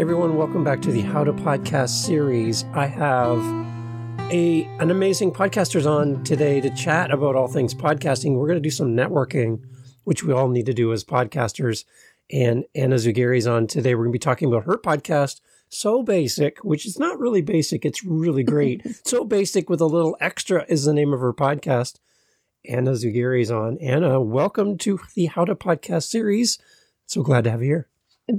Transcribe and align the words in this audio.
everyone. 0.00 0.34
Welcome 0.34 0.64
back 0.64 0.80
to 0.80 0.90
the 0.90 1.02
How 1.02 1.24
to 1.24 1.32
Podcast 1.34 1.90
series. 1.90 2.64
I 2.72 2.86
have 2.86 3.38
a 4.32 4.64
an 4.80 4.90
amazing 4.90 5.30
podcasters 5.30 5.84
on 5.84 6.24
today 6.24 6.58
to 6.62 6.70
chat 6.70 7.10
about 7.10 7.36
all 7.36 7.48
things 7.48 7.74
podcasting. 7.74 8.34
We're 8.34 8.46
going 8.46 8.56
to 8.56 8.62
do 8.62 8.70
some 8.70 8.96
networking, 8.96 9.60
which 10.04 10.24
we 10.24 10.32
all 10.32 10.48
need 10.48 10.64
to 10.64 10.72
do 10.72 10.90
as 10.94 11.04
podcasters. 11.04 11.84
And 12.32 12.64
Ana 12.74 12.94
Zugheri's 12.94 13.46
on 13.46 13.66
today. 13.66 13.94
We're 13.94 14.04
going 14.04 14.12
to 14.12 14.18
be 14.18 14.18
talking 14.18 14.48
about 14.48 14.64
her 14.64 14.78
podcast, 14.78 15.42
So 15.68 16.02
Basic, 16.02 16.64
which 16.64 16.86
is 16.86 16.98
not 16.98 17.20
really 17.20 17.42
basic. 17.42 17.84
It's 17.84 18.02
really 18.02 18.42
great. 18.42 18.86
so 19.04 19.22
Basic 19.22 19.68
with 19.68 19.82
a 19.82 19.86
little 19.86 20.16
extra 20.18 20.64
is 20.66 20.86
the 20.86 20.94
name 20.94 21.12
of 21.12 21.20
her 21.20 21.34
podcast. 21.34 21.98
Ana 22.66 22.92
Zugheri's 22.92 23.50
on. 23.50 23.76
Ana, 23.76 24.18
welcome 24.18 24.78
to 24.78 24.98
the 25.14 25.26
How 25.26 25.44
to 25.44 25.54
Podcast 25.54 26.04
series. 26.04 26.58
So 27.04 27.22
glad 27.22 27.44
to 27.44 27.50
have 27.50 27.60
you 27.60 27.68
here. 27.68 27.89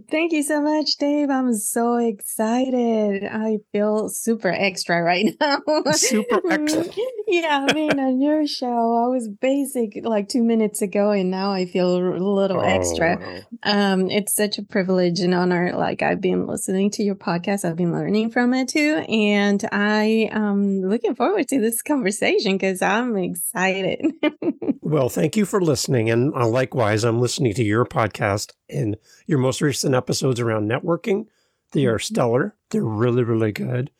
Thank 0.09 0.31
you 0.31 0.43
so 0.43 0.61
much, 0.61 0.95
Dave. 0.97 1.29
I'm 1.29 1.53
so 1.53 1.95
excited. 1.95 3.23
I 3.25 3.57
feel 3.71 4.09
super 4.09 4.49
extra 4.49 5.01
right 5.01 5.35
now. 5.39 5.59
Super 5.93 6.41
extra. 6.51 6.85
yeah, 7.27 7.65
I 7.67 7.73
mean, 7.73 7.99
on 7.99 8.21
your 8.21 8.47
show, 8.47 8.67
I 8.67 9.07
was 9.07 9.27
basic 9.27 9.99
like 10.03 10.29
two 10.29 10.43
minutes 10.43 10.81
ago, 10.81 11.11
and 11.11 11.31
now 11.31 11.51
I 11.51 11.65
feel 11.65 11.95
a 11.95 12.15
little 12.17 12.59
oh, 12.59 12.63
extra. 12.63 13.43
Um, 13.63 14.09
it's 14.09 14.33
such 14.33 14.57
a 14.57 14.63
privilege 14.63 15.19
and 15.19 15.33
honor. 15.33 15.73
Like 15.75 16.01
I've 16.01 16.21
been 16.21 16.47
listening 16.47 16.91
to 16.91 17.03
your 17.03 17.15
podcast, 17.15 17.65
I've 17.65 17.75
been 17.75 17.91
learning 17.91 18.31
from 18.31 18.53
it 18.53 18.69
too, 18.69 19.03
and 19.09 19.67
I 19.71 20.29
am 20.31 20.81
looking 20.81 21.15
forward 21.15 21.47
to 21.49 21.59
this 21.59 21.81
conversation 21.81 22.53
because 22.53 22.81
I'm 22.81 23.17
excited. 23.17 24.13
well, 24.81 25.09
thank 25.09 25.35
you 25.35 25.45
for 25.45 25.59
listening, 25.59 26.09
and 26.09 26.33
uh, 26.33 26.47
likewise, 26.47 27.03
I'm 27.03 27.19
listening 27.19 27.53
to 27.55 27.63
your 27.63 27.85
podcast 27.85 28.53
and 28.69 28.95
your 29.27 29.39
most 29.39 29.61
recent 29.61 29.80
episodes 29.85 30.39
around 30.39 30.69
networking. 30.69 31.25
They 31.71 31.85
are 31.85 31.97
mm-hmm. 31.97 32.13
stellar. 32.13 32.55
They're 32.69 32.83
really, 32.83 33.23
really 33.23 33.51
good. 33.51 33.91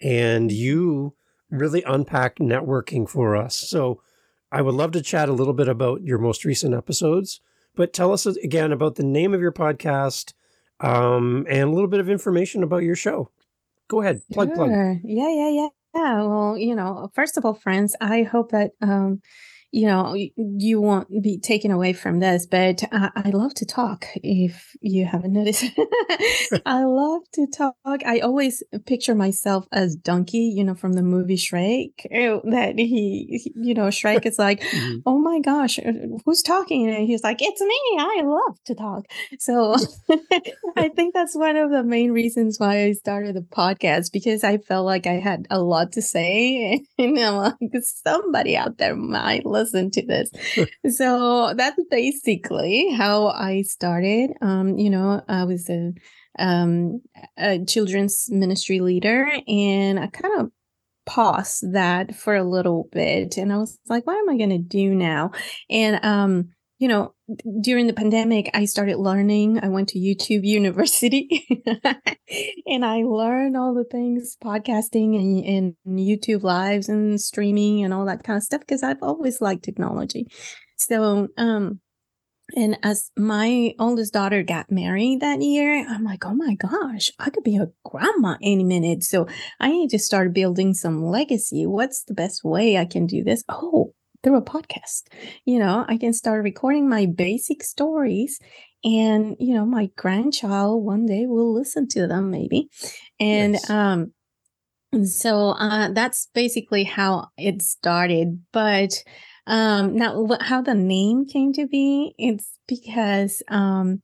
And 0.00 0.50
you 0.50 1.14
really 1.50 1.82
unpack 1.84 2.38
networking 2.38 3.08
for 3.08 3.36
us. 3.36 3.54
So 3.56 4.00
I 4.50 4.62
would 4.62 4.74
love 4.74 4.92
to 4.92 5.02
chat 5.02 5.28
a 5.28 5.32
little 5.32 5.54
bit 5.54 5.68
about 5.68 6.02
your 6.02 6.18
most 6.18 6.44
recent 6.44 6.74
episodes, 6.74 7.40
but 7.74 7.92
tell 7.92 8.12
us 8.12 8.26
again 8.26 8.72
about 8.72 8.96
the 8.96 9.04
name 9.04 9.34
of 9.34 9.40
your 9.40 9.52
podcast 9.52 10.34
um, 10.80 11.46
and 11.48 11.62
a 11.62 11.72
little 11.72 11.88
bit 11.88 12.00
of 12.00 12.08
information 12.08 12.62
about 12.62 12.82
your 12.82 12.96
show. 12.96 13.30
Go 13.88 14.00
ahead, 14.00 14.22
plug, 14.32 14.48
sure. 14.48 14.56
plug. 14.56 14.70
Yeah, 15.04 15.28
yeah, 15.28 15.50
yeah. 15.50 15.68
Yeah, 15.94 16.22
well, 16.22 16.56
you 16.56 16.74
know, 16.74 17.10
first 17.14 17.36
of 17.36 17.44
all, 17.44 17.52
friends, 17.52 17.94
I 18.00 18.22
hope 18.22 18.50
that 18.52 18.70
um, 18.80 19.20
you 19.72 19.86
know, 19.86 20.14
you 20.36 20.82
won't 20.82 21.08
be 21.22 21.38
taken 21.38 21.70
away 21.70 21.94
from 21.94 22.20
this, 22.20 22.44
but 22.44 22.84
I, 22.92 23.10
I 23.16 23.30
love 23.30 23.54
to 23.54 23.64
talk. 23.64 24.06
If 24.16 24.76
you 24.82 25.06
haven't 25.06 25.32
noticed, 25.32 25.64
I 26.66 26.84
love 26.84 27.22
to 27.32 27.46
talk. 27.46 27.74
I 27.86 28.20
always 28.20 28.62
picture 28.84 29.14
myself 29.14 29.66
as 29.72 29.96
Donkey, 29.96 30.52
you 30.54 30.62
know, 30.62 30.74
from 30.74 30.92
the 30.92 31.02
movie 31.02 31.36
Shrek. 31.36 32.02
That 32.50 32.74
he, 32.76 33.50
you 33.56 33.72
know, 33.72 33.86
Shrek 33.86 34.26
is 34.26 34.38
like, 34.38 34.60
mm-hmm. 34.60 34.98
"Oh 35.06 35.18
my 35.18 35.40
gosh, 35.40 35.78
uh, 35.78 35.92
who's 36.26 36.42
talking?" 36.42 36.90
And 36.90 37.06
he's 37.06 37.24
like, 37.24 37.38
"It's 37.40 37.60
me. 37.62 37.80
I 37.98 38.20
love 38.24 38.62
to 38.66 38.74
talk." 38.74 39.06
So 39.38 39.76
I 40.76 40.90
think 40.90 41.14
that's 41.14 41.34
one 41.34 41.56
of 41.56 41.70
the 41.70 41.82
main 41.82 42.12
reasons 42.12 42.60
why 42.60 42.84
I 42.84 42.92
started 42.92 43.36
the 43.36 43.40
podcast 43.40 44.12
because 44.12 44.44
I 44.44 44.58
felt 44.58 44.84
like 44.84 45.06
I 45.06 45.14
had 45.14 45.46
a 45.48 45.60
lot 45.60 45.92
to 45.92 46.02
say, 46.02 46.84
and 46.98 47.18
I'm 47.18 47.36
like, 47.36 47.54
somebody 47.82 48.54
out 48.54 48.76
there 48.76 48.94
might 48.94 49.46
listen 49.46 49.61
listen 49.62 49.90
to 49.92 50.06
this. 50.06 50.30
so 50.96 51.54
that's 51.56 51.80
basically 51.90 52.90
how 52.92 53.28
I 53.28 53.62
started. 53.62 54.30
Um, 54.40 54.78
you 54.78 54.90
know, 54.90 55.22
I 55.28 55.44
was 55.44 55.68
a, 55.70 55.92
um, 56.38 57.00
a 57.38 57.64
children's 57.64 58.28
ministry 58.30 58.80
leader 58.80 59.30
and 59.46 59.98
I 59.98 60.08
kind 60.08 60.40
of 60.40 60.50
paused 61.04 61.72
that 61.72 62.14
for 62.14 62.34
a 62.34 62.44
little 62.44 62.88
bit 62.92 63.36
and 63.36 63.52
I 63.52 63.58
was 63.58 63.78
like, 63.88 64.06
what 64.06 64.18
am 64.18 64.28
I 64.28 64.36
going 64.36 64.50
to 64.50 64.58
do 64.58 64.94
now? 64.94 65.32
And, 65.68 66.04
um, 66.04 66.48
you 66.82 66.88
know, 66.88 67.14
during 67.60 67.86
the 67.86 67.92
pandemic, 67.92 68.50
I 68.54 68.64
started 68.64 68.96
learning. 68.96 69.60
I 69.62 69.68
went 69.68 69.90
to 69.90 70.00
YouTube 70.00 70.40
University 70.42 71.46
and 72.66 72.84
I 72.84 73.04
learned 73.04 73.56
all 73.56 73.72
the 73.72 73.84
things 73.84 74.36
podcasting 74.42 75.14
and, 75.14 75.44
and 75.44 75.76
YouTube 75.86 76.42
lives 76.42 76.88
and 76.88 77.20
streaming 77.20 77.84
and 77.84 77.94
all 77.94 78.04
that 78.06 78.24
kind 78.24 78.36
of 78.36 78.42
stuff 78.42 78.62
because 78.62 78.82
I've 78.82 79.00
always 79.00 79.40
liked 79.40 79.62
technology. 79.62 80.26
So, 80.76 81.28
um, 81.38 81.78
and 82.56 82.76
as 82.82 83.12
my 83.16 83.74
oldest 83.78 84.12
daughter 84.12 84.42
got 84.42 84.72
married 84.72 85.20
that 85.20 85.40
year, 85.40 85.86
I'm 85.88 86.02
like, 86.02 86.26
oh 86.26 86.34
my 86.34 86.56
gosh, 86.56 87.12
I 87.16 87.30
could 87.30 87.44
be 87.44 87.58
a 87.58 87.70
grandma 87.84 88.38
any 88.42 88.64
minute. 88.64 89.04
So 89.04 89.28
I 89.60 89.70
need 89.70 89.90
to 89.90 90.00
start 90.00 90.34
building 90.34 90.74
some 90.74 91.04
legacy. 91.04 91.64
What's 91.64 92.02
the 92.02 92.14
best 92.14 92.42
way 92.42 92.76
I 92.76 92.86
can 92.86 93.06
do 93.06 93.22
this? 93.22 93.44
Oh, 93.48 93.94
through 94.22 94.36
a 94.36 94.42
podcast. 94.42 95.02
You 95.44 95.58
know, 95.58 95.84
I 95.88 95.96
can 95.96 96.12
start 96.12 96.44
recording 96.44 96.88
my 96.88 97.06
basic 97.06 97.62
stories 97.62 98.38
and, 98.84 99.36
you 99.38 99.54
know, 99.54 99.64
my 99.64 99.90
grandchild 99.96 100.84
one 100.84 101.06
day 101.06 101.26
will 101.26 101.52
listen 101.52 101.88
to 101.88 102.06
them 102.06 102.30
maybe. 102.30 102.68
And, 103.20 103.54
yes. 103.54 103.70
um, 103.70 104.12
so 105.04 105.50
uh, 105.50 105.90
that's 105.92 106.28
basically 106.34 106.84
how 106.84 107.28
it 107.38 107.62
started. 107.62 108.42
But 108.52 109.02
um, 109.46 109.96
now, 109.96 110.28
how 110.40 110.62
the 110.62 110.74
name 110.74 111.26
came 111.26 111.52
to 111.54 111.66
be, 111.66 112.14
it's 112.18 112.58
because 112.68 113.42
um, 113.48 114.02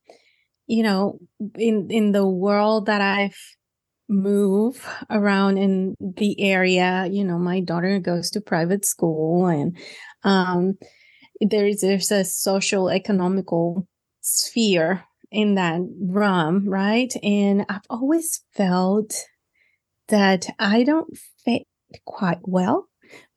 you 0.67 0.83
know, 0.83 1.19
in 1.55 1.89
in 1.89 2.11
the 2.11 2.25
world 2.25 2.85
that 2.85 3.01
I've 3.01 3.37
move 4.09 4.85
around 5.09 5.57
in 5.57 5.95
the 5.99 6.39
area. 6.41 7.07
You 7.09 7.23
know, 7.23 7.37
my 7.37 7.61
daughter 7.61 7.99
goes 7.99 8.31
to 8.31 8.41
private 8.41 8.85
school 8.85 9.47
and 9.47 9.77
um, 10.23 10.77
there's 11.39 11.81
there's 11.81 12.11
a 12.11 12.25
social 12.25 12.89
economical 12.89 13.87
sphere 14.21 15.03
in 15.31 15.55
that 15.55 15.79
realm, 16.01 16.67
right? 16.67 17.13
And 17.23 17.65
I've 17.69 17.85
always 17.89 18.41
felt 18.53 19.13
that 20.07 20.47
I 20.57 20.83
don't 20.83 21.17
fit 21.45 21.63
quite 22.05 22.39
well 22.43 22.87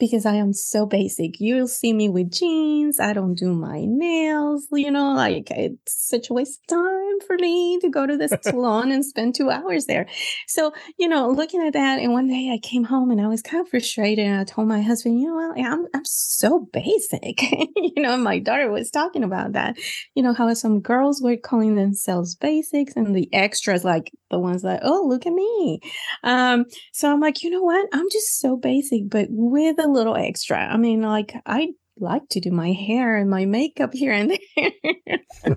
because 0.03 0.27
I 0.27 0.35
am 0.35 0.53
so 0.53 0.85
basic. 0.85 1.39
You'll 1.39 1.69
see 1.69 1.93
me 1.93 2.09
with 2.09 2.33
jeans. 2.33 2.99
I 2.99 3.13
don't 3.13 3.37
do 3.37 3.55
my 3.55 3.85
nails, 3.85 4.67
you 4.73 4.91
know, 4.91 5.13
like 5.13 5.49
it's 5.53 5.95
such 5.95 6.29
a 6.29 6.33
waste 6.33 6.59
of 6.63 6.77
time 6.77 7.21
for 7.25 7.37
me 7.37 7.79
to 7.79 7.89
go 7.89 8.05
to 8.05 8.17
the 8.17 8.27
salon 8.43 8.91
and 8.91 9.05
spend 9.05 9.37
two 9.37 9.49
hours 9.49 9.87
there. 9.87 10.09
So, 10.49 10.73
you 10.99 11.07
know, 11.07 11.31
looking 11.31 11.65
at 11.65 11.75
that, 11.75 12.01
and 12.01 12.13
one 12.13 12.27
day 12.27 12.51
I 12.53 12.59
came 12.59 12.83
home 12.83 13.13
and 13.13 13.21
I 13.21 13.29
was 13.29 13.43
kind 13.43 13.61
of 13.61 13.69
frustrated. 13.69 14.27
And 14.27 14.41
I 14.41 14.43
told 14.43 14.67
my 14.67 14.83
husband, 14.83 15.21
you 15.21 15.29
know, 15.29 15.55
I'm, 15.57 15.87
I'm 15.95 16.05
so 16.05 16.69
basic. 16.73 17.41
you 17.77 18.03
know, 18.03 18.17
my 18.17 18.41
daughter 18.41 18.73
was 18.73 18.91
talking 18.91 19.23
about 19.23 19.53
that, 19.53 19.77
you 20.17 20.25
know, 20.25 20.35
how 20.35 20.53
some 20.55 20.81
girls 20.81 21.23
were 21.23 21.37
calling 21.37 21.77
themselves 21.77 22.35
basics 22.35 22.95
and 22.97 23.15
the 23.15 23.33
extras, 23.33 23.85
like 23.85 24.11
the 24.31 24.41
ones 24.41 24.63
that, 24.63 24.81
oh, 24.83 25.07
look 25.07 25.27
at 25.27 25.33
me. 25.33 25.79
Um, 26.25 26.65
so 26.93 27.13
I'm 27.13 27.21
like, 27.21 27.45
you 27.45 27.51
know 27.51 27.63
what? 27.63 27.89
I'm 27.93 28.09
just 28.11 28.41
so 28.41 28.57
basic, 28.57 29.09
but 29.09 29.29
with 29.31 29.79
a 29.79 29.92
little 29.93 30.17
extra. 30.17 30.59
I 30.59 30.77
mean, 30.77 31.03
like 31.03 31.35
I 31.47 31.69
like 31.99 32.29
to 32.31 32.41
do 32.41 32.51
my 32.51 32.73
hair 32.73 33.17
and 33.17 33.29
my 33.29 33.45
makeup 33.45 33.93
here 33.93 34.13
and 34.13 34.37
there. 34.57 35.57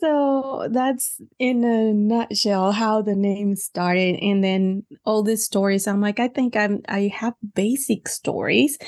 so 0.00 0.68
that's 0.70 1.20
in 1.38 1.64
a 1.64 1.92
nutshell 1.92 2.72
how 2.72 3.02
the 3.02 3.16
name 3.16 3.56
started. 3.56 4.16
And 4.22 4.42
then 4.42 4.84
all 5.04 5.22
these 5.22 5.44
stories, 5.44 5.86
I'm 5.86 6.00
like, 6.00 6.20
I 6.20 6.28
think 6.28 6.56
I'm 6.56 6.80
I 6.88 7.10
have 7.14 7.34
basic 7.54 8.08
stories, 8.08 8.78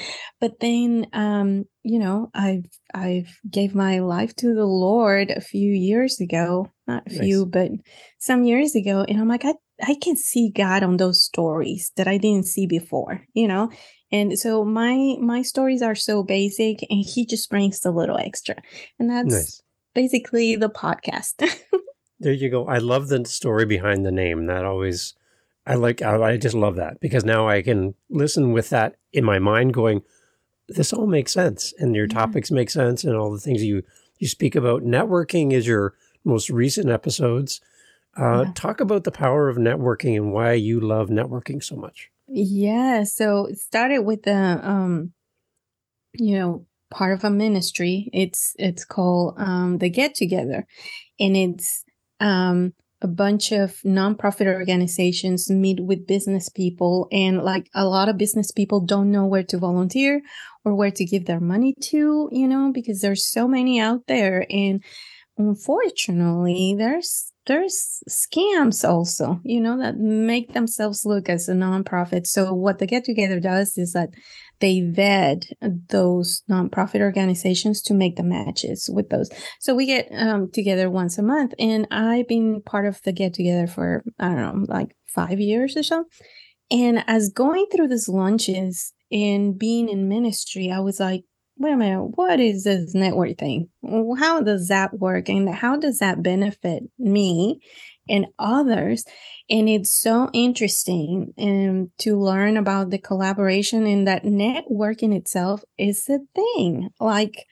but 0.40 0.60
then 0.60 1.06
um, 1.12 1.64
you 1.82 1.98
know, 1.98 2.30
I've 2.34 2.66
I've 2.94 3.38
gave 3.50 3.74
my 3.74 3.98
life 3.98 4.34
to 4.36 4.54
the 4.54 4.66
Lord 4.66 5.30
a 5.30 5.40
few 5.40 5.72
years 5.72 6.20
ago. 6.20 6.70
Not 6.86 7.06
a 7.06 7.10
nice. 7.10 7.20
few, 7.20 7.46
but 7.46 7.70
some 8.18 8.44
years 8.44 8.74
ago. 8.74 9.04
And 9.08 9.20
I'm 9.20 9.28
like, 9.28 9.44
I 9.44 9.54
I 9.82 9.96
can 10.00 10.16
see 10.16 10.50
God 10.54 10.82
on 10.82 10.96
those 10.96 11.24
stories 11.24 11.92
that 11.96 12.06
I 12.06 12.18
didn't 12.18 12.46
see 12.46 12.66
before, 12.66 13.24
you 13.34 13.48
know? 13.48 13.70
And 14.12 14.38
so 14.38 14.64
my 14.64 15.16
my 15.18 15.42
stories 15.42 15.82
are 15.82 15.94
so 15.94 16.22
basic 16.22 16.82
and 16.90 17.04
he 17.04 17.24
just 17.26 17.48
brings 17.48 17.84
a 17.84 17.90
little 17.90 18.18
extra. 18.18 18.56
And 18.98 19.10
that's 19.10 19.32
nice. 19.32 19.62
basically 19.94 20.54
the 20.54 20.68
podcast. 20.68 21.50
there 22.20 22.32
you 22.32 22.50
go. 22.50 22.66
I 22.66 22.78
love 22.78 23.08
the 23.08 23.24
story 23.24 23.64
behind 23.64 24.04
the 24.04 24.12
name. 24.12 24.46
That 24.46 24.66
always 24.66 25.14
I 25.66 25.74
like 25.74 26.02
I, 26.02 26.20
I 26.22 26.36
just 26.36 26.54
love 26.54 26.76
that 26.76 27.00
because 27.00 27.24
now 27.24 27.48
I 27.48 27.62
can 27.62 27.94
listen 28.10 28.52
with 28.52 28.70
that 28.70 28.96
in 29.12 29.24
my 29.24 29.38
mind 29.38 29.74
going 29.74 30.02
this 30.68 30.92
all 30.92 31.06
makes 31.06 31.32
sense 31.32 31.72
and 31.78 31.94
your 31.94 32.06
yeah. 32.06 32.14
topics 32.14 32.50
make 32.50 32.70
sense 32.70 33.04
and 33.04 33.16
all 33.16 33.32
the 33.32 33.40
things 33.40 33.62
you 33.62 33.82
you 34.18 34.28
speak 34.28 34.54
about 34.54 34.82
networking 34.82 35.52
is 35.52 35.66
your 35.66 35.94
most 36.24 36.50
recent 36.50 36.88
episodes 36.88 37.60
uh, 38.18 38.44
yeah. 38.44 38.52
talk 38.54 38.80
about 38.80 39.04
the 39.04 39.10
power 39.10 39.48
of 39.48 39.56
networking 39.56 40.16
and 40.16 40.32
why 40.32 40.52
you 40.52 40.80
love 40.80 41.08
networking 41.08 41.62
so 41.62 41.76
much 41.76 42.11
yeah. 42.28 43.04
So 43.04 43.46
it 43.46 43.58
started 43.58 44.00
with 44.00 44.22
the 44.22 44.34
um, 44.34 45.12
you 46.14 46.38
know, 46.38 46.66
part 46.90 47.12
of 47.14 47.24
a 47.24 47.30
ministry. 47.30 48.10
It's 48.12 48.54
it's 48.58 48.84
called 48.84 49.34
um 49.38 49.78
the 49.78 49.90
Get 49.90 50.14
Together. 50.14 50.66
And 51.20 51.36
it's 51.36 51.84
um 52.20 52.72
a 53.00 53.08
bunch 53.08 53.50
of 53.50 53.72
nonprofit 53.84 54.46
organizations 54.46 55.50
meet 55.50 55.80
with 55.80 56.06
business 56.06 56.48
people 56.48 57.08
and 57.10 57.42
like 57.42 57.68
a 57.74 57.84
lot 57.84 58.08
of 58.08 58.16
business 58.16 58.52
people 58.52 58.80
don't 58.80 59.10
know 59.10 59.26
where 59.26 59.42
to 59.42 59.58
volunteer 59.58 60.22
or 60.64 60.74
where 60.76 60.92
to 60.92 61.04
give 61.04 61.26
their 61.26 61.40
money 61.40 61.74
to 61.80 62.28
you 62.30 62.46
know 62.46 62.70
because 62.72 63.00
there's 63.00 63.24
so 63.26 63.48
many 63.48 63.80
out 63.80 64.06
there 64.06 64.46
and 64.50 64.84
unfortunately 65.38 66.76
there's 66.78 67.31
there's 67.46 68.02
scams 68.08 68.88
also, 68.88 69.40
you 69.44 69.60
know, 69.60 69.78
that 69.78 69.96
make 69.96 70.52
themselves 70.52 71.04
look 71.04 71.28
as 71.28 71.48
a 71.48 71.54
nonprofit. 71.54 72.26
So 72.26 72.52
what 72.54 72.78
the 72.78 72.86
get 72.86 73.04
together 73.04 73.40
does 73.40 73.76
is 73.76 73.92
that 73.92 74.10
they 74.60 74.80
vet 74.80 75.46
those 75.60 76.42
nonprofit 76.48 77.00
organizations 77.00 77.82
to 77.82 77.94
make 77.94 78.16
the 78.16 78.22
matches 78.22 78.88
with 78.92 79.08
those. 79.08 79.28
So 79.58 79.74
we 79.74 79.86
get 79.86 80.08
um, 80.12 80.50
together 80.52 80.88
once 80.88 81.18
a 81.18 81.22
month, 81.22 81.52
and 81.58 81.88
I've 81.90 82.28
been 82.28 82.62
part 82.62 82.86
of 82.86 83.02
the 83.02 83.12
get 83.12 83.34
together 83.34 83.66
for 83.66 84.04
I 84.20 84.28
don't 84.28 84.36
know, 84.36 84.66
like 84.68 84.94
five 85.08 85.40
years 85.40 85.76
or 85.76 85.82
so. 85.82 86.04
And 86.70 87.04
as 87.06 87.28
going 87.28 87.66
through 87.70 87.88
these 87.88 88.08
lunches 88.08 88.92
and 89.10 89.58
being 89.58 89.88
in 89.88 90.08
ministry, 90.08 90.70
I 90.70 90.78
was 90.80 91.00
like, 91.00 91.24
wait 91.62 91.72
a 91.72 91.76
minute, 91.76 92.02
what 92.16 92.40
is 92.40 92.64
this 92.64 92.94
network 92.94 93.38
thing? 93.38 93.68
How 94.18 94.40
does 94.40 94.68
that 94.68 94.98
work? 94.98 95.28
And 95.28 95.48
how 95.48 95.76
does 95.76 95.98
that 95.98 96.22
benefit 96.22 96.82
me 96.98 97.60
and 98.08 98.26
others? 98.38 99.04
And 99.48 99.68
it's 99.68 99.92
so 99.92 100.28
interesting 100.32 101.32
um, 101.38 101.92
to 101.98 102.18
learn 102.18 102.56
about 102.56 102.90
the 102.90 102.98
collaboration 102.98 103.86
and 103.86 104.06
that 104.08 104.24
networking 104.24 105.14
itself 105.14 105.62
is 105.78 106.08
a 106.08 106.18
thing. 106.34 106.90
Like, 106.98 107.46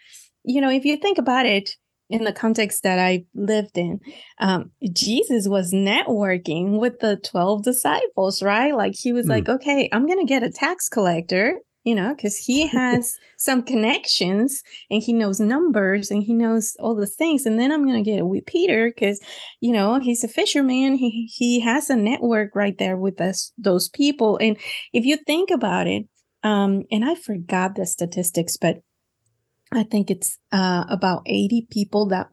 you 0.44 0.60
know, 0.60 0.70
if 0.70 0.84
you 0.84 0.96
think 0.96 1.18
about 1.18 1.46
it, 1.46 1.76
in 2.10 2.24
the 2.24 2.32
context 2.32 2.82
that 2.82 2.98
I 2.98 3.24
lived 3.34 3.78
in, 3.78 4.00
um, 4.40 4.72
Jesus 4.92 5.46
was 5.46 5.72
networking 5.72 6.80
with 6.80 6.98
the 6.98 7.16
12 7.16 7.62
disciples, 7.62 8.42
right? 8.42 8.74
Like 8.74 8.94
he 8.96 9.12
was 9.12 9.26
mm. 9.26 9.30
like, 9.30 9.48
okay, 9.48 9.88
I'm 9.92 10.06
going 10.06 10.18
to 10.18 10.28
get 10.28 10.42
a 10.42 10.50
tax 10.50 10.88
collector 10.88 11.60
you 11.84 11.94
know, 11.94 12.14
because 12.14 12.36
he 12.36 12.66
has 12.68 13.16
some 13.36 13.62
connections 13.62 14.62
and 14.90 15.02
he 15.02 15.12
knows 15.12 15.40
numbers 15.40 16.10
and 16.10 16.22
he 16.22 16.34
knows 16.34 16.76
all 16.78 16.94
the 16.94 17.06
things. 17.06 17.46
And 17.46 17.58
then 17.58 17.72
I'm 17.72 17.86
gonna 17.86 18.02
get 18.02 18.18
it 18.18 18.26
with 18.26 18.46
Peter 18.46 18.90
because, 18.94 19.20
you 19.60 19.72
know, 19.72 19.98
he's 19.98 20.24
a 20.24 20.28
fisherman. 20.28 20.94
He 20.96 21.30
he 21.32 21.60
has 21.60 21.90
a 21.90 21.96
network 21.96 22.54
right 22.54 22.76
there 22.78 22.96
with 22.96 23.20
us, 23.20 23.52
those 23.56 23.88
people. 23.88 24.38
And 24.38 24.56
if 24.92 25.04
you 25.04 25.16
think 25.16 25.50
about 25.50 25.86
it, 25.86 26.06
um, 26.42 26.84
and 26.90 27.04
I 27.04 27.14
forgot 27.14 27.74
the 27.74 27.86
statistics, 27.86 28.56
but 28.56 28.78
I 29.72 29.84
think 29.84 30.10
it's 30.10 30.38
uh, 30.52 30.84
about 30.88 31.22
80 31.26 31.68
people 31.70 32.08
that 32.08 32.28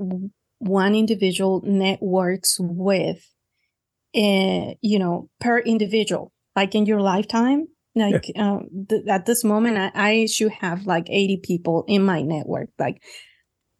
one 0.59 0.95
individual 0.95 1.61
networks 1.65 2.57
with, 2.59 3.23
uh, 4.15 4.73
you 4.81 4.97
know, 4.97 5.29
per 5.39 5.59
individual, 5.59 6.31
like 6.55 6.73
in 6.73 6.87
your 6.87 6.99
lifetime 6.99 7.67
like 7.99 8.31
uh, 8.35 8.59
th- 8.89 9.07
at 9.07 9.25
this 9.25 9.43
moment, 9.43 9.77
I, 9.77 9.91
I 9.95 10.25
should 10.25 10.51
have 10.51 10.85
like 10.85 11.07
80 11.09 11.37
people 11.43 11.85
in 11.87 12.05
my 12.05 12.21
network, 12.21 12.69
like 12.79 13.01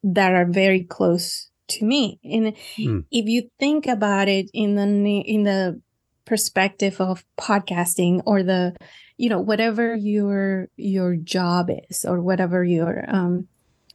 that 0.04 0.34
are 0.34 0.46
very 0.46 0.84
close 0.84 1.50
to 1.70 1.86
me. 1.86 2.20
And 2.24 2.56
mm. 2.78 3.06
if 3.12 3.26
you 3.28 3.50
think 3.60 3.88
about 3.88 4.28
it 4.28 4.50
in 4.54 4.76
the 4.76 5.20
in 5.20 5.44
the 5.44 5.82
perspective 6.26 7.00
of 7.00 7.26
podcasting 7.40 8.22
or 8.26 8.44
the 8.44 8.76
you 9.18 9.30
know 9.30 9.40
whatever 9.40 9.96
your 9.96 10.68
your 10.76 11.16
job 11.16 11.70
is 11.90 12.06
or 12.06 12.22
whatever 12.22 12.64
your 12.64 13.06
um 13.08 13.48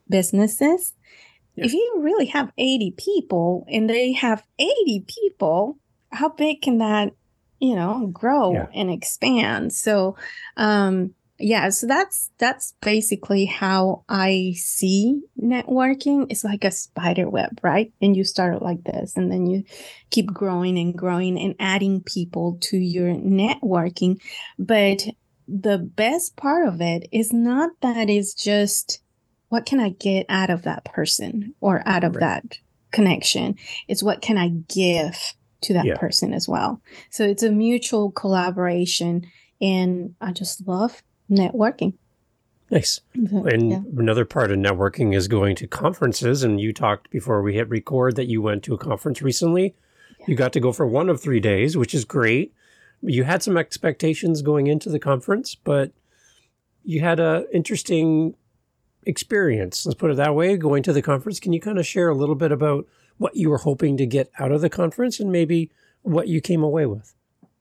business 0.08 0.60
is 0.62 0.94
yeah. 1.54 1.66
if 1.66 1.74
you 1.74 1.98
really 2.00 2.26
have 2.26 2.50
80 2.56 2.94
people 2.96 3.66
and 3.70 3.88
they 3.88 4.12
have 4.12 4.42
80 4.58 5.04
people 5.06 5.78
how 6.10 6.30
big 6.30 6.62
can 6.62 6.78
that 6.78 7.12
you 7.62 7.76
know 7.76 8.08
grow 8.08 8.52
yeah. 8.52 8.66
and 8.74 8.90
expand. 8.90 9.72
So 9.72 10.16
um 10.58 11.14
yeah 11.38 11.70
so 11.70 11.86
that's 11.88 12.30
that's 12.38 12.74
basically 12.82 13.46
how 13.46 14.04
i 14.08 14.52
see 14.56 15.22
networking. 15.40 16.26
It's 16.28 16.44
like 16.44 16.64
a 16.64 16.72
spider 16.72 17.30
web 17.30 17.60
right? 17.62 17.92
And 18.02 18.16
you 18.16 18.24
start 18.24 18.60
like 18.60 18.82
this 18.82 19.16
and 19.16 19.30
then 19.30 19.46
you 19.46 19.64
keep 20.10 20.26
growing 20.26 20.76
and 20.76 20.92
growing 20.92 21.38
and 21.38 21.54
adding 21.60 22.02
people 22.02 22.58
to 22.62 22.76
your 22.76 23.14
networking. 23.14 24.20
But 24.58 25.06
the 25.46 25.78
best 25.78 26.36
part 26.36 26.66
of 26.66 26.80
it 26.80 27.08
is 27.12 27.32
not 27.32 27.70
that 27.80 28.10
it's 28.10 28.34
just 28.34 29.00
what 29.48 29.66
can 29.66 29.78
i 29.78 29.90
get 29.90 30.26
out 30.28 30.50
of 30.50 30.62
that 30.62 30.84
person 30.84 31.54
or 31.60 31.82
out 31.86 32.02
of 32.02 32.16
right. 32.16 32.20
that 32.20 32.58
connection? 32.90 33.56
It's 33.86 34.02
what 34.02 34.20
can 34.20 34.36
i 34.36 34.48
give 34.48 35.34
to 35.62 35.72
that 35.74 35.84
yeah. 35.84 35.96
person 35.96 36.32
as 36.32 36.48
well. 36.48 36.80
So 37.10 37.24
it's 37.24 37.42
a 37.42 37.50
mutual 37.50 38.10
collaboration. 38.10 39.26
And 39.60 40.14
I 40.20 40.32
just 40.32 40.66
love 40.66 41.02
networking. 41.30 41.94
Nice. 42.70 43.00
Mm-hmm. 43.16 43.46
And 43.48 43.70
yeah. 43.70 43.80
another 43.98 44.24
part 44.24 44.50
of 44.50 44.58
networking 44.58 45.14
is 45.14 45.28
going 45.28 45.56
to 45.56 45.66
conferences. 45.66 46.42
And 46.42 46.60
you 46.60 46.72
talked 46.72 47.10
before 47.10 47.42
we 47.42 47.54
hit 47.54 47.68
record 47.68 48.16
that 48.16 48.28
you 48.28 48.40
went 48.40 48.62
to 48.64 48.74
a 48.74 48.78
conference 48.78 49.22
recently. 49.22 49.74
Yeah. 50.20 50.26
You 50.28 50.36
got 50.36 50.52
to 50.54 50.60
go 50.60 50.72
for 50.72 50.86
one 50.86 51.08
of 51.08 51.20
three 51.20 51.40
days, 51.40 51.76
which 51.76 51.94
is 51.94 52.04
great. 52.04 52.54
You 53.02 53.24
had 53.24 53.42
some 53.42 53.56
expectations 53.56 54.42
going 54.42 54.68
into 54.68 54.88
the 54.88 54.98
conference, 54.98 55.54
but 55.54 55.92
you 56.84 57.00
had 57.00 57.20
a 57.20 57.44
interesting 57.52 58.34
experience. 59.04 59.84
Let's 59.84 59.98
put 59.98 60.10
it 60.10 60.16
that 60.16 60.34
way. 60.34 60.56
Going 60.56 60.82
to 60.84 60.92
the 60.92 61.02
conference, 61.02 61.40
can 61.40 61.52
you 61.52 61.60
kind 61.60 61.78
of 61.78 61.86
share 61.86 62.08
a 62.08 62.14
little 62.14 62.34
bit 62.34 62.52
about 62.52 62.86
what 63.22 63.36
you 63.36 63.48
were 63.48 63.58
hoping 63.58 63.96
to 63.96 64.04
get 64.04 64.28
out 64.40 64.50
of 64.50 64.60
the 64.60 64.68
conference 64.68 65.20
and 65.20 65.30
maybe 65.30 65.70
what 66.02 66.26
you 66.26 66.40
came 66.40 66.62
away 66.64 66.86
with. 66.86 67.14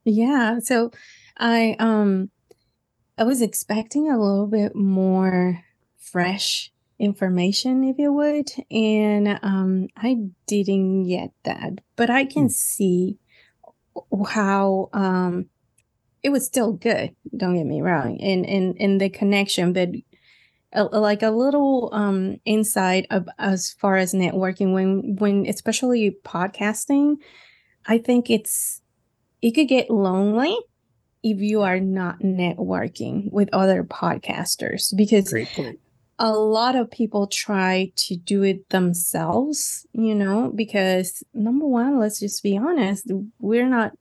Yeah. 0.03 0.57
So 0.57 0.91
I 1.37 1.75
um 1.77 2.31
I 3.17 3.23
was 3.23 3.43
expecting 3.43 4.09
a 4.09 4.19
little 4.19 4.47
bit 4.47 4.75
more 4.75 5.63
fresh 5.99 6.71
information 6.97 7.83
if 7.83 7.97
you 7.99 8.11
would 8.11 8.51
and 8.69 9.39
um 9.43 9.87
I 9.95 10.17
didn't 10.45 11.07
get 11.07 11.31
that 11.43 11.79
but 11.95 12.11
I 12.11 12.25
can 12.25 12.47
mm. 12.47 12.51
see 12.51 13.17
how 14.29 14.89
um 14.93 15.47
it 16.21 16.29
was 16.29 16.45
still 16.45 16.73
good 16.73 17.15
don't 17.35 17.55
get 17.55 17.65
me 17.65 17.81
wrong 17.81 18.21
and 18.21 18.45
and 18.45 18.77
and 18.79 19.01
the 19.01 19.09
connection 19.09 19.73
but 19.73 19.89
a, 20.73 20.83
like 20.83 21.21
a 21.23 21.31
little 21.31 21.89
um 21.93 22.37
insight 22.45 23.05
of 23.09 23.27
as 23.37 23.71
far 23.71 23.97
as 23.97 24.13
networking 24.13 24.73
when 24.73 25.15
when 25.17 25.45
especially 25.47 26.17
podcasting 26.23 27.15
i 27.85 27.97
think 27.97 28.29
it's 28.29 28.81
it 29.41 29.51
could 29.51 29.67
get 29.67 29.89
lonely 29.89 30.57
if 31.23 31.39
you 31.39 31.61
are 31.61 31.79
not 31.79 32.19
networking 32.19 33.31
with 33.31 33.49
other 33.53 33.83
podcasters 33.83 34.95
because 34.95 35.33
a 36.17 36.31
lot 36.31 36.75
of 36.75 36.89
people 36.89 37.27
try 37.27 37.91
to 37.95 38.15
do 38.15 38.43
it 38.43 38.67
themselves 38.69 39.85
you 39.93 40.15
know 40.15 40.51
because 40.55 41.23
number 41.33 41.65
one 41.65 41.99
let's 41.99 42.19
just 42.19 42.41
be 42.43 42.57
honest 42.57 43.11
we're 43.39 43.69
not 43.69 43.91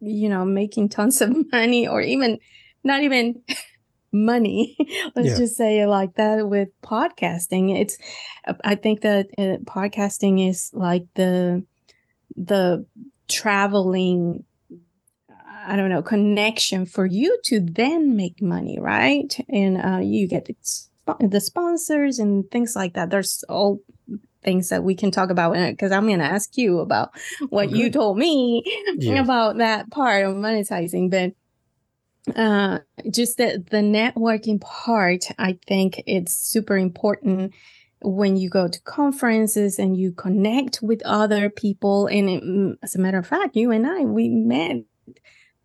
you 0.00 0.28
know 0.28 0.44
making 0.44 0.88
tons 0.88 1.20
of 1.20 1.34
money 1.52 1.88
or 1.88 2.00
even 2.00 2.38
not 2.84 3.02
even 3.02 3.42
money 4.14 4.76
let's 5.16 5.30
yeah. 5.30 5.36
just 5.36 5.56
say 5.56 5.80
it 5.80 5.88
like 5.88 6.14
that 6.14 6.48
with 6.48 6.68
podcasting 6.82 7.76
it's 7.78 7.98
i 8.64 8.74
think 8.74 9.00
that 9.00 9.26
uh, 9.36 9.58
podcasting 9.64 10.48
is 10.48 10.70
like 10.72 11.04
the 11.14 11.64
the 12.36 12.86
traveling 13.28 14.44
i 15.66 15.76
don't 15.76 15.90
know 15.90 16.02
connection 16.02 16.86
for 16.86 17.04
you 17.04 17.38
to 17.44 17.60
then 17.60 18.16
make 18.16 18.40
money 18.40 18.78
right 18.78 19.36
and 19.48 19.80
uh, 19.80 19.98
you 19.98 20.28
get 20.28 20.48
the 21.20 21.40
sponsors 21.40 22.18
and 22.18 22.50
things 22.50 22.74
like 22.76 22.94
that 22.94 23.10
there's 23.10 23.44
all 23.48 23.80
things 24.42 24.68
that 24.68 24.84
we 24.84 24.94
can 24.94 25.10
talk 25.10 25.30
about 25.30 25.54
because 25.54 25.90
i'm 25.90 26.06
going 26.06 26.18
to 26.18 26.24
ask 26.24 26.56
you 26.56 26.78
about 26.80 27.10
what 27.48 27.68
okay. 27.68 27.76
you 27.76 27.90
told 27.90 28.16
me 28.18 28.62
yeah. 28.96 29.20
about 29.22 29.56
that 29.56 29.90
part 29.90 30.24
of 30.24 30.36
monetizing 30.36 31.10
but 31.10 31.32
uh, 32.34 32.78
just 33.10 33.36
the, 33.36 33.62
the 33.70 33.78
networking 33.78 34.60
part, 34.60 35.26
I 35.38 35.58
think 35.66 36.02
it's 36.06 36.34
super 36.34 36.76
important 36.76 37.52
when 38.00 38.36
you 38.36 38.50
go 38.50 38.68
to 38.68 38.80
conferences 38.82 39.78
and 39.78 39.96
you 39.96 40.12
connect 40.12 40.80
with 40.82 41.02
other 41.04 41.50
people. 41.50 42.06
And 42.06 42.30
it, 42.30 42.42
mm, 42.42 42.74
as 42.82 42.94
a 42.94 42.98
matter 42.98 43.18
of 43.18 43.26
fact, 43.26 43.56
you 43.56 43.70
and 43.70 43.86
I, 43.86 44.00
we 44.00 44.28
met 44.28 44.84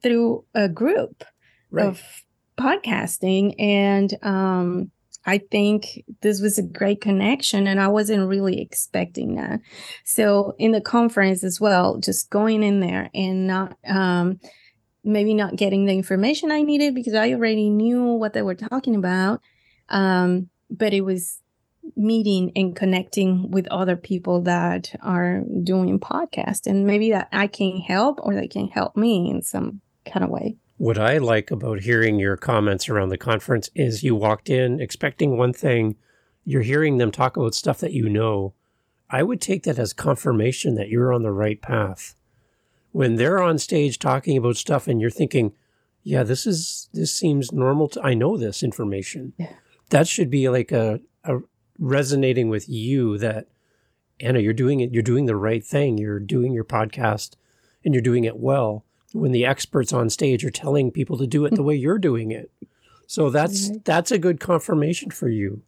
through 0.01 0.45
a 0.53 0.69
group 0.69 1.23
right. 1.71 1.87
of 1.87 2.01
podcasting. 2.57 3.55
And 3.59 4.17
um, 4.21 4.91
I 5.25 5.39
think 5.39 6.03
this 6.21 6.41
was 6.41 6.57
a 6.57 6.63
great 6.63 7.01
connection, 7.01 7.67
and 7.67 7.79
I 7.79 7.87
wasn't 7.87 8.27
really 8.27 8.61
expecting 8.61 9.35
that. 9.35 9.59
So, 10.05 10.55
in 10.57 10.71
the 10.71 10.81
conference 10.81 11.43
as 11.43 11.59
well, 11.59 11.97
just 11.97 12.29
going 12.29 12.63
in 12.63 12.79
there 12.79 13.09
and 13.13 13.45
not, 13.45 13.77
um, 13.85 14.39
maybe 15.03 15.33
not 15.33 15.55
getting 15.55 15.85
the 15.85 15.93
information 15.93 16.51
I 16.51 16.61
needed 16.61 16.95
because 16.95 17.13
I 17.13 17.33
already 17.33 17.69
knew 17.69 18.03
what 18.03 18.33
they 18.33 18.41
were 18.41 18.55
talking 18.55 18.95
about. 18.95 19.41
Um, 19.89 20.49
but 20.69 20.93
it 20.93 21.01
was 21.01 21.41
meeting 21.95 22.51
and 22.55 22.75
connecting 22.75 23.49
with 23.51 23.67
other 23.67 23.95
people 23.95 24.41
that 24.41 24.93
are 25.01 25.41
doing 25.63 25.99
podcast 25.99 26.67
and 26.67 26.85
maybe 26.85 27.11
that 27.11 27.29
I 27.31 27.47
can 27.47 27.77
help 27.77 28.19
or 28.21 28.35
they 28.35 28.47
can 28.47 28.67
help 28.67 28.95
me 28.95 29.29
in 29.29 29.41
some 29.41 29.81
kind 30.05 30.23
of 30.23 30.29
way. 30.29 30.57
What 30.77 30.97
I 30.97 31.17
like 31.17 31.51
about 31.51 31.81
hearing 31.81 32.19
your 32.19 32.37
comments 32.37 32.87
around 32.87 33.09
the 33.09 33.17
conference 33.17 33.69
is 33.75 34.03
you 34.03 34.15
walked 34.15 34.49
in 34.49 34.79
expecting 34.79 35.37
one 35.37 35.51
thing, 35.51 35.97
you're 36.45 36.61
hearing 36.61 36.97
them 36.97 37.11
talk 37.11 37.35
about 37.35 37.53
stuff 37.53 37.79
that 37.79 37.91
you 37.91 38.07
know. 38.07 38.53
I 39.09 39.23
would 39.23 39.41
take 39.41 39.63
that 39.63 39.79
as 39.79 39.91
confirmation 39.91 40.75
that 40.75 40.89
you're 40.89 41.11
on 41.11 41.23
the 41.23 41.31
right 41.31 41.61
path. 41.61 42.15
When 42.91 43.15
they're 43.15 43.41
on 43.41 43.57
stage 43.59 43.99
talking 43.99 44.37
about 44.37 44.57
stuff 44.57 44.87
and 44.87 44.99
you're 44.99 45.09
thinking, 45.09 45.53
yeah, 46.03 46.23
this 46.23 46.47
is 46.47 46.89
this 46.93 47.13
seems 47.13 47.51
normal 47.51 47.87
to 47.89 48.01
I 48.01 48.13
know 48.13 48.37
this 48.37 48.63
information. 48.63 49.33
Yeah. 49.37 49.53
That 49.89 50.07
should 50.07 50.29
be 50.29 50.49
like 50.49 50.71
a, 50.71 50.99
a 51.23 51.39
resonating 51.77 52.49
with 52.49 52.67
you 52.69 53.17
that 53.19 53.47
Ana, 54.19 54.39
you're 54.39 54.53
doing 54.53 54.79
it, 54.81 54.93
you're 54.93 55.03
doing 55.03 55.25
the 55.25 55.35
right 55.35 55.63
thing. 55.63 55.97
You're 55.97 56.19
doing 56.19 56.51
your 56.53 56.65
podcast 56.65 57.35
and 57.85 57.93
you're 57.93 58.01
doing 58.01 58.23
it 58.25 58.37
well 58.37 58.85
when 59.13 59.31
the 59.31 59.45
experts 59.45 59.93
on 59.93 60.09
stage 60.09 60.43
are 60.45 60.51
telling 60.51 60.91
people 60.91 61.17
to 61.17 61.25
do 61.27 61.45
it 61.45 61.55
the 61.55 61.63
way 61.63 61.75
you're 61.75 61.97
doing 61.99 62.31
it. 62.31 62.51
So 63.07 63.29
that's 63.29 63.69
Right. 63.69 63.85
that's 63.85 64.11
a 64.11 64.19
good 64.19 64.39
confirmation 64.39 65.09
for 65.11 65.29
you. 65.29 65.61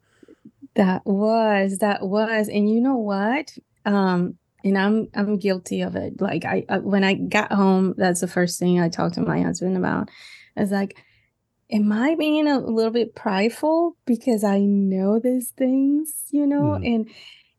That 0.74 1.04
was, 1.04 1.78
that 1.78 2.06
was. 2.06 2.48
And 2.48 2.70
you 2.70 2.80
know 2.80 2.96
what? 2.96 3.56
Um, 3.84 4.38
and 4.64 4.78
I'm 4.78 5.08
I'm 5.14 5.38
guilty 5.38 5.82
of 5.82 5.96
it. 5.96 6.20
Like 6.20 6.44
I, 6.44 6.64
I 6.68 6.78
when 6.78 7.04
I 7.04 7.14
got 7.14 7.52
home, 7.52 7.94
that's 7.96 8.20
the 8.20 8.28
first 8.28 8.58
thing 8.58 8.80
I 8.80 8.88
talked 8.88 9.14
to 9.14 9.22
my 9.22 9.40
husband 9.42 9.76
about. 9.76 10.10
I 10.56 10.60
was 10.60 10.70
like, 10.70 10.96
am 11.70 11.92
I 11.92 12.14
being 12.14 12.46
a 12.46 12.58
little 12.58 12.92
bit 12.92 13.14
prideful 13.14 13.96
because 14.06 14.44
I 14.44 14.60
know 14.60 15.18
these 15.18 15.50
things, 15.50 16.12
you 16.30 16.46
know? 16.46 16.78
Mm. 16.80 16.94
And 16.94 17.10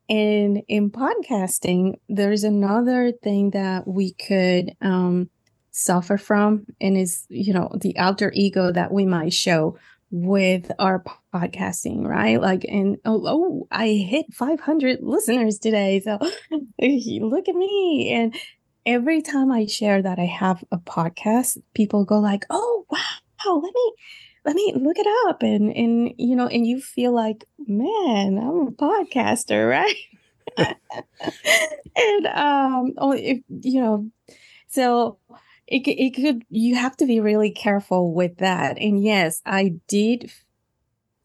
and 0.06 0.62
in 0.68 0.90
podcasting, 0.90 1.94
there's 2.08 2.44
another 2.44 3.12
thing 3.12 3.50
that 3.50 3.86
we 3.86 4.12
could 4.12 4.74
um 4.80 5.30
suffer 5.70 6.16
from 6.16 6.66
and 6.80 6.96
is, 6.96 7.26
you 7.28 7.52
know, 7.52 7.68
the 7.80 7.98
alter 7.98 8.30
ego 8.34 8.70
that 8.70 8.92
we 8.92 9.04
might 9.04 9.32
show 9.32 9.76
with 10.10 10.70
our 10.78 11.02
podcasting, 11.34 12.06
right? 12.06 12.40
Like, 12.40 12.64
and 12.64 12.98
oh, 13.04 13.22
oh, 13.26 13.68
I 13.70 13.88
hit 13.88 14.26
500 14.32 15.00
listeners 15.02 15.58
today. 15.58 16.00
So 16.00 16.18
look 16.50 17.48
at 17.48 17.54
me. 17.54 18.12
And 18.12 18.34
every 18.86 19.22
time 19.22 19.50
I 19.50 19.66
share 19.66 20.02
that 20.02 20.18
I 20.18 20.26
have 20.26 20.64
a 20.70 20.78
podcast, 20.78 21.58
people 21.74 22.04
go 22.04 22.18
like, 22.18 22.44
oh, 22.50 22.86
wow, 22.90 23.54
let 23.56 23.74
me, 23.74 23.92
let 24.44 24.54
me 24.54 24.74
look 24.76 24.98
it 24.98 25.28
up. 25.28 25.42
And, 25.42 25.74
and, 25.74 26.12
you 26.18 26.36
know, 26.36 26.46
and 26.46 26.66
you 26.66 26.80
feel 26.80 27.12
like, 27.12 27.44
man, 27.66 28.38
I'm 28.38 28.68
a 28.68 28.72
podcaster, 28.72 29.68
right? 29.70 29.96
and, 31.96 32.26
um, 32.26 32.92
oh, 32.98 33.12
if, 33.12 33.40
you 33.48 33.80
know, 33.80 34.10
so 34.68 35.18
it, 35.66 35.82
it 35.88 36.14
could 36.14 36.44
you 36.50 36.76
have 36.76 36.96
to 36.98 37.06
be 37.06 37.20
really 37.20 37.50
careful 37.50 38.12
with 38.14 38.38
that. 38.38 38.78
And 38.78 39.02
yes 39.02 39.40
i 39.46 39.74
did 39.88 40.30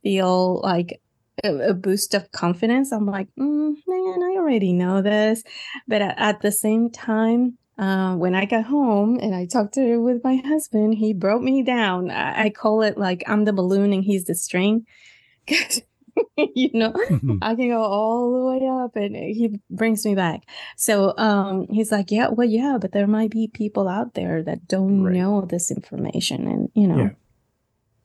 feel 0.04 0.62
like 0.64 1.02
a, 1.44 1.74
boost 1.74 2.14
of 2.16 2.32
confidence. 2.32 2.92
I'm 2.94 3.06
like 3.08 3.28
mm, 3.40 3.76
man 3.88 4.24
i 4.24 4.36
already 4.38 4.74
know 4.74 5.02
this. 5.02 5.44
But 5.88 6.02
at, 6.02 6.16
at 6.20 6.42
the 6.42 6.52
same 6.52 6.90
time 6.92 7.58
uh, 7.78 8.16
when 8.16 8.36
i 8.36 8.46
got 8.46 8.66
home 8.66 9.20
and 9.22 9.36
i 9.36 9.46
talked 9.46 9.76
to 9.76 9.82
her 9.88 10.02
with 10.02 10.24
my 10.24 10.38
husband 10.38 10.96
he 10.96 11.14
broke 11.14 11.42
me 11.44 11.64
down. 11.64 12.12
I, 12.12 12.46
I 12.46 12.50
call 12.52 12.82
it 12.84 12.98
like 12.98 13.24
i'm 13.28 13.46
the 13.46 13.54
balloon 13.54 13.94
and 13.94 14.04
he's 14.04 14.26
the 14.26 14.36
string. 14.36 14.86
'Cause, 15.48 15.82
you 16.38 16.70
know 16.74 16.94
I 17.42 17.56
can 17.56 17.70
go 17.70 17.82
all 17.82 18.32
the 18.34 18.60
way 18.60 18.68
up 18.84 18.96
and 18.96 19.16
he 19.16 19.60
brings 19.70 20.06
me 20.06 20.16
back. 20.16 20.44
So 20.78 21.14
um 21.18 21.68
he's 21.70 21.92
like, 21.92 22.12
Yeah, 22.12 22.30
well, 22.30 22.48
yeah, 22.48 22.78
but 22.80 22.92
there 22.92 23.08
might 23.08 23.32
be 23.32 23.48
people 23.48 23.88
out 23.88 24.14
there 24.14 24.44
that 24.44 24.68
don't 24.68 25.04
Right. 25.04 25.16
know 25.16 25.42
this 25.42 25.72
information. 25.72 26.48
And 26.48 26.70
you 26.74 26.88
know, 26.88 27.10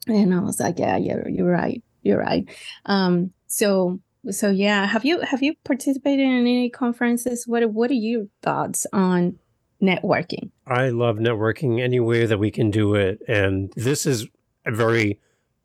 and 0.07 0.35
I 0.35 0.41
was 0.41 0.61
like, 0.61 0.79
Yeah, 0.79 0.97
yeah, 0.97 1.23
you're 1.29 1.51
right. 1.51 1.83
You're 2.03 2.19
right. 2.21 2.49
Um 2.87 3.33
so 3.47 4.01
so 4.31 4.51
yeah, 4.51 4.87
have 4.87 5.05
you 5.05 5.21
have 5.21 5.43
you 5.43 5.55
participated 5.65 6.25
in 6.25 6.33
any 6.41 6.71
conferences? 6.71 7.47
What 7.47 7.71
what 7.73 7.91
are 7.91 7.95
your 7.95 8.27
thoughts 8.43 8.87
on 8.93 9.39
networking? 9.83 10.51
I 10.67 10.89
love 10.89 11.17
networking 11.17 11.81
any 11.81 12.01
way 12.01 12.25
that 12.27 12.39
we 12.39 12.51
can 12.51 12.71
do 12.71 12.95
it. 12.95 13.21
And 13.29 13.73
this 13.77 14.07
is 14.07 14.27
a 14.67 14.73
very 14.73 15.21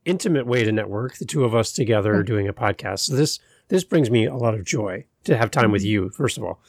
intimate 0.10 0.46
way 0.48 0.64
to 0.64 0.72
network, 0.72 1.18
the 1.18 1.26
two 1.26 1.44
of 1.44 1.54
us 1.56 1.72
together 1.72 2.14
Right. 2.18 2.26
doing 2.26 2.48
a 2.48 2.54
podcast. 2.54 3.00
So 3.00 3.16
this 3.16 3.40
this 3.70 3.84
brings 3.84 4.10
me 4.10 4.26
a 4.26 4.36
lot 4.36 4.56
of 4.56 4.64
joy 4.66 5.06
to 5.26 5.38
have 5.38 5.52
time 5.52 5.72
with 5.72 5.84
Mhm. 5.84 5.90
you, 5.90 6.10
first 6.10 6.38
of 6.40 6.44
all. 6.44 6.60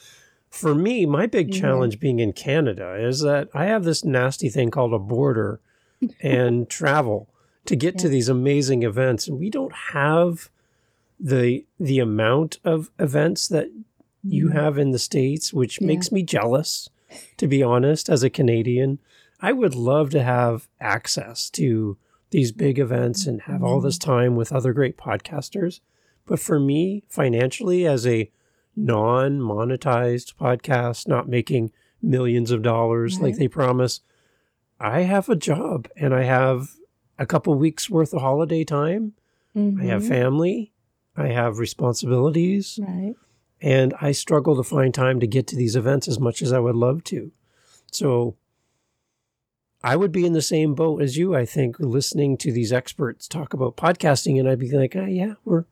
For 0.50 0.74
me, 0.74 1.06
my 1.06 1.26
big 1.26 1.54
Yeah. 1.54 1.60
challenge 1.62 1.98
being 1.98 2.18
in 2.20 2.34
Canada 2.34 2.94
is 2.94 3.20
that 3.20 3.48
I 3.54 3.64
have 3.66 3.84
this 3.84 4.04
nasty 4.04 4.50
thing 4.50 4.70
called 4.70 4.92
a 4.92 4.98
border 4.98 5.60
and 6.20 6.68
travel 6.68 7.28
to 7.64 7.74
get 7.76 7.96
to 8.00 8.08
these 8.08 8.28
amazing 8.28 8.82
events. 8.82 9.26
And 9.28 9.38
we 9.38 9.48
don't 9.48 9.72
have 9.94 10.50
the 11.18 11.64
the 11.78 11.98
amount 12.00 12.58
of 12.64 12.90
events 12.98 13.48
that 13.48 13.68
you 14.22 14.48
Mhm. 14.48 14.52
have 14.52 14.76
in 14.78 14.90
the 14.90 14.98
States, 14.98 15.52
which 15.54 15.80
Yeah. 15.80 15.86
makes 15.86 16.12
me 16.12 16.22
jealous, 16.22 16.90
to 17.38 17.46
be 17.46 17.62
honest, 17.62 18.10
as 18.10 18.22
a 18.22 18.28
Canadian. 18.30 18.98
I 19.40 19.52
would 19.52 19.74
love 19.74 20.10
to 20.10 20.22
have 20.22 20.68
access 20.80 21.48
to 21.50 21.96
these 22.30 22.52
big 22.52 22.78
events 22.78 23.26
and 23.26 23.42
have 23.42 23.62
all 23.62 23.80
this 23.80 23.98
time 23.98 24.36
with 24.36 24.52
other 24.52 24.72
great 24.72 24.96
podcasters. 24.96 25.80
But 26.26 26.38
for 26.40 26.60
me, 26.60 27.02
financially, 27.08 27.86
as 27.86 28.06
a 28.06 28.30
non 28.76 29.40
monetized 29.40 30.34
podcast, 30.36 31.08
not 31.08 31.28
making 31.28 31.72
millions 32.02 32.50
of 32.50 32.62
dollars 32.62 33.20
like 33.20 33.36
they 33.36 33.48
promise, 33.48 34.00
I 34.78 35.00
have 35.02 35.28
a 35.28 35.36
job 35.36 35.88
and 35.96 36.14
I 36.14 36.22
have 36.22 36.70
a 37.18 37.26
couple 37.26 37.54
weeks 37.54 37.90
worth 37.90 38.14
of 38.14 38.20
holiday 38.22 38.64
time. 38.64 39.12
I 39.54 39.84
have 39.84 40.02
Mhm. 40.04 40.08
family. 40.08 40.72
I 41.16 41.28
have 41.28 41.58
responsibilities 41.58 42.78
right. 42.80 43.14
and 43.60 43.92
I 44.00 44.12
struggle 44.12 44.56
to 44.56 44.62
find 44.62 44.94
time 44.94 45.18
to 45.20 45.26
get 45.26 45.46
to 45.48 45.56
these 45.56 45.74
events 45.76 46.06
as 46.08 46.18
much 46.20 46.40
as 46.40 46.52
I 46.52 46.60
would 46.60 46.76
love 46.76 47.02
to. 47.04 47.32
So 47.90 48.36
I 49.82 49.96
would 49.96 50.12
be 50.12 50.26
in 50.26 50.34
the 50.34 50.42
same 50.42 50.74
boat 50.74 51.00
as 51.00 51.16
you, 51.16 51.34
I 51.34 51.46
think, 51.46 51.80
listening 51.80 52.36
to 52.38 52.52
these 52.52 52.72
experts 52.72 53.26
talk 53.26 53.54
about 53.54 53.76
podcasting, 53.76 54.38
and 54.38 54.48
I'd 54.48 54.58
be 54.58 54.70
like, 54.70 54.94
oh, 54.96 55.06
yeah, 55.06 55.34
we're 55.44 55.64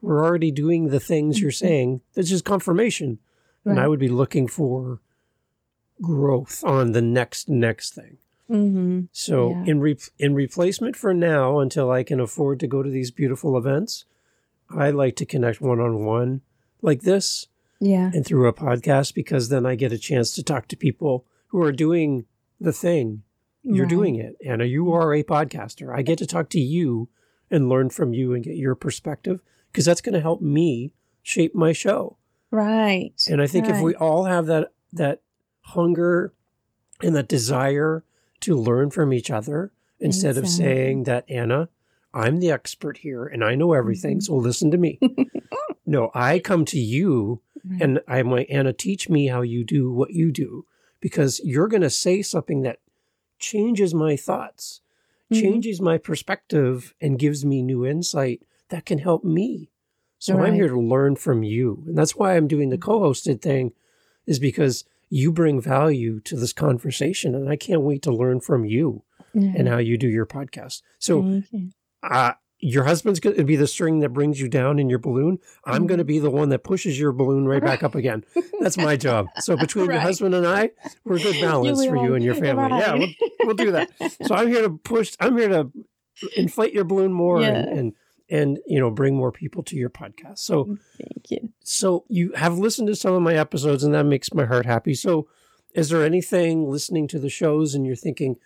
we're 0.00 0.24
already 0.24 0.52
doing 0.52 0.88
the 0.90 1.00
things 1.00 1.40
you're 1.40 1.50
Mhm. 1.50 1.54
saying. 1.58 2.00
That's 2.14 2.28
just 2.28 2.44
confirmation. 2.44 3.18
And 3.64 3.80
I 3.80 3.88
would 3.88 3.98
be 3.98 4.08
looking 4.08 4.46
for 4.46 5.00
growth 6.00 6.62
on 6.64 6.92
the 6.92 7.02
next 7.02 7.48
next 7.48 7.94
thing. 7.94 8.18
Mm-hmm. 8.48 9.00
So 9.12 9.50
Yeah. 9.50 9.64
in 9.66 9.80
re- 9.80 9.98
in 10.18 10.34
replacement 10.34 10.94
for 10.96 11.12
now, 11.12 11.58
until 11.58 11.90
I 11.90 12.02
can 12.04 12.20
afford 12.20 12.60
to 12.60 12.66
go 12.68 12.82
to 12.82 12.88
these 12.90 13.10
beautiful 13.10 13.58
events, 13.58 14.04
I 14.70 14.90
like 14.90 15.16
to 15.16 15.26
connect 15.26 15.60
one 15.60 15.80
on 15.80 16.04
one 16.04 16.42
like 16.80 17.02
this 17.02 17.48
Yeah. 17.80 18.10
and 18.14 18.24
through 18.24 18.46
a 18.46 18.52
podcast 18.52 19.14
because 19.14 19.48
then 19.48 19.66
I 19.66 19.74
get 19.74 19.92
a 19.92 19.98
chance 19.98 20.32
to 20.36 20.42
talk 20.44 20.68
to 20.68 20.76
people 20.76 21.24
who 21.48 21.60
are 21.62 21.72
doing 21.72 22.24
the 22.60 22.72
thing. 22.72 23.22
You're 23.68 23.84
Right. 23.84 23.90
doing 23.90 24.14
it, 24.16 24.36
Ana. 24.44 24.64
You 24.64 24.92
are 24.92 25.12
a 25.14 25.22
podcaster. 25.22 25.94
I 25.94 26.02
get 26.02 26.18
to 26.18 26.26
talk 26.26 26.48
to 26.50 26.60
you 26.60 27.08
and 27.50 27.68
learn 27.68 27.90
from 27.90 28.12
you 28.14 28.34
and 28.34 28.42
get 28.44 28.56
your 28.56 28.74
perspective 28.74 29.40
because 29.70 29.84
that's 29.84 30.00
going 30.00 30.14
to 30.14 30.20
help 30.20 30.40
me 30.40 30.92
shape 31.22 31.54
my 31.54 31.72
show. 31.72 32.16
Right. 32.50 33.12
And 33.28 33.42
I 33.42 33.46
think 33.46 33.68
if 33.68 33.80
we 33.80 33.94
all 33.94 34.24
have 34.24 34.46
that 34.46 34.72
that 34.92 35.20
hunger 35.60 36.32
and 37.02 37.14
that 37.14 37.28
desire 37.28 38.04
to 38.40 38.56
learn 38.56 38.90
from 38.90 39.12
each 39.12 39.30
other 39.30 39.72
instead 40.00 40.38
of 40.38 40.48
saying 40.48 41.02
that 41.04 41.28
Ana, 41.30 41.68
I'm 42.14 42.38
the 42.40 42.50
expert 42.50 42.98
here 42.98 43.26
and 43.26 43.44
I 43.44 43.54
know 43.54 43.74
everything, 43.74 44.18
Mhm. 44.18 44.22
so 44.22 44.36
listen 44.36 44.70
to 44.70 44.78
me. 44.78 44.98
no, 45.86 46.10
I 46.14 46.38
come 46.38 46.64
to 46.66 46.78
you 46.78 47.40
Right. 47.68 47.82
and 47.82 48.00
I'm 48.08 48.30
like, 48.30 48.48
Ana, 48.50 48.72
teach 48.72 49.10
me 49.10 49.26
how 49.26 49.42
you 49.42 49.62
do 49.64 49.92
what 49.92 50.12
you 50.12 50.32
do 50.32 50.64
because 51.00 51.40
you're 51.44 51.68
going 51.68 51.82
to 51.82 51.90
say 51.90 52.22
something 52.22 52.62
that 52.62 52.78
changes 53.38 53.94
my 53.94 54.16
thoughts, 54.16 54.80
Mhm. 55.30 55.40
changes 55.40 55.80
my 55.80 55.98
perspective, 55.98 56.94
and 57.00 57.18
gives 57.18 57.44
me 57.44 57.62
new 57.62 57.84
insight 57.86 58.42
that 58.68 58.84
can 58.86 58.98
help 58.98 59.24
me. 59.24 59.70
So 60.18 60.38
I'm 60.40 60.54
here 60.54 60.68
to 60.68 60.80
learn 60.80 61.16
from 61.16 61.42
you. 61.42 61.84
And 61.86 61.96
that's 61.96 62.16
why 62.16 62.36
I'm 62.36 62.48
doing 62.48 62.70
the 62.70 62.78
co 62.78 63.00
hosted 63.00 63.40
thing, 63.40 63.72
is 64.26 64.38
because 64.38 64.84
you 65.10 65.32
bring 65.32 65.60
value 65.60 66.20
to 66.20 66.36
this 66.36 66.52
conversation. 66.52 67.34
And 67.34 67.48
I 67.48 67.56
can't 67.56 67.82
wait 67.82 68.02
to 68.02 68.12
learn 68.12 68.40
from 68.40 68.64
you 68.64 69.02
Yeah. 69.32 69.52
and 69.54 69.68
how 69.68 69.78
you 69.78 69.96
do 69.96 70.08
your 70.08 70.26
podcast. 70.26 70.82
So 70.98 71.24
you. 71.52 71.70
uh, 72.02 72.32
your 72.60 72.84
husband's 72.84 73.20
going 73.20 73.36
to 73.36 73.44
be 73.44 73.54
the 73.56 73.66
string 73.66 74.00
that 74.00 74.08
brings 74.08 74.40
you 74.40 74.48
down 74.48 74.78
in 74.78 74.88
your 74.90 74.98
balloon. 74.98 75.38
I'm 75.64 75.74
Mm-hmm. 75.82 75.86
going 75.86 75.98
to 75.98 76.04
be 76.04 76.18
the 76.18 76.30
one 76.30 76.48
that 76.48 76.64
pushes 76.64 76.98
your 76.98 77.12
balloon 77.12 77.46
right 77.46 77.62
back 77.62 77.82
up 77.84 77.94
again. 77.94 78.24
That's 78.60 78.76
my 78.76 78.96
job. 79.06 79.26
So 79.40 79.56
between 79.56 79.86
your 79.90 80.00
husband 80.00 80.34
and 80.34 80.46
I, 80.46 80.70
we're 81.04 81.18
good 81.18 81.40
balance 81.40 81.84
for 81.84 81.96
you 81.96 82.14
and 82.14 82.24
your 82.24 82.34
family. 82.34 82.78
Yeah, 82.78 82.94
we'll, 82.94 83.08
we'll 83.44 83.54
do 83.54 83.70
that. 83.72 83.90
So 84.24 84.34
I'm 84.34 84.48
here 84.48 84.62
to 84.62 84.70
push. 84.70 85.14
I'm 85.20 85.36
here 85.38 85.48
to 85.48 85.70
inflate 86.36 86.72
your 86.72 86.84
balloon 86.84 87.12
more 87.12 87.40
Yeah. 87.40 87.48
and, 87.50 87.78
and 87.78 87.92
and 88.30 88.58
you 88.66 88.78
know 88.80 88.90
bring 88.90 89.14
more 89.16 89.32
people 89.32 89.62
to 89.62 89.76
your 89.76 89.88
podcast. 89.88 90.38
So 90.40 90.76
Thank 90.98 91.30
you. 91.30 91.52
so 91.62 92.04
you 92.08 92.32
have 92.32 92.58
listened 92.58 92.88
to 92.88 92.96
some 92.96 93.14
of 93.14 93.22
my 93.22 93.34
episodes 93.34 93.84
and 93.84 93.94
that 93.94 94.04
makes 94.04 94.34
my 94.34 94.44
heart 94.44 94.66
happy. 94.66 94.94
So 94.94 95.28
is 95.74 95.88
there 95.90 96.04
anything 96.04 96.68
listening 96.68 97.06
to 97.08 97.18
the 97.20 97.30
shows 97.30 97.74
and 97.74 97.86
you're 97.86 97.94
thinking, 97.96 98.36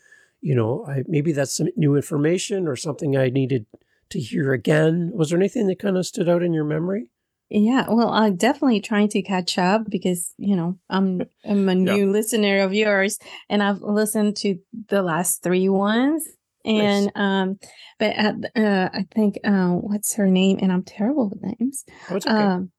you 0.40 0.54
know, 0.54 0.84
I, 0.86 1.02
maybe 1.08 1.32
that's 1.32 1.56
some 1.56 1.68
new 1.76 1.96
information 1.96 2.68
or 2.68 2.76
something 2.76 3.16
I 3.16 3.30
needed 3.30 3.66
to 4.12 4.20
hear 4.20 4.52
again? 4.52 5.10
Was 5.14 5.30
there 5.30 5.38
anything 5.38 5.66
that 5.66 5.78
kind 5.78 5.96
of 5.96 6.06
stood 6.06 6.28
out 6.28 6.42
in 6.42 6.52
your 6.52 6.64
memory? 6.64 7.08
Yeah, 7.50 7.86
well, 7.90 8.08
I'm 8.08 8.36
definitely 8.36 8.80
trying 8.80 9.08
to 9.10 9.20
catch 9.22 9.58
up 9.58 9.82
because 9.90 10.32
you 10.38 10.56
know 10.56 10.78
I'm 10.88 11.22
I'm 11.44 11.68
a 11.68 11.74
Yeah. 11.74 11.92
new 11.92 12.10
listener 12.10 12.60
of 12.62 12.72
yours, 12.72 13.18
and 13.50 13.62
I've 13.62 13.80
listened 13.82 14.36
to 14.38 14.56
the 14.88 15.02
last 15.02 15.42
three 15.42 15.68
ones. 15.68 16.26
And 16.64 17.10
um, 17.14 17.58
but 17.98 18.16
at, 18.16 18.34
uh, 18.56 18.88
I 18.94 19.06
think 19.14 19.38
uh, 19.44 19.70
what's 19.72 20.14
her 20.14 20.28
name? 20.28 20.60
And 20.62 20.72
I'm 20.72 20.84
terrible 20.84 21.28
with 21.28 21.42
names. 21.42 21.84
Oh, 22.08 22.16
okay. 22.16 22.30
Um, 22.30 22.70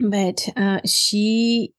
but 0.00 0.48
uh, 0.56 0.80
she 0.84 1.72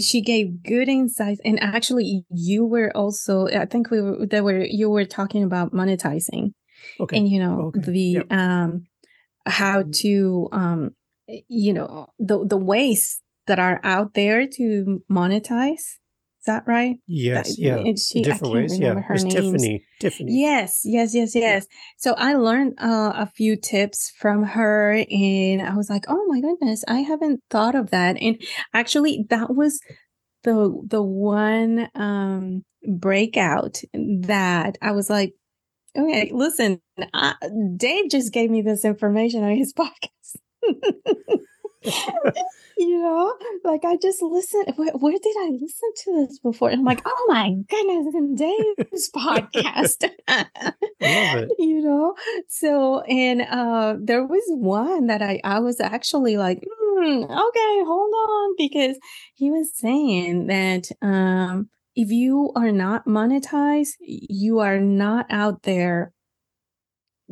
she 0.00 0.20
gave 0.20 0.62
good 0.62 0.88
insights, 0.88 1.40
and 1.44 1.62
actually, 1.62 2.24
you 2.30 2.64
were 2.64 2.94
also. 2.96 3.46
I 3.46 3.66
think 3.66 3.90
we 3.90 4.00
were 4.02 4.26
there 4.26 4.42
were 4.44 4.64
you 4.64 4.90
were 4.90 5.04
talking 5.04 5.42
about 5.42 5.72
monetizing 5.72 6.52
okay. 7.00 7.16
and 7.18 7.28
you 7.28 7.40
know 7.40 7.72
Okay. 7.76 7.80
the 7.90 8.00
Yep. 8.18 8.32
um 8.32 8.86
how 9.46 9.84
to 10.02 10.48
um 10.52 10.90
you 11.48 11.72
know 11.72 12.06
the 12.18 12.44
the 12.46 12.56
ways 12.56 13.20
that 13.46 13.58
are 13.58 13.80
out 13.82 14.14
there 14.14 14.46
to 14.46 15.02
monetize 15.10 15.74
is 16.40 16.44
that 16.46 16.64
right 16.66 16.96
yes. 17.06 17.56
That- 17.56 17.62
Yeah. 17.62 17.92
she, 17.96 18.22
Different 18.22 18.52
ways. 18.54 18.78
Yeah. 18.78 19.00
her 19.00 19.14
It's 19.14 19.24
names. 19.24 19.34
Tiffany. 19.34 19.84
Tiffany. 20.00 20.40
Yes, 20.40 20.82
yes, 20.84 21.14
yes, 21.14 21.34
yes. 21.34 21.66
So 21.96 22.12
I 22.14 22.34
learned 22.34 22.74
uh, 22.80 23.12
a 23.16 23.26
few 23.26 23.56
tips 23.56 24.12
from 24.20 24.44
her, 24.44 25.04
and 25.10 25.60
I 25.62 25.74
was 25.76 25.88
like, 25.90 26.04
"Oh 26.08 26.24
my 26.28 26.40
goodness, 26.40 26.84
I 26.88 27.00
haven't 27.00 27.40
thought 27.50 27.74
of 27.74 27.90
that." 27.90 28.16
And 28.22 28.40
actually, 28.72 29.26
that 29.30 29.54
was 29.54 29.80
the 30.44 30.56
the 30.86 31.02
one 31.02 31.88
um, 31.94 32.62
breakout 32.86 33.80
that 34.22 34.78
I 34.80 34.92
was 34.92 35.10
like, 35.10 35.32
"Okay, 35.98 36.30
listen, 36.32 36.80
I, 37.12 37.34
Dave 37.76 38.10
just 38.10 38.32
gave 38.32 38.50
me 38.50 38.62
this 38.62 38.84
information 38.84 39.44
on 39.44 39.56
his 39.56 39.72
podcast." 39.78 40.36
you 42.78 43.02
know, 43.02 43.34
like 43.64 43.84
I 43.84 43.96
just 43.96 44.22
listened. 44.22 44.72
Where, 44.76 44.92
where 44.92 45.18
did 45.18 45.36
I 45.38 45.50
listen 45.50 45.90
to 46.04 46.26
this 46.26 46.38
before? 46.38 46.70
And 46.70 46.80
I'm 46.80 46.84
like, 46.84 47.02
oh 47.04 47.26
my 47.28 47.54
goodness, 47.68 48.14
in 48.14 48.34
Dave's 48.34 49.10
podcast. 49.16 50.10
I 50.28 50.46
love 51.00 51.44
it. 51.44 51.50
you 51.58 51.82
know, 51.82 52.14
so 52.48 53.00
and 53.02 53.42
uh, 53.42 53.96
there 54.00 54.24
was 54.24 54.42
one 54.48 55.06
that 55.06 55.22
I 55.22 55.40
I 55.44 55.60
was 55.60 55.80
actually 55.80 56.36
like, 56.36 56.64
hmm, 56.68 57.22
okay, 57.22 57.84
hold 57.84 58.14
on, 58.14 58.54
because 58.58 58.98
he 59.34 59.50
was 59.50 59.70
saying 59.74 60.46
that 60.48 60.88
um, 61.02 61.68
if 61.98 62.10
you 62.10 62.52
are 62.54 62.70
not 62.72 63.06
monetized, 63.06 63.94
you 64.00 64.60
are 64.60 64.78
not 64.80 65.26
out 65.30 65.64
there 65.64 66.12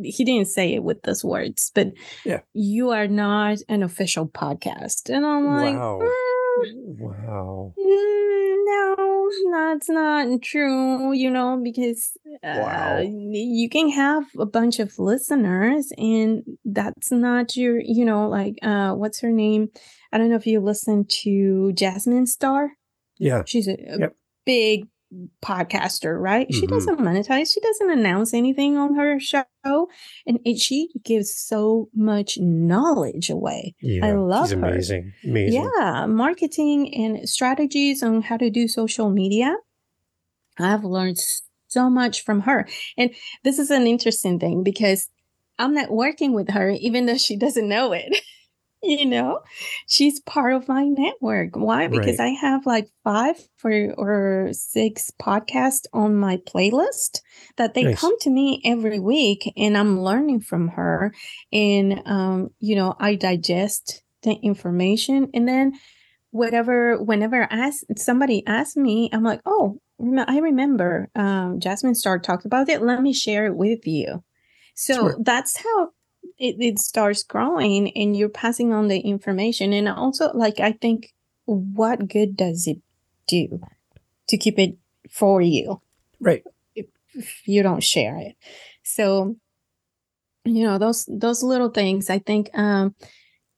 he 0.02 0.24
didn't 0.24 0.48
say 0.48 0.74
it 0.74 0.84
with 0.84 1.00
those 1.04 1.24
words, 1.24 1.72
but 1.74 1.88
Yeah. 2.24 2.40
you 2.52 2.90
are 2.90 3.08
not 3.08 3.58
an 3.68 3.82
official 3.82 4.28
podcast. 4.28 5.08
And 5.08 5.24
I'm 5.24 5.46
like, 5.56 5.74
Wow. 5.74 6.00
"Mm, 6.58 6.98
Wow. 6.98 7.74
mm, 7.78 8.56
no, 8.66 9.30
that's 9.52 9.88
not 9.88 10.42
true, 10.42 11.12
you 11.12 11.30
know, 11.30 11.60
because 11.62 12.12
uh, 12.44 12.58
Wow. 12.60 12.98
you 13.00 13.68
can 13.70 13.88
have 13.88 14.24
a 14.38 14.44
bunch 14.46 14.78
of 14.80 14.98
listeners 14.98 15.90
and 15.96 16.42
that's 16.64 17.10
not 17.10 17.56
your, 17.56 17.80
you 17.80 18.04
know, 18.04 18.28
like, 18.28 18.58
uh, 18.62 18.92
what's 18.94 19.20
her 19.20 19.32
name? 19.32 19.68
I 20.12 20.18
don't 20.18 20.28
know 20.28 20.36
if 20.36 20.46
you 20.46 20.60
listen 20.60 21.06
to 21.22 21.72
Jasmine 21.72 22.26
Star. 22.26 22.72
Yeah. 23.18 23.42
She's 23.46 23.66
a, 23.66 23.72
a 23.94 23.98
Yep. 24.00 24.16
Big 24.46 24.86
podcaster, 25.42 26.20
right? 26.20 26.52
She 26.52 26.66
Mhm. 26.66 26.70
doesn't 26.70 26.98
monetize. 26.98 27.52
She 27.52 27.60
doesn't 27.60 27.90
announce 27.90 28.34
anything 28.34 28.76
on 28.76 28.94
her 28.96 29.20
show, 29.20 29.44
and 30.26 30.40
it, 30.44 30.58
she 30.58 30.88
gives 31.04 31.30
so 31.34 31.88
much 31.94 32.38
knowledge 32.40 33.30
away. 33.30 33.74
Yeah. 33.80 34.14
love 34.14 34.48
She's 34.48 34.58
her. 34.58 34.66
amazing. 34.66 35.12
Amazing. 35.24 35.62
Yeah, 35.78 36.06
marketing 36.06 36.92
and 36.94 37.28
strategies 37.28 38.02
on 38.02 38.22
how 38.22 38.36
to 38.38 38.50
do 38.50 38.66
social 38.68 39.10
media. 39.10 39.56
I've 40.58 40.84
learned 40.84 41.18
so 41.68 41.90
much 41.90 42.22
from 42.24 42.40
her, 42.42 42.66
and 42.96 43.10
this 43.44 43.58
is 43.58 43.70
an 43.70 43.86
interesting 43.86 44.38
thing 44.40 44.62
because 44.64 45.08
I'm 45.58 45.72
not 45.74 45.90
working 45.90 46.32
with 46.34 46.50
her, 46.50 46.70
even 46.70 47.06
though 47.06 47.16
she 47.16 47.36
doesn't 47.36 47.68
know 47.68 47.92
it. 47.92 48.12
you 48.82 49.06
know, 49.06 49.40
she's 49.86 50.20
part 50.20 50.54
of 50.54 50.68
my 50.68 50.84
network. 50.84 51.56
Why? 51.56 51.88
Because 51.88 52.20
I 52.20 52.28
have 52.28 52.66
like 52.66 52.88
five 53.04 53.36
or, 53.64 53.94
or 53.96 54.48
six 54.52 55.10
podcasts 55.20 55.86
on 55.92 56.16
my 56.16 56.36
playlist 56.38 57.20
that 57.56 57.74
they 57.74 57.84
Nice. 57.84 58.00
come 58.00 58.18
to 58.20 58.30
me 58.30 58.60
every 58.64 58.98
week 58.98 59.52
and 59.56 59.76
I'm 59.76 60.00
learning 60.00 60.40
from 60.40 60.68
her. 60.68 61.12
And, 61.52 62.02
um, 62.06 62.50
you 62.60 62.76
know, 62.76 62.94
I 62.98 63.14
digest 63.14 64.02
the 64.22 64.34
information 64.34 65.30
and 65.34 65.48
then 65.48 65.72
whatever, 66.30 67.02
whenever 67.02 67.46
ask, 67.50 67.84
somebody 67.96 68.46
asks 68.46 68.76
me, 68.76 69.08
I'm 69.12 69.24
like, 69.24 69.40
oh, 69.46 69.80
I 70.00 70.38
remember 70.38 71.08
um, 71.14 71.58
Jasmine 71.58 71.94
Star 71.94 72.18
talked 72.18 72.44
about 72.44 72.68
it. 72.68 72.82
Let 72.82 73.00
me 73.00 73.12
share 73.14 73.46
it 73.46 73.56
with 73.56 73.86
you. 73.86 74.22
So 74.74 74.94
Smart. 74.94 75.24
that's 75.24 75.56
how 75.56 75.90
it, 76.38 76.56
it 76.60 76.78
starts 76.78 77.22
growing 77.22 77.90
and 77.96 78.16
you're 78.16 78.28
passing 78.28 78.72
on 78.72 78.88
the 78.88 79.00
information. 79.00 79.72
And 79.72 79.88
also 79.88 80.30
like 80.34 80.60
i 80.60 80.72
think 80.72 81.12
what 81.46 82.08
good 82.08 82.36
does 82.36 82.66
it 82.66 82.78
do 83.26 83.60
to 84.28 84.36
keep 84.36 84.58
it 84.58 84.76
for 85.10 85.40
you? 85.40 85.80
Right. 86.20 86.44
if 86.74 87.48
you 87.48 87.62
don't 87.62 87.82
share 87.82 88.18
it. 88.18 88.36
So 88.82 89.36
you 90.44 90.64
know 90.64 90.78
those 90.78 91.04
those 91.08 91.42
little 91.42 91.70
things 91.70 92.08
i 92.08 92.18
think 92.18 92.48
um 92.54 92.94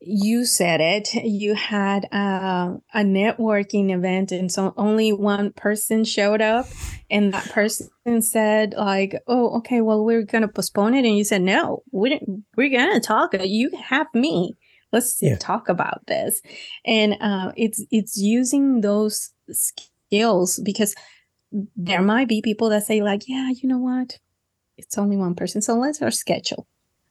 you 0.00 0.44
said 0.44 0.80
it. 0.80 1.14
You 1.24 1.54
had 1.54 2.06
uh, 2.12 2.76
a 2.94 3.00
networking 3.00 3.90
event 3.90 4.32
and 4.32 4.50
so 4.50 4.72
only 4.76 5.12
one 5.12 5.52
person 5.52 6.04
showed 6.04 6.40
up 6.40 6.66
and 7.10 7.32
that 7.32 7.48
person 7.50 7.88
said 8.22 8.74
like 8.76 9.14
oh 9.26 9.58
okay 9.58 9.80
well 9.80 10.04
we're 10.04 10.22
gonna 10.22 10.48
postpone 10.48 10.94
it. 10.94 11.04
And 11.04 11.16
you 11.16 11.24
said 11.24 11.42
no 11.42 11.82
we're, 11.90 12.18
we're 12.56 12.70
gonna 12.70 13.00
talk 13.00 13.34
you 13.40 13.70
have 13.82 14.06
me. 14.14 14.56
Let's 14.92 15.18
Yeah. 15.20 15.36
talk 15.36 15.68
about 15.68 16.06
this. 16.06 16.40
And 16.84 17.16
uh, 17.20 17.52
it's 17.56 17.84
it's 17.90 18.16
using 18.16 18.80
those 18.80 19.30
skills 19.50 20.60
because 20.64 20.94
there 21.76 22.02
might 22.02 22.28
be 22.28 22.40
people 22.42 22.68
that 22.70 22.84
say 22.84 23.02
like 23.02 23.28
yeah 23.28 23.50
you 23.50 23.68
know 23.68 23.78
what? 23.78 24.18
It's 24.76 24.96
only 24.98 25.16
one 25.16 25.34
person 25.34 25.60
so 25.62 25.74
let's 25.74 26.00
our 26.02 26.10
schedule 26.10 26.66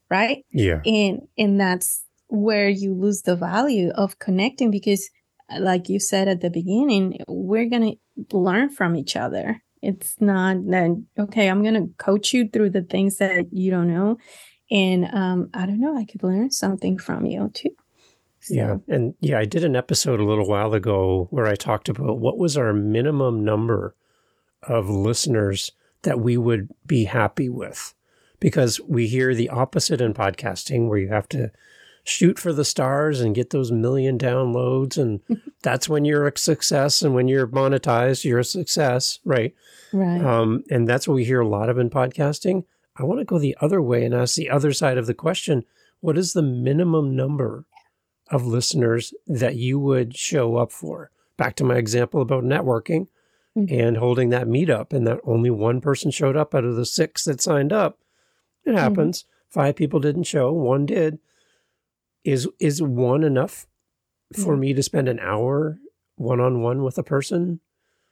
right? 0.09 0.45
Yeah. 0.51 0.81
and 0.85 1.27
and 1.37 1.59
that's 1.59 2.03
where 2.27 2.69
you 2.69 2.93
lose 2.93 3.21
the 3.23 3.35
value 3.35 3.89
of 3.95 4.19
connecting 4.19 4.71
because 4.71 5.09
uh, 5.49 5.59
like 5.59 5.89
you 5.89 5.99
said 5.99 6.27
at 6.27 6.41
the 6.41 6.49
beginning 6.49 7.19
we're 7.27 7.69
gonna 7.69 7.93
learn 8.31 8.69
from 8.69 8.95
each 8.95 9.15
other 9.15 9.61
it's 9.81 10.15
not 10.19 10.57
that 10.67 11.01
okay 11.17 11.49
i'm 11.49 11.63
gonna 11.63 11.87
coach 11.97 12.33
you 12.33 12.47
through 12.49 12.69
the 12.69 12.81
things 12.81 13.17
that 13.17 13.45
you 13.51 13.71
don't 13.71 13.87
know 13.93 14.17
and 14.69 15.05
um 15.13 15.49
i 15.53 15.65
don't 15.65 15.79
know 15.79 15.97
i 15.97 16.03
could 16.05 16.23
learn 16.23 16.51
something 16.51 16.97
from 16.97 17.25
you 17.25 17.49
too 17.53 17.69
So, 18.39 18.53
Yeah. 18.53 18.77
And 18.87 19.13
yeah, 19.19 19.39
I 19.39 19.45
did 19.45 19.63
an 19.63 19.75
episode 19.75 20.19
a 20.19 20.25
little 20.25 20.47
while 20.47 20.73
ago 20.73 21.27
where 21.31 21.47
I 21.47 21.55
talked 21.55 21.89
about 21.89 22.19
what 22.19 22.37
was 22.37 22.55
our 22.55 22.73
minimum 22.73 23.43
number 23.43 23.95
of 24.63 24.89
listeners 24.89 25.71
that 26.03 26.19
we 26.19 26.37
would 26.37 26.69
be 26.85 27.05
happy 27.05 27.49
with. 27.49 27.93
Because 28.39 28.79
we 28.81 29.07
hear 29.07 29.33
the 29.33 29.49
opposite 29.49 29.99
in 29.99 30.13
podcasting 30.13 30.87
where 30.87 30.99
you 30.99 31.09
have 31.09 31.27
to 31.29 31.51
shoot 32.07 32.39
for 32.39 32.53
the 32.53 32.65
stars 32.65 33.19
and 33.19 33.35
get 33.35 33.49
those 33.49 33.71
million 33.71 34.17
downloads. 34.17 34.97
And 34.97 35.19
that's 35.63 35.89
when 35.89 36.05
you're 36.05 36.27
a 36.27 36.37
success. 36.37 37.01
And 37.01 37.13
when 37.13 37.27
you're 37.27 37.47
monetized, 37.47 38.23
you're 38.23 38.39
a 38.39 38.43
success. 38.43 39.19
Right. 39.25 39.53
right 39.93 40.21
Um, 40.23 40.63
and 40.69 40.87
that's 40.87 41.07
what 41.07 41.15
we 41.15 41.25
hear 41.25 41.41
a 41.41 41.47
lot 41.47 41.69
of 41.69 41.77
in 41.77 41.89
podcasting. 41.89 42.63
I 42.95 43.03
want 43.03 43.19
to 43.19 43.25
go 43.25 43.37
the 43.37 43.57
other 43.61 43.81
way 43.81 44.03
and 44.05 44.13
ask 44.13 44.35
the 44.35 44.49
other 44.49 44.73
side 44.73 44.97
of 44.97 45.05
the 45.07 45.13
question 45.13 45.65
what 45.99 46.17
is 46.17 46.33
the 46.33 46.43
minimum 46.43 47.15
number 47.15 47.65
of 48.29 48.45
listeners 48.45 49.13
that 49.25 49.55
you 49.55 49.79
would 49.79 50.15
show 50.15 50.57
up 50.57 50.71
for? 50.71 51.09
Back 51.37 51.55
to 51.57 51.63
my 51.63 51.75
example 51.75 52.21
about 52.21 52.43
networking 52.43 53.07
Mhm. 53.57 53.71
and 53.71 53.97
holding 53.97 54.29
that 54.29 54.47
meetup, 54.47 54.93
and 54.93 55.07
that 55.07 55.19
only 55.23 55.49
one 55.49 55.81
person 55.81 56.11
showed 56.11 56.35
up 56.37 56.53
out 56.53 56.63
of 56.63 56.75
the 56.75 56.85
six 56.85 57.23
that 57.25 57.41
signed 57.41 57.73
up. 57.73 57.97
It 58.65 58.75
happens. 58.75 59.25
Five 59.49 59.75
people 59.75 59.99
didn't 59.99 60.23
show, 60.25 60.51
one 60.53 60.85
did. 60.85 61.17
Is 62.27 62.45
is 62.59 62.81
one 62.81 63.23
enough 63.23 63.67
for 64.33 64.53
Yeah. 64.53 64.59
me 64.59 64.73
to 64.73 64.83
spend 64.83 65.07
an 65.07 65.19
hour 65.19 65.79
one 66.17 66.41
on 66.41 66.61
one 66.61 66.83
with 66.83 66.97
a 66.97 67.03
person? 67.03 67.61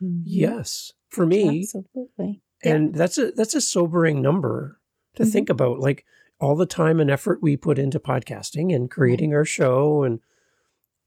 Mhm. 0.02 0.22
Yes. 0.24 0.94
For 1.10 1.26
me, 1.26 1.62
absolutely 1.64 2.42
Yeah. 2.64 2.76
and 2.76 2.96
that's 2.96 3.18
a 3.18 3.32
that's 3.32 3.56
a 3.56 3.60
sobering 3.62 4.22
number 4.22 4.80
to 5.16 5.24
Mhm. 5.24 5.32
think 5.34 5.50
about 5.50 5.80
like 5.80 6.06
all 6.40 6.56
the 6.56 6.66
time 6.66 7.02
and 7.02 7.12
effort 7.12 7.42
we 7.42 7.58
put 7.58 7.78
into 7.78 8.00
podcasting 8.00 8.74
and 8.74 8.90
creating 8.90 9.34
our 9.34 9.44
show 9.46 10.04
and 10.04 10.22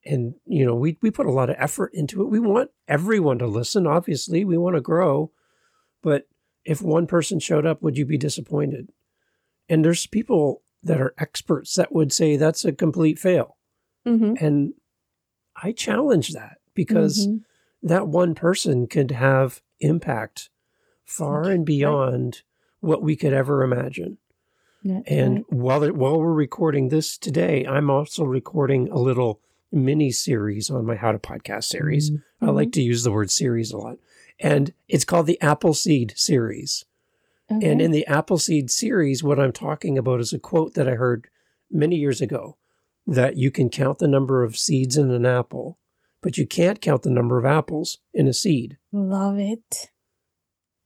and 0.04 0.34
you 0.44 0.66
know 0.66 0.74
we 0.74 0.98
we 1.00 1.10
put 1.10 1.26
a 1.26 1.30
lot 1.32 1.48
of 1.50 1.56
effort 1.58 1.92
into 1.94 2.20
it 2.22 2.28
we 2.28 2.38
want 2.38 2.70
everyone 2.88 3.38
to 3.38 3.46
listen 3.46 3.86
obviously 3.86 4.44
we 4.44 4.56
want 4.58 4.76
to 4.76 4.80
grow 4.82 5.32
but 6.02 6.28
if 6.64 6.82
one 6.82 7.06
person 7.06 7.38
showed 7.38 7.64
up 7.66 7.82
would 7.82 7.96
you 7.96 8.04
be 8.06 8.16
disappointed 8.18 8.92
and 9.68 9.82
there's 9.84 10.06
people 10.06 10.62
that 10.82 11.00
are 11.00 11.14
experts 11.18 11.74
that 11.74 11.92
would 11.92 12.12
say 12.12 12.36
that's 12.36 12.64
a 12.64 12.72
complete 12.72 13.18
fail 13.18 13.56
Mm-hmm. 14.06 14.34
and 14.44 14.74
i 15.62 15.72
challenge 15.72 16.32
that 16.32 16.58
because 16.74 17.26
Mhm. 17.26 17.42
that 17.82 18.08
one 18.08 18.34
person 18.34 18.86
could 18.86 19.10
have 19.10 19.60
impact 19.80 20.50
far 21.04 21.42
Okay, 21.42 21.50
and 21.50 21.60
right. 21.60 21.66
beyond 21.66 22.42
what 22.80 23.02
we 23.02 23.16
could 23.16 23.32
ever 23.32 23.62
imagine 23.62 24.18
That's 24.84 25.08
and 25.10 25.36
right. 25.38 25.52
while 25.52 25.82
it, 25.82 25.96
while 25.96 26.18
we're 26.20 26.32
recording 26.32 26.88
this 26.88 27.18
today, 27.18 27.66
I'm 27.66 27.90
also 27.90 28.24
recording 28.24 28.88
a 28.90 28.98
little 28.98 29.40
mini 29.72 30.10
series 30.12 30.70
on 30.70 30.86
my 30.86 30.94
How 30.94 31.10
to 31.12 31.18
Podcast 31.18 31.64
series. 31.64 32.10
I 32.40 32.46
Mm-hmm. 32.46 32.54
like 32.54 32.72
to 32.72 32.82
use 32.82 33.02
the 33.02 33.10
word 33.12 33.30
series 33.32 33.72
a 33.72 33.76
lot, 33.78 33.98
and 34.38 34.72
it's 34.88 35.04
called 35.04 35.26
the 35.26 35.40
Appleseed 35.42 36.14
series. 36.16 36.84
And 37.50 37.80
in 37.80 37.90
the 37.92 38.06
Appleseed 38.06 38.70
series, 38.70 39.22
what 39.24 39.40
I'm 39.40 39.52
talking 39.52 39.96
about 39.96 40.20
is 40.20 40.32
a 40.34 40.38
quote 40.38 40.74
that 40.74 40.86
I 40.88 40.92
heard 40.96 41.28
many 41.70 41.96
years 41.96 42.20
ago 42.20 42.58
that 43.06 43.36
you 43.36 43.50
can 43.50 43.70
count 43.70 43.98
the 43.98 44.08
number 44.08 44.42
of 44.44 44.58
seeds 44.58 44.96
in 44.98 45.10
an 45.10 45.24
apple, 45.24 45.78
but 46.20 46.36
you 46.36 46.46
can't 46.46 46.80
count 46.82 47.02
the 47.04 47.10
number 47.10 47.38
of 47.38 47.46
apples 47.46 47.98
in 48.12 48.28
a 48.28 48.34
seed. 48.34 48.76
love 48.92 49.38
it. 49.38 49.90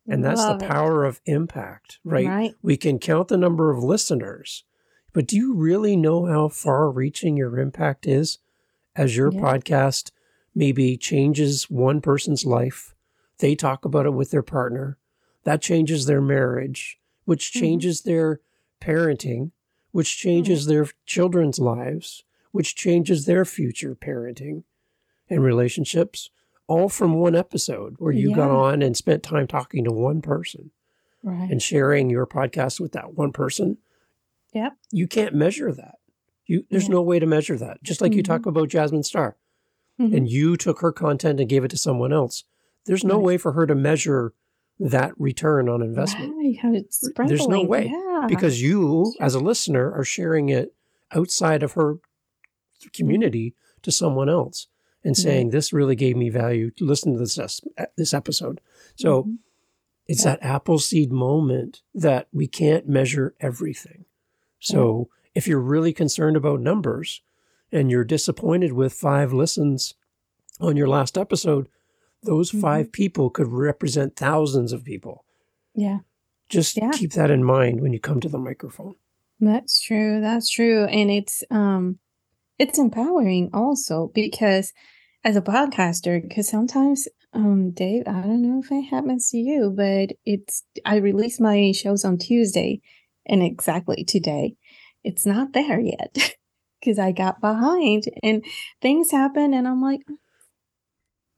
And 0.07 0.25
that's 0.25 0.41
Love 0.41 0.59
the 0.61 0.65
it. 0.65 0.69
power 0.69 1.05
of 1.05 1.21
impact, 1.27 1.99
right? 2.05 2.27
Right. 2.27 2.55
We 2.63 2.77
can 2.77 2.99
count 2.99 3.29
the 3.29 3.37
number 3.37 3.71
of 3.71 3.83
listeners, 3.83 4.65
but 5.13 5.27
do 5.27 5.37
you 5.37 5.55
really 5.55 5.97
know 5.97 6.27
how 6.27 6.49
far 6.49 6.91
reaching 6.91 7.37
your 7.37 7.59
impact 7.59 8.07
is 8.07 8.39
as 8.97 9.17
your 9.17 9.33
Yeah. 9.33 9.41
podcast 9.41 10.11
maybe 10.55 10.97
changes 10.97 11.71
one 11.71 12.01
person's 12.01 12.45
life? 12.45 12.95
They 13.39 13.55
talk 13.55 13.85
about 13.85 14.07
it 14.07 14.13
with 14.15 14.31
their 14.33 14.43
partner. 14.43 14.99
That 15.45 15.61
changes 15.63 16.07
their 16.07 16.21
marriage, 16.21 16.99
which 17.25 17.51
Mhm. 17.53 17.61
changes 17.61 18.03
their 18.03 18.41
parenting, 18.81 19.51
which 19.91 20.17
changes 20.17 20.67
their 20.67 20.87
children's 21.07 21.59
lives, 21.59 22.25
which 22.53 22.75
changes 22.75 23.27
their 23.27 23.45
future 23.45 23.95
parenting 23.95 24.65
and 25.29 25.43
relationships, 25.43 26.31
all 26.67 26.89
from 26.89 27.15
one 27.15 27.35
episode 27.35 27.97
where 27.99 28.13
you 28.13 28.35
got 28.35 28.51
on 28.51 28.83
and 28.83 28.97
spent 28.97 29.23
time 29.23 29.47
talking 29.47 29.85
to 29.85 29.93
one 29.93 30.21
person 30.23 30.71
Right. 31.23 31.51
and 31.51 31.63
sharing 31.63 32.09
your 32.11 32.27
podcast 32.27 32.81
with 32.81 32.93
that 32.93 33.15
one 33.15 33.33
person. 33.33 33.79
Yep. 34.53 34.77
You 34.91 35.07
can't 35.07 35.35
measure 35.35 35.73
that. 35.73 35.97
You 36.47 36.65
there's 36.71 36.85
Yeah. 36.85 36.95
no 36.95 37.03
way 37.03 37.19
to 37.19 37.27
measure 37.27 37.57
that. 37.57 37.83
Just 37.83 38.01
like 38.01 38.15
you 38.15 38.23
talk 38.23 38.47
about 38.47 38.69
Jasmine 38.69 39.03
Star 39.05 39.37
Mhm. 39.99 40.17
and 40.17 40.29
you 40.29 40.57
took 40.57 40.81
her 40.81 40.93
content 40.93 41.41
and 41.41 41.49
gave 41.49 41.65
it 41.65 41.71
to 41.71 41.77
someone 41.77 42.13
else. 42.13 42.45
There's 42.85 43.05
no 43.05 43.17
Right. 43.17 43.25
way 43.25 43.39
for 43.39 43.53
her 43.53 43.67
to 43.67 43.75
measure 43.75 44.35
that 44.91 45.13
return 45.19 45.69
on 45.69 45.81
investment 45.83 46.33
it's 46.75 47.09
There's 47.17 47.47
no 47.49 47.63
way, 47.63 47.87
Yeah. 47.87 48.27
because 48.29 48.61
you 48.63 49.13
as 49.21 49.35
a 49.35 49.41
listener 49.41 49.93
are 49.93 50.05
sharing 50.05 50.49
it 50.49 50.75
outside 51.13 51.63
of 51.63 51.73
her 51.73 51.99
community 52.93 53.55
to 53.83 53.93
someone 53.93 54.29
else 54.29 54.67
and 55.05 55.11
Right. 55.13 55.17
saying 55.23 55.51
this 55.51 55.73
really 55.73 55.97
gave 55.97 56.17
me 56.17 56.31
value. 56.31 56.71
To 56.73 56.85
listen 56.85 57.13
to 57.13 57.19
this 57.19 57.39
this 57.97 58.15
episode. 58.15 58.61
So 58.97 59.25
Mhm. 59.25 59.39
it's 60.07 60.25
Yeah. 60.25 60.33
that 60.37 60.43
apple 60.43 60.79
seed 60.79 61.13
moment 61.13 61.83
that 61.95 62.29
we 62.33 62.47
can't 62.47 62.89
measure 62.89 63.35
everything. 63.41 64.05
So 64.61 65.09
if 65.35 65.47
you're 65.49 65.61
really 65.61 65.93
concerned 65.93 66.37
about 66.37 66.61
numbers 66.61 67.23
and 67.71 67.91
you're 67.91 68.05
disappointed 68.05 68.73
with 68.73 68.93
five 68.93 69.33
listens 69.33 69.95
on 70.61 70.77
your 70.77 70.89
last 70.89 71.17
episode, 71.19 71.69
those 72.23 72.53
Mhm. 72.53 72.61
five 72.61 72.93
people 72.93 73.31
could 73.31 73.49
represent 73.49 74.17
thousands 74.17 74.73
of 74.73 74.85
people. 74.85 75.25
yeah. 75.75 76.01
Just 76.49 76.77
Yeah. 76.77 76.91
keep 76.93 77.13
that 77.13 77.31
in 77.31 77.43
mind 77.43 77.81
when 77.81 77.95
you 77.95 77.99
come 78.01 78.21
to 78.21 78.29
the 78.29 78.39
microphone. 78.39 78.95
That's 79.41 79.81
true. 79.81 80.21
That's 80.21 80.51
true. 80.51 80.85
And 80.85 81.11
it's 81.11 81.43
um 81.51 81.99
it's 82.59 82.79
empowering 82.79 83.49
also 83.55 84.11
because 84.15 84.73
as 85.25 85.35
a 85.37 85.41
podcaster, 85.41 86.21
because 86.21 86.47
sometimes 86.49 87.09
um 87.33 87.71
Dave, 87.71 88.03
I 88.07 88.21
don't 88.21 88.43
know 88.43 88.61
if 88.61 88.71
it 88.71 88.83
happens 88.83 89.31
to 89.31 89.39
you, 89.39 89.73
but 89.75 90.13
it's 90.27 90.63
I 90.85 90.97
release 90.97 91.41
my 91.41 91.73
shows 91.73 92.05
on 92.05 92.19
Tuesday 92.19 92.83
and 93.25 93.43
exactly 93.43 94.05
today. 94.05 94.55
It's 95.05 95.25
not 95.25 95.55
there 95.55 95.81
yet 95.81 96.13
because 96.81 96.99
I 96.99 97.13
got 97.13 97.41
behind 97.41 98.05
and 98.23 98.45
things 98.83 99.11
happen 99.11 99.55
and 99.55 99.67
I'm 99.67 99.81
like 99.81 100.03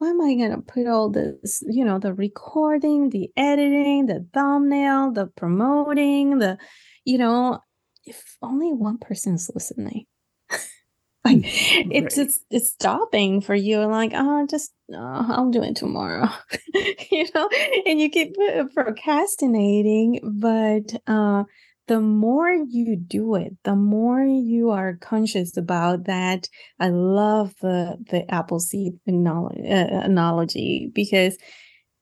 why 0.05 0.11
am 0.11 0.21
I 0.21 0.35
gonna 0.35 0.61
put 0.61 0.87
all 0.87 1.09
this, 1.09 1.63
you 1.67 1.85
know, 1.85 1.99
the 1.99 2.13
recording, 2.13 3.09
the 3.09 3.31
editing, 3.37 4.07
the 4.07 4.27
thumbnail, 4.35 5.13
the 5.13 5.29
promoting, 5.29 6.39
the, 6.39 6.59
you 7.05 7.17
know, 7.17 7.61
if 8.05 8.37
only 8.43 8.73
one 8.73 8.99
person's 8.99 9.51
listening. 9.55 10.05
like 11.25 11.39
it's 11.43 12.19
Right. 12.19 12.27
it's 12.27 12.45
it's 12.51 12.71
stopping 12.71 13.41
for 13.41 13.55
you 13.55 13.79
like 13.87 14.13
oh 14.15 14.47
just 14.47 14.73
uh, 14.93 15.25
i'll 15.29 15.51
do 15.51 15.63
it 15.63 15.75
tomorrow 15.75 16.29
you 17.11 17.27
know 17.35 17.49
and 17.87 17.99
you 17.99 18.11
keep 18.11 18.37
uh, 18.39 18.65
procrastinating 18.75 20.21
but 20.23 21.01
uh 21.07 21.45
the 21.87 22.01
more 22.01 22.51
you 22.51 22.97
do 22.97 23.35
it 23.35 23.55
the 23.65 23.77
more 23.77 24.23
you 24.23 24.71
are 24.71 24.97
conscious 25.01 25.57
about 25.57 26.05
that 26.05 26.49
i 26.81 26.89
love 26.89 27.55
the 27.61 27.97
the 28.11 28.31
apple 28.33 28.61
seed 28.61 28.95
analogy, 29.07 30.87
uh, 30.89 30.91
because 30.95 31.37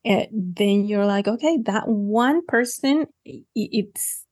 uh, 0.05 0.25
then 0.33 0.85
you're 0.85 1.07
like 1.07 1.29
okay 1.29 1.59
that 1.65 1.85
one 1.89 2.45
person 2.47 3.07
it's 3.55 4.25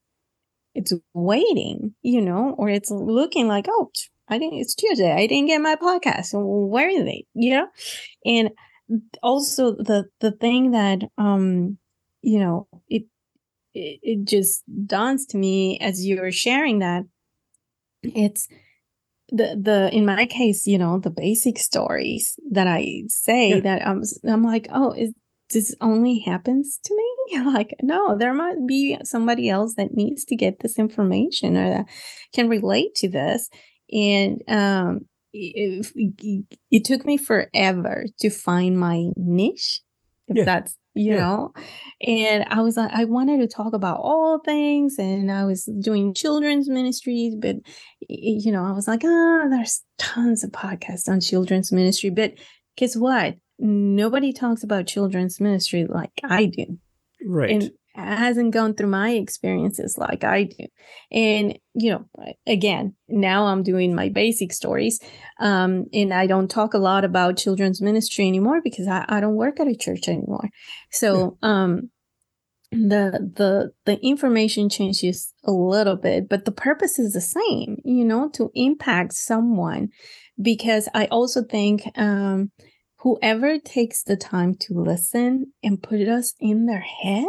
it's 0.75 0.93
waiting 1.15 1.95
you 2.03 2.21
know 2.21 2.55
or 2.59 2.69
it's 2.69 2.91
looking 2.91 3.49
like 3.49 3.67
oh 3.69 3.91
i 4.29 4.39
didn't 4.39 4.59
it's 4.59 4.75
tuesday 4.75 5.13
i 5.13 5.27
didn't 5.27 5.49
get 5.49 5.61
my 5.61 5.77
podcast 5.77 6.29
where 6.33 6.89
are 6.89 7.05
they 7.05 7.25
you 7.35 7.51
know? 7.51 7.69
And 8.25 8.51
also 9.23 9.73
the 9.73 10.07
the 10.21 10.33
thing 10.33 10.73
that 10.73 11.01
um 11.19 11.79
you 12.23 12.39
know 12.41 12.69
it 12.89 13.05
it, 13.75 14.01
it 14.03 14.25
just 14.25 14.63
dawns 14.87 15.27
to 15.27 15.37
me 15.37 15.79
as 15.81 16.05
you 16.05 16.21
were 16.21 16.33
sharing 16.33 16.81
that 16.81 17.05
it's 18.03 18.49
the 19.29 19.57
the 19.61 19.91
in 19.95 20.05
my 20.05 20.27
case 20.27 20.67
you 20.67 20.79
know 20.79 20.99
the 20.99 21.11
basic 21.11 21.59
stories 21.59 22.37
that 22.51 22.67
i 22.67 23.03
say 23.09 23.51
Yeah. 23.51 23.61
that 23.61 23.87
i'm 23.87 24.03
i'm 24.29 24.43
like 24.45 24.69
oh 24.73 24.93
is 24.93 25.13
this 25.53 25.75
only 25.81 26.21
happens 26.21 26.79
to 26.85 26.95
me 26.97 27.41
like 27.45 27.75
no 27.83 28.17
there 28.17 28.35
might 28.35 28.67
be 28.67 28.97
somebody 29.05 29.49
else 29.49 29.75
that 29.77 29.95
needs 29.95 30.25
to 30.27 30.37
get 30.37 30.61
this 30.61 30.79
information 30.79 31.57
or 31.57 31.69
that 31.71 31.87
can 32.35 32.49
relate 32.49 32.95
to 32.97 33.09
this 33.09 33.49
and 33.93 34.43
um 34.49 35.01
it, 35.33 35.87
it, 35.95 36.45
it 36.73 36.85
took 36.85 37.05
me 37.05 37.17
forever 37.17 38.05
to 38.19 38.31
find 38.31 38.79
my 38.81 39.11
niche 39.17 39.81
if 40.27 40.37
Yeah. 40.39 40.45
that's 40.45 40.77
you 40.95 41.13
Yeah. 41.15 41.21
know 41.21 41.53
and 42.07 42.45
i 42.51 42.61
was 42.61 42.77
like 42.77 42.91
i 42.93 43.05
wanted 43.05 43.39
to 43.39 43.47
talk 43.47 43.73
about 43.75 43.99
all 44.01 44.39
things 44.41 44.97
and 44.99 45.31
i 45.31 45.45
was 45.45 45.65
doing 45.81 46.15
children's 46.15 46.69
ministries 46.69 47.35
but 47.39 47.57
you 48.09 48.51
know 48.51 48.65
i 48.65 48.73
was 48.73 48.89
like 48.89 49.03
ah 49.05 49.47
there's 49.49 49.83
tons 49.99 50.43
of 50.45 50.51
podcasts 50.51 51.09
on 51.09 51.21
children's 51.21 51.71
ministry 51.71 52.11
but 52.11 52.35
guess 52.77 52.97
what 52.97 53.37
nobody 53.59 54.33
talks 54.33 54.65
about 54.65 54.87
children's 54.87 55.41
ministry 55.41 55.87
like 55.89 56.11
i 56.25 56.47
do 56.47 56.79
Right. 57.25 57.51
and 57.51 57.71
hasn't 57.95 58.53
gone 58.53 58.75
through 58.75 58.89
my 58.89 59.11
experiences 59.11 59.99
like 59.99 60.25
I 60.25 60.45
do. 60.45 60.67
And, 61.11 61.59
you 61.75 61.91
know, 61.91 62.05
again, 62.47 62.95
now 63.09 63.47
I'm 63.47 63.63
doing 63.63 63.95
my 63.95 64.09
basic 64.09 64.53
stories. 64.53 65.01
Um, 65.41 65.87
and 65.93 66.15
I 66.15 66.27
don't 66.27 66.49
talk 66.49 66.75
a 66.75 66.79
lot 66.79 67.05
about 67.05 67.37
children's 67.37 67.83
ministry 67.83 68.27
anymore 68.29 68.61
because 68.63 68.87
I, 68.87 69.05
I 69.09 69.21
don't 69.21 69.37
work 69.37 69.61
at 69.61 69.69
a 69.69 69.75
church 69.75 70.09
anymore. 70.09 70.49
So, 70.91 71.37
um, 71.43 71.91
the 72.73 73.33
the 73.35 73.73
the 73.85 73.99
information 74.01 74.69
changes 74.69 75.35
a 75.43 75.51
little 75.51 75.97
bit 75.97 76.29
but 76.29 76.45
the 76.45 76.53
purpose 76.53 77.01
is 77.01 77.13
the 77.13 77.21
same 77.21 77.77
you 77.85 78.05
know 78.05 78.29
to 78.29 78.49
impact 78.55 79.13
someone 79.13 79.89
because 80.41 80.89
i 80.95 81.07
also 81.07 81.43
think 81.43 81.83
um 81.97 82.53
whoever 82.99 83.59
takes 83.59 84.05
the 84.05 84.17
time 84.17 84.55
to 84.55 84.73
listen 84.75 85.53
and 85.65 85.83
put 85.83 86.07
us 86.07 86.35
in 86.39 86.67
their 86.67 86.85
head 87.03 87.27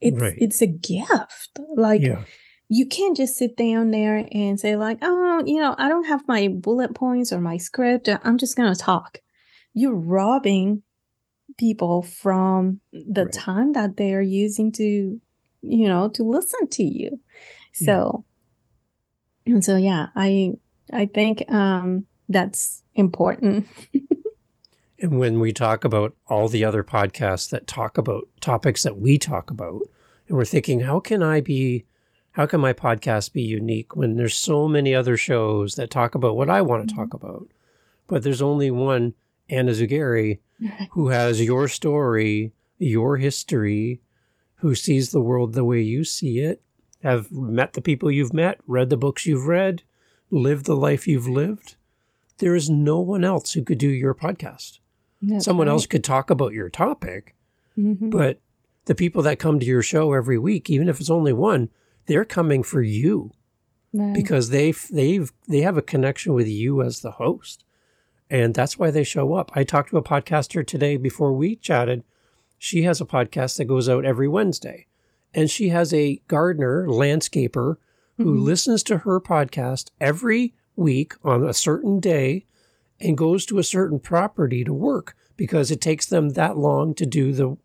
it's 0.00 0.20
Right. 0.20 0.34
it's 0.38 0.62
a 0.62 0.66
gift 0.66 1.58
like 1.76 2.02
yeah. 2.02 2.24
you 2.68 2.86
can't 2.86 3.16
just 3.16 3.36
sit 3.36 3.56
down 3.56 3.90
there 3.90 4.26
and 4.32 4.58
say 4.60 4.76
like 4.76 4.98
oh 5.02 5.42
you 5.46 5.60
know 5.60 5.74
i 5.78 5.88
don't 5.88 6.04
have 6.04 6.26
my 6.28 6.48
bullet 6.48 6.94
points 6.94 7.32
or 7.32 7.40
my 7.40 7.56
script 7.56 8.08
i'm 8.22 8.38
just 8.38 8.56
gonna 8.56 8.74
talk 8.74 9.18
you're 9.74 9.94
robbing 9.94 10.82
people 11.56 12.02
from 12.02 12.80
the 12.92 13.24
Right. 13.24 13.32
time 13.32 13.72
that 13.72 13.96
they 13.96 14.14
are 14.14 14.20
using 14.20 14.70
to 14.72 15.20
you 15.62 15.88
know 15.88 16.08
to 16.10 16.22
listen 16.22 16.68
to 16.68 16.84
you 16.84 17.20
Yeah. 17.80 17.86
so 17.86 18.24
And 19.46 19.64
so, 19.64 19.76
yeah, 19.76 20.08
I 20.14 20.52
I 20.92 21.06
think 21.06 21.50
um, 21.50 22.04
that's 22.28 22.82
important. 22.94 23.66
and 25.00 25.18
when 25.18 25.38
we 25.38 25.52
talk 25.52 25.84
about 25.84 26.14
all 26.26 26.48
the 26.48 26.64
other 26.64 26.82
podcasts 26.82 27.50
that 27.50 27.66
talk 27.66 27.96
about 27.98 28.28
topics 28.40 28.82
that 28.82 28.98
we 28.98 29.16
talk 29.16 29.50
about, 29.50 29.82
and 30.26 30.36
we're 30.36 30.44
thinking, 30.44 30.80
how 30.80 30.98
can 30.98 31.22
I 31.22 31.40
be, 31.40 31.84
how 32.32 32.46
can 32.46 32.60
my 32.60 32.72
podcast 32.72 33.32
be 33.32 33.42
unique 33.42 33.94
when 33.94 34.16
there's 34.16 34.34
so 34.34 34.66
many 34.66 34.94
other 34.94 35.16
shows 35.16 35.76
that 35.76 35.90
talk 35.90 36.14
about 36.14 36.36
what 36.36 36.50
I 36.50 36.62
want 36.62 36.88
to 36.88 36.92
mm-hmm. 36.92 37.02
talk 37.02 37.14
about, 37.14 37.48
but 38.08 38.22
there's 38.22 38.42
only 38.42 38.70
one 38.70 39.14
Ana 39.48 39.72
Zugheri 39.72 40.40
who 40.90 41.08
has 41.08 41.44
your 41.44 41.68
story, 41.68 42.52
your 42.78 43.18
history, 43.18 44.00
who 44.56 44.74
sees 44.74 45.10
the 45.10 45.20
world 45.20 45.52
the 45.52 45.64
way 45.64 45.80
you 45.80 46.02
see 46.02 46.40
it, 46.40 46.60
have 47.04 47.30
met 47.30 47.74
the 47.74 47.80
people 47.80 48.10
you've 48.10 48.34
met, 48.34 48.58
read 48.66 48.90
the 48.90 48.96
books 48.96 49.26
you've 49.26 49.46
read, 49.46 49.82
lived 50.30 50.66
the 50.66 50.74
life 50.74 51.06
you've 51.06 51.28
lived. 51.28 51.76
There 52.38 52.56
is 52.56 52.68
no 52.68 52.98
one 52.98 53.22
else 53.24 53.52
who 53.52 53.62
could 53.62 53.78
do 53.78 53.88
your 53.88 54.14
podcast. 54.14 54.80
That's 55.20 55.44
Someone 55.44 55.66
right. 55.66 55.72
else 55.72 55.86
could 55.86 56.04
talk 56.04 56.30
about 56.30 56.52
your 56.52 56.68
topic, 56.68 57.34
mm-hmm. 57.76 58.10
but 58.10 58.40
the 58.84 58.94
people 58.94 59.22
that 59.22 59.38
come 59.38 59.58
to 59.58 59.66
your 59.66 59.82
show 59.82 60.12
every 60.12 60.38
week, 60.38 60.70
even 60.70 60.88
if 60.88 61.00
it's 61.00 61.10
only 61.10 61.32
one, 61.32 61.70
they're 62.06 62.24
coming 62.24 62.62
for 62.62 62.82
you 62.82 63.32
right. 63.92 64.14
because 64.14 64.50
they 64.50 64.72
they've 64.90 65.32
they 65.46 65.60
have 65.60 65.76
a 65.76 65.82
connection 65.82 66.34
with 66.34 66.48
you 66.48 66.82
as 66.82 67.00
the 67.00 67.12
host, 67.12 67.64
and 68.30 68.54
that's 68.54 68.78
why 68.78 68.90
they 68.90 69.04
show 69.04 69.34
up. 69.34 69.50
I 69.54 69.64
talked 69.64 69.90
to 69.90 69.98
a 69.98 70.02
podcaster 70.02 70.66
today 70.66 70.96
before 70.96 71.32
we 71.32 71.56
chatted. 71.56 72.04
She 72.56 72.82
has 72.82 73.00
a 73.00 73.06
podcast 73.06 73.56
that 73.56 73.66
goes 73.66 73.88
out 73.88 74.04
every 74.04 74.28
Wednesday, 74.28 74.86
and 75.34 75.50
she 75.50 75.68
has 75.68 75.92
a 75.92 76.20
gardener 76.28 76.86
landscaper 76.86 77.76
who 78.16 78.24
mm-hmm. 78.24 78.44
listens 78.44 78.82
to 78.84 78.98
her 78.98 79.20
podcast 79.20 79.90
every 80.00 80.54
week 80.76 81.14
on 81.22 81.44
a 81.44 81.52
certain 81.52 82.00
day 82.00 82.46
and 83.00 83.16
goes 83.16 83.46
to 83.46 83.58
a 83.58 83.64
certain 83.64 83.98
property 83.98 84.64
to 84.64 84.72
work 84.72 85.16
because 85.36 85.70
it 85.70 85.80
takes 85.80 86.06
them 86.06 86.30
that 86.30 86.56
long 86.56 86.94
to 86.94 87.06
do 87.06 87.32
the 87.32 87.56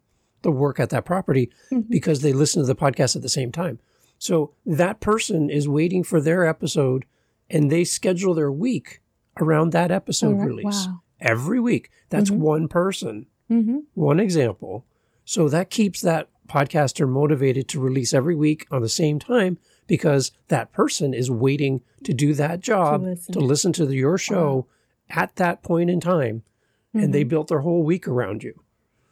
the 0.44 0.52
work 0.52 0.80
at 0.80 0.90
that 0.90 1.06
property 1.06 1.50
mm-hmm. 1.72 1.90
because 1.90 2.22
they 2.22 2.34
listen 2.34 2.62
to 2.62 2.68
the 2.68 2.76
podcast 2.76 3.16
at 3.16 3.22
the 3.22 3.30
same 3.30 3.52
time. 3.52 3.80
So 4.20 4.54
that 4.66 5.00
person 5.00 5.50
is 5.50 5.68
waiting 5.68 6.04
for 6.04 6.22
their 6.22 6.46
episode 6.46 7.06
and 7.50 7.72
they 7.72 7.84
schedule 7.84 8.34
their 8.34 8.52
week 8.52 9.02
around 9.40 9.72
that 9.72 9.92
episode 9.92 10.40
release 10.40 10.88
wow. 10.88 11.02
every 11.20 11.60
week. 11.60 11.90
That's 12.10 12.30
mm-hmm. 12.30 12.42
one 12.42 12.68
person, 12.68 13.26
mm-hmm. 13.50 13.80
one 13.94 14.20
example. 14.20 14.86
So 15.26 15.50
that 15.50 15.70
keeps 15.70 16.02
that 16.02 16.30
podcaster 16.48 17.08
motivated 17.08 17.68
to 17.70 17.80
release 17.80 18.14
every 18.14 18.36
week 18.36 18.68
on 18.70 18.82
the 18.82 18.90
same 18.90 19.20
time 19.20 19.58
because 19.88 20.32
that 20.50 20.72
person 20.72 21.14
is 21.14 21.32
waiting 21.32 21.82
to 22.04 22.14
do 22.14 22.34
that 22.34 22.60
job 22.60 23.02
to 23.02 23.10
listen 23.10 23.34
to, 23.34 23.40
listen 23.40 23.74
to 23.74 23.86
the, 23.86 23.96
your 23.96 24.18
show 24.18 24.56
wow. 24.56 24.66
At 25.14 25.36
that 25.38 25.64
point 25.64 25.90
in 25.90 26.00
time. 26.00 26.44
Mm-hmm. 26.90 27.06
And 27.06 27.14
they 27.14 27.22
mm-hmm. 27.22 27.30
built 27.30 27.48
their 27.48 27.62
whole 27.62 27.84
week 27.84 28.08
around 28.08 28.44
you. 28.44 28.60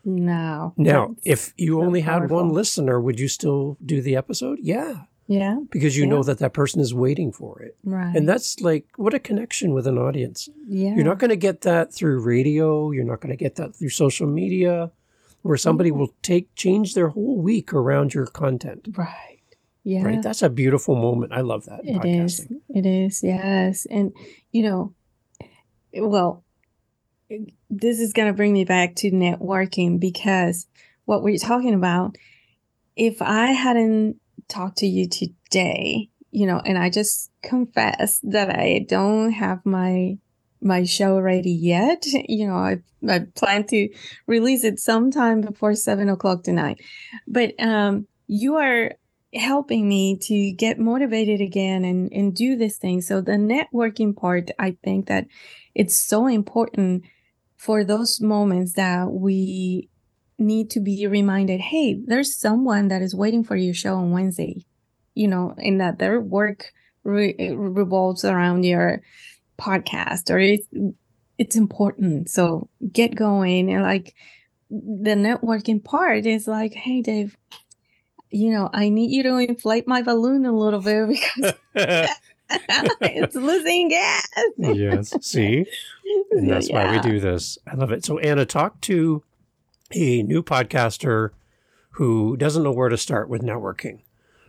No. 0.04 0.74
Now, 0.78 1.16
if 1.24 1.54
you 1.58 1.74
so 1.74 1.82
only 1.82 2.02
powerful. 2.02 2.22
had 2.22 2.32
one 2.32 2.50
listener, 2.50 3.00
would 3.00 3.20
you 3.20 3.28
still 3.28 3.78
do 3.86 4.02
the 4.02 4.16
episode? 4.16 4.60
Yeah. 4.62 5.04
Yeah. 5.28 5.60
Because 5.72 5.96
you 5.96 6.04
yeah. 6.04 6.10
know 6.10 6.24
that 6.24 6.40
that 6.40 6.54
person 6.54 6.82
is 6.82 6.94
waiting 6.94 7.32
for 7.32 7.62
it. 7.62 7.78
Right. 7.84 8.16
And 8.16 8.28
that's 8.28 8.60
like, 8.60 8.88
what 8.98 9.14
a 9.14 9.20
connection 9.20 9.74
with 9.74 9.88
an 9.88 9.98
audience. 9.98 10.50
Yeah. 10.68 10.96
You're 10.96 11.06
not 11.06 11.20
going 11.20 11.30
to 11.30 11.36
get 11.36 11.62
that 11.62 11.94
through 11.94 12.22
radio. 12.22 12.92
You're 12.92 13.06
not 13.06 13.22
going 13.22 13.32
to 13.32 13.42
get 13.42 13.56
that 13.56 13.76
through 13.76 13.90
social 13.90 14.28
media 14.28 14.92
where 15.44 15.58
somebody 15.58 15.90
will 15.90 16.14
take, 16.22 16.54
change 16.56 16.94
their 16.94 17.10
whole 17.10 17.40
week 17.40 17.74
around 17.74 18.14
your 18.14 18.26
content. 18.26 18.90
Right. 18.96 19.40
Yeah. 19.84 20.04
Right. 20.04 20.22
That's 20.22 20.42
a 20.42 20.50
beautiful 20.50 20.96
moment. 20.96 21.32
I 21.32 21.42
love 21.42 21.66
that. 21.66 21.82
It 21.84 22.06
is. 22.06 22.48
It 22.70 22.86
is. 22.86 23.24
Yes. 23.24 23.88
And, 23.90 24.14
you 24.52 24.64
know, 24.64 24.94
well, 25.94 26.44
this 27.70 28.00
is 28.00 28.14
going 28.14 28.28
to 28.28 28.34
bring 28.34 28.54
me 28.54 28.66
back 28.66 28.96
to 28.96 29.12
networking 29.12 30.00
because 30.00 30.68
what 31.06 31.24
we're 31.24 31.38
talking 31.38 31.74
about, 31.74 32.18
if 32.96 33.22
I 33.22 33.48
hadn't 33.48 34.18
talked 34.48 34.80
to 34.80 34.88
you 34.88 35.08
today, 35.08 36.10
you 36.32 36.46
know, 36.46 36.62
and 36.64 36.78
I 36.78 36.90
just 36.90 37.32
confess 37.44 38.20
that 38.24 38.50
I 38.50 38.86
don't 38.88 39.32
have 39.32 39.66
my 39.66 40.18
my 40.64 40.84
show 40.84 41.20
ready 41.20 41.52
yet. 41.52 42.06
You 42.28 42.48
know, 42.48 42.56
I 42.56 42.82
I 43.08 43.26
plan 43.36 43.66
to 43.68 43.90
release 44.28 44.64
it 44.64 44.80
sometime 44.80 45.42
before 45.42 45.76
seven 45.76 46.10
o'clock 46.10 46.44
tonight. 46.44 46.80
But 47.28 47.60
um, 47.60 48.08
you 48.28 48.56
are 48.56 48.92
helping 49.34 49.88
me 49.88 50.18
to 50.18 50.52
get 50.52 50.80
motivated 50.80 51.42
again 51.42 51.84
and 51.84 52.12
and 52.14 52.36
do 52.36 52.56
this 52.56 52.78
thing. 52.78 53.02
So 53.02 53.22
the 53.22 53.34
networking 53.34 54.16
part, 54.16 54.52
I 54.60 54.78
think 54.84 55.08
that 55.08 55.26
it's 55.76 55.96
so 55.96 56.28
important 56.28 57.04
for 57.58 57.84
those 57.84 58.20
moments 58.20 58.74
that 58.74 59.12
we 59.12 59.90
need 60.38 60.70
to 60.72 60.80
be 60.80 61.06
reminded 61.06 61.60
hey 61.60 62.00
there's 62.08 62.36
someone 62.36 62.88
that 62.88 63.02
is 63.02 63.14
waiting 63.14 63.44
for 63.44 63.56
your 63.56 63.74
show 63.74 63.96
on 63.96 64.12
wednesday 64.12 64.66
you 65.14 65.28
know 65.28 65.54
and 65.58 65.80
that 65.80 66.00
their 66.00 66.20
work 66.20 66.72
re- 67.04 67.36
revolves 67.56 68.26
around 68.26 68.64
your 68.64 69.02
podcast 69.62 70.30
or 70.30 70.40
it's, 70.40 70.68
it's 71.38 71.56
important. 71.56 72.30
So 72.30 72.70
get 72.92 73.16
going 73.16 73.72
and 73.72 73.84
like 73.84 74.16
the 74.70 75.12
networking 75.12 75.84
part 75.84 76.26
is 76.26 76.48
like 76.48 76.74
hey 76.74 77.02
dave 77.02 77.36
you 78.30 78.50
know 78.54 78.70
i 78.72 78.88
need 78.88 79.12
you 79.12 79.22
to 79.22 79.36
inflate 79.36 79.86
my 79.86 80.02
balloon 80.02 80.46
a 80.46 80.52
little 80.54 80.80
bit 80.80 81.10
because 81.74 82.08
it's 83.02 83.36
losing 83.36 83.90
gas. 83.90 84.28
yes. 84.58 85.14
See? 85.22 85.66
And 86.32 86.50
that's 86.50 86.70
yeah. 86.70 86.88
why 86.88 86.92
we 86.92 87.00
do 87.00 87.22
this. 87.22 87.58
I 87.66 87.76
love 87.76 87.92
it. 87.94 88.04
So, 88.04 88.20
Ana, 88.20 88.46
talk 88.46 88.82
to 88.82 89.24
a 89.94 90.24
new 90.24 90.44
podcaster 90.44 91.30
who 91.92 92.36
doesn't 92.36 92.64
know 92.64 92.72
where 92.72 92.90
to 92.90 92.98
start 92.98 93.30
with 93.30 93.42
networking. 93.42 94.00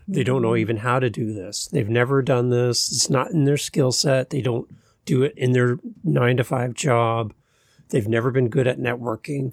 They 0.08 0.24
don't 0.24 0.42
know 0.42 0.50
mm-hmm. 0.50 0.58
even 0.58 0.76
how 0.78 0.98
to 0.98 1.08
do 1.08 1.32
this. 1.32 1.66
They've 1.66 1.88
never 1.88 2.20
done 2.22 2.50
this. 2.50 2.90
It's 2.90 3.10
not 3.10 3.30
in 3.30 3.44
their 3.44 3.56
skill 3.56 3.92
set. 3.92 4.30
They 4.30 4.42
don't 4.42 4.68
do 5.04 5.22
it 5.22 5.34
in 5.36 5.52
their 5.52 5.78
nine 6.02 6.36
to 6.38 6.44
five 6.44 6.74
job. 6.74 7.32
They've 7.90 8.08
never 8.08 8.30
been 8.30 8.48
good 8.48 8.66
at 8.66 8.78
networking. 8.78 9.52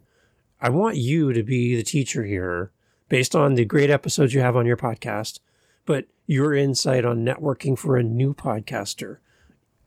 I 0.62 0.70
want 0.70 0.98
you 0.98 1.34
to 1.34 1.44
be 1.44 1.76
the 1.76 1.84
teacher 1.84 2.24
here 2.24 2.72
based 3.08 3.36
on 3.36 3.56
the 3.56 3.66
great 3.66 3.90
episodes 3.90 4.34
you 4.34 4.42
have 4.42 4.56
on 4.56 4.66
your 4.66 4.78
podcast 4.78 5.40
but 5.86 6.06
your 6.28 6.54
insight 6.54 7.06
on 7.06 7.26
networking 7.26 7.78
for 7.78 7.98
a 7.98 8.04
new 8.04 8.34
podcaster. 8.34 9.18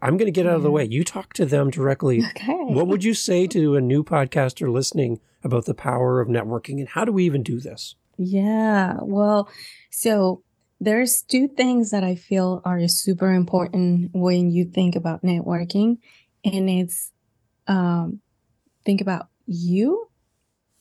I'm 0.01 0.17
going 0.17 0.27
to 0.27 0.33
get 0.33 0.47
out 0.47 0.57
of 0.57 0.65
the 0.65 0.71
way. 0.73 0.85
You 0.85 1.05
talk 1.05 1.33
to 1.35 1.47
them 1.47 1.71
directly. 1.71 2.25
Okay. 2.31 2.53
What 2.53 2.89
would 2.89 3.05
you 3.05 3.15
say 3.29 3.47
to 3.49 3.77
a 3.77 3.81
new 3.81 4.03
podcaster 4.03 4.71
listening 4.71 5.21
about 5.45 5.67
the 5.67 5.75
power 5.75 6.21
of 6.21 6.29
networking 6.29 6.81
and 6.81 6.89
how 6.89 7.05
do 7.05 7.13
we 7.13 7.25
even 7.25 7.45
do 7.45 7.61
this? 7.61 7.95
Yeah. 8.19 8.97
Well, 9.03 9.49
so 9.91 10.43
there's 10.81 11.23
two 11.23 11.47
things 11.47 11.93
that 11.93 12.03
I 12.03 12.17
feel 12.17 12.61
are 12.65 12.89
super 12.89 13.33
important 13.33 14.11
when 14.13 14.51
you 14.51 14.65
think 14.65 14.97
about 14.97 15.23
networking, 15.23 15.99
and 16.45 16.69
it's 16.69 17.13
um, 17.69 18.21
think 18.85 19.01
about 19.01 19.29
you 19.47 20.09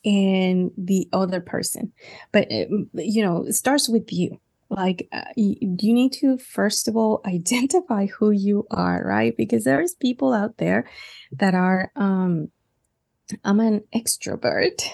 and 0.04 0.72
the 0.76 1.08
other 1.14 1.40
person. 1.40 1.94
But 2.32 2.48
it, 2.50 2.70
you 2.96 3.24
know, 3.24 3.46
it 3.46 3.54
starts 3.54 3.88
with 3.88 4.12
you 4.12 4.40
like 4.72 5.08
uh, 5.12 5.26
you, 5.36 5.94
need 5.94 6.14
to 6.14 6.38
first 6.38 6.88
of 6.88 6.96
all 6.96 7.22
identify 7.26 8.08
who 8.08 8.32
you 8.32 8.66
are 8.72 9.04
right? 9.06 9.36
Because 9.36 9.64
there's 9.64 9.94
people 9.94 10.34
out 10.34 10.58
there 10.58 10.90
that 11.34 11.54
are 11.54 11.92
um 11.96 12.50
i'm 13.44 13.60
an 13.60 13.84
extrovert. 13.96 14.82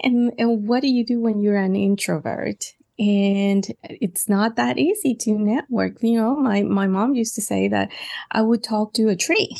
And 0.00 0.32
and 0.38 0.66
what 0.66 0.82
do 0.82 0.88
you 0.88 1.04
do 1.04 1.20
when 1.20 1.40
you're 1.40 1.56
an 1.56 1.76
introvert? 1.76 2.64
And 2.98 3.64
it's 3.84 4.28
not 4.28 4.56
that 4.56 4.76
easy 4.76 5.14
to 5.14 5.32
network. 5.32 6.02
You 6.02 6.18
know 6.18 6.36
my 6.36 6.62
my 6.62 6.86
mom 6.86 7.14
used 7.14 7.34
to 7.34 7.42
say 7.42 7.68
that 7.68 7.90
i 8.30 8.42
would 8.42 8.62
talk 8.64 8.94
to 8.94 9.08
a 9.08 9.16
tree 9.16 9.56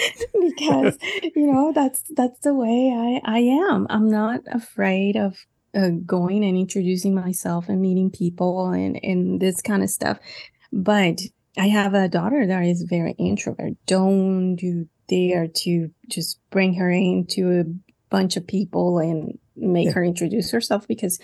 because 0.40 0.98
you 1.34 1.46
know 1.46 1.72
that's 1.74 2.02
that's 2.16 2.40
the 2.40 2.54
way 2.54 2.92
i 2.94 3.20
i 3.24 3.38
am. 3.38 3.86
I'm 3.88 4.10
not 4.10 4.40
afraid 4.50 5.16
of 5.16 5.46
uh, 5.74 5.90
going 6.04 6.44
and 6.44 6.56
introducing 6.56 7.14
myself 7.14 7.68
and 7.68 7.80
meeting 7.80 8.10
people 8.10 8.70
and 8.70 8.98
and 9.02 9.40
this 9.40 9.62
kind 9.62 9.82
of 9.82 9.90
stuff. 9.90 10.18
But 10.72 11.20
i 11.58 11.66
have 11.66 11.92
a 11.92 12.08
daughter 12.08 12.46
that 12.46 12.64
is 12.64 12.82
very 12.88 13.12
introvert. 13.18 13.74
Don't 13.86 14.58
you 14.60 14.88
dare 15.08 15.46
to 15.48 15.90
just 16.08 16.38
bring 16.50 16.74
her 16.74 16.90
into 16.90 17.60
a 17.60 17.64
bunch 18.08 18.36
of 18.36 18.46
people 18.46 18.98
and 18.98 19.38
make 19.56 19.86
yeah. 19.86 19.92
her 19.92 20.04
introduce 20.04 20.50
herself 20.50 20.88
because 20.88 21.18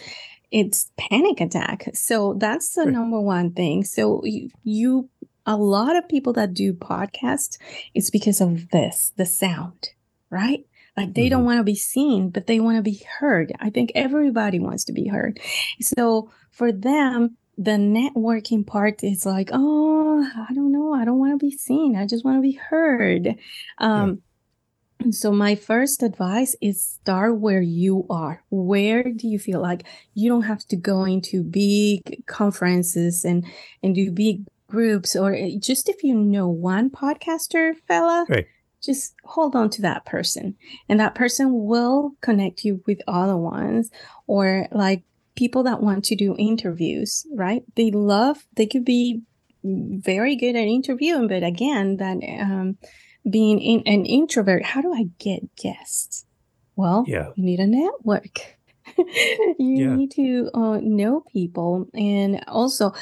it's 0.51 0.91
panic 0.97 1.41
attack. 1.41 1.89
So 1.95 2.35
that's 2.39 2.75
the 2.75 2.85
right. 2.85 2.93
number 2.93 3.21
one 3.21 3.53
thing. 3.53 3.85
So 3.85 4.23
you, 4.25 4.51
you 4.65 5.09
a 5.49 5.57
lot 5.57 5.97
of 5.97 6.09
people 6.09 6.35
that 6.35 6.53
do 6.53 6.75
podcasts 6.75 7.57
it's 7.95 8.11
because 8.11 8.41
of 8.41 8.69
this 8.69 9.15
the 9.17 9.25
sound 9.25 9.91
right 10.31 10.67
like 10.99 11.15
they 11.15 11.23
mm-hmm. 11.23 11.31
don't 11.31 11.45
want 11.45 11.59
to 11.59 11.65
be 11.65 11.77
seen, 11.77 12.31
but 12.31 12.47
they 12.47 12.59
want 12.59 12.77
to 12.77 12.83
be 12.83 13.01
heard. 13.21 13.53
I 13.61 13.71
think 13.71 13.93
everybody 13.95 14.59
wants 14.59 14.85
to 14.87 14.93
be 14.93 15.07
heard. 15.07 15.39
So 15.81 16.31
for 16.51 16.73
them, 16.73 17.37
the 17.57 17.73
networking 17.73 18.67
part 18.67 19.05
is 19.05 19.25
like, 19.25 19.51
oh, 19.53 20.29
I 20.49 20.53
don't 20.55 20.73
know. 20.73 20.93
I 20.95 21.05
don't 21.05 21.19
want 21.19 21.39
to 21.39 21.45
be 21.45 21.57
seen. 21.57 21.97
I 21.97 22.07
just 22.07 22.25
want 22.25 22.39
to 22.39 22.43
be 22.43 22.53
heard. 22.53 23.37
Um, 23.79 24.09
yeah. 25.01 25.11
So, 25.13 25.31
my 25.31 25.55
first 25.55 26.03
advice 26.03 26.57
is 26.61 26.83
start 26.83 27.39
where 27.39 27.63
you 27.63 28.05
are. 28.11 28.43
Where 28.51 29.05
do 29.05 29.29
you 29.29 29.39
feel 29.39 29.63
like 29.63 29.87
you 30.15 30.29
don't 30.29 30.43
have 30.43 30.67
to 30.67 30.77
go 30.77 31.05
into 31.05 31.45
big 31.45 32.27
conferences 32.27 33.25
and, 33.25 33.47
and 33.81 33.95
do 33.95 34.11
big 34.11 34.45
groups, 34.69 35.15
or 35.15 35.33
eh, 35.35 35.53
just 35.61 35.89
if 35.89 36.03
you 36.03 36.17
know 36.17 36.49
one 36.49 36.91
podcaster 36.91 37.75
fella, 37.87 38.27
right. 38.29 38.47
Just 38.83 39.15
hold 39.25 39.57
on 39.57 39.71
to 39.71 39.83
that 39.83 40.07
person, 40.07 40.57
and 40.89 41.01
that 41.01 41.15
person 41.15 41.65
will 41.67 42.13
connect 42.21 42.65
you 42.65 42.83
with 42.87 43.01
other 43.07 43.37
ones, 43.37 43.91
or 44.27 44.69
like 44.73 45.03
people 45.37 45.63
that 45.63 45.81
want 45.81 46.05
to 46.05 46.17
do 46.17 46.35
interviews, 46.39 47.27
right? 47.33 47.63
They 47.77 47.91
love, 47.91 48.45
they 48.57 48.67
could 48.67 48.85
be 48.85 49.23
very 49.63 50.37
good 50.37 50.57
at 50.57 50.67
interviewing, 50.67 51.29
but 51.29 51.43
again, 51.43 51.97
that 51.99 52.19
um, 52.41 52.79
being 53.29 53.61
in, 53.61 53.83
an 53.87 54.05
introvert, 54.05 54.65
how 54.65 54.81
do 54.81 54.93
I 54.93 55.05
get 55.19 55.55
guests? 55.57 56.27
Well, 56.77 57.05
yeah. 57.07 57.31
you 57.37 57.45
need 57.45 57.61
a 57.61 57.67
network. 57.67 58.57
you 58.97 59.57
yeah. 59.59 59.95
need 59.95 60.11
to 60.13 60.51
uh, 60.55 60.79
know 60.83 61.23
people, 61.33 61.89
and 61.95 62.43
also 62.49 62.93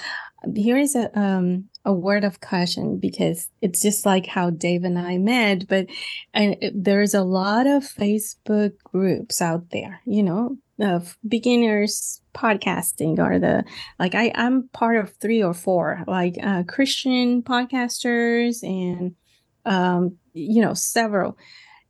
here 0.54 0.76
is 0.76 0.94
a 0.94 1.16
um, 1.18 1.68
a 1.84 1.92
word 1.92 2.24
of 2.24 2.40
caution 2.40 2.98
because 2.98 3.48
it's 3.62 3.80
just 3.80 4.04
like 4.04 4.26
how 4.26 4.50
Dave 4.50 4.84
and 4.84 4.98
I 4.98 5.18
met, 5.18 5.68
but 5.68 5.86
and 6.34 6.56
there's 6.74 7.14
a 7.14 7.22
lot 7.22 7.66
of 7.66 7.84
Facebook 7.84 8.72
groups 8.84 9.40
out 9.40 9.70
there, 9.70 10.00
you 10.04 10.22
know, 10.22 10.56
of 10.80 11.16
beginners 11.26 12.20
podcasting 12.34 13.18
or 13.18 13.38
the 13.38 13.64
like 13.98 14.14
I 14.14 14.32
I'm 14.34 14.68
part 14.68 14.96
of 14.96 15.14
three 15.16 15.42
or 15.42 15.54
four 15.54 16.04
like 16.06 16.36
uh, 16.42 16.64
Christian 16.64 17.42
podcasters 17.42 18.62
and 18.62 19.14
um 19.64 20.16
you 20.32 20.60
know 20.60 20.74
several. 20.74 21.38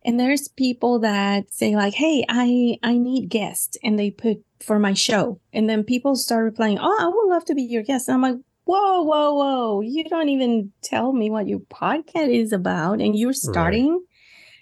And 0.05 0.21
there's 0.21 0.47
people 0.47 1.01
that 1.01 1.53
say 1.53 1.75
like 1.75 1.95
hey 1.95 2.25
I 2.29 2.79
I 2.83 2.97
need 2.99 3.29
guests 3.29 3.77
and 3.83 3.99
they 3.99 4.11
put 4.11 4.45
for 4.61 4.79
my 4.79 4.95
show. 4.95 5.40
And 5.53 5.69
then 5.69 5.85
people 5.85 6.16
start 6.16 6.45
replying 6.45 6.79
oh 6.81 6.97
I 7.01 7.09
would 7.09 7.29
love 7.29 7.45
to 7.47 7.55
be 7.55 7.62
your 7.62 7.83
guest. 7.83 8.09
And 8.09 8.14
I'm 8.14 8.23
like 8.23 8.40
whoa 8.64 9.03
whoa 9.03 9.35
whoa. 9.35 9.81
You 9.81 10.05
don't 10.05 10.29
even 10.29 10.73
tell 10.83 11.12
me 11.12 11.31
what 11.31 11.49
your 11.49 11.61
podcast 11.61 12.29
is 12.29 12.53
about. 12.53 13.01
And 13.01 13.16
you're 13.16 13.33
starting 13.33 13.92
right 13.92 14.01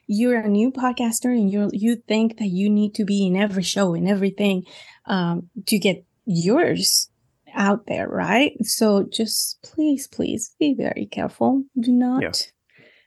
you're 0.06 0.38
a 0.38 0.48
new 0.48 0.70
podcaster 0.70 1.34
and 1.34 1.50
you 1.50 1.70
you 1.72 1.96
think 1.96 2.38
that 2.38 2.48
you 2.48 2.68
need 2.68 2.94
to 2.94 3.04
be 3.04 3.26
in 3.26 3.36
every 3.36 3.62
show 3.62 3.94
and 3.94 4.06
everything 4.06 4.64
um, 5.06 5.48
to 5.66 5.78
get 5.78 6.04
yours 6.26 7.08
out 7.54 7.86
there, 7.86 8.08
right? 8.08 8.52
So 8.64 9.04
just 9.04 9.62
please, 9.62 10.06
please 10.06 10.54
be 10.58 10.74
very 10.74 11.06
careful. 11.06 11.64
Do 11.78 11.92
not 11.92 12.22
yeah 12.22 12.32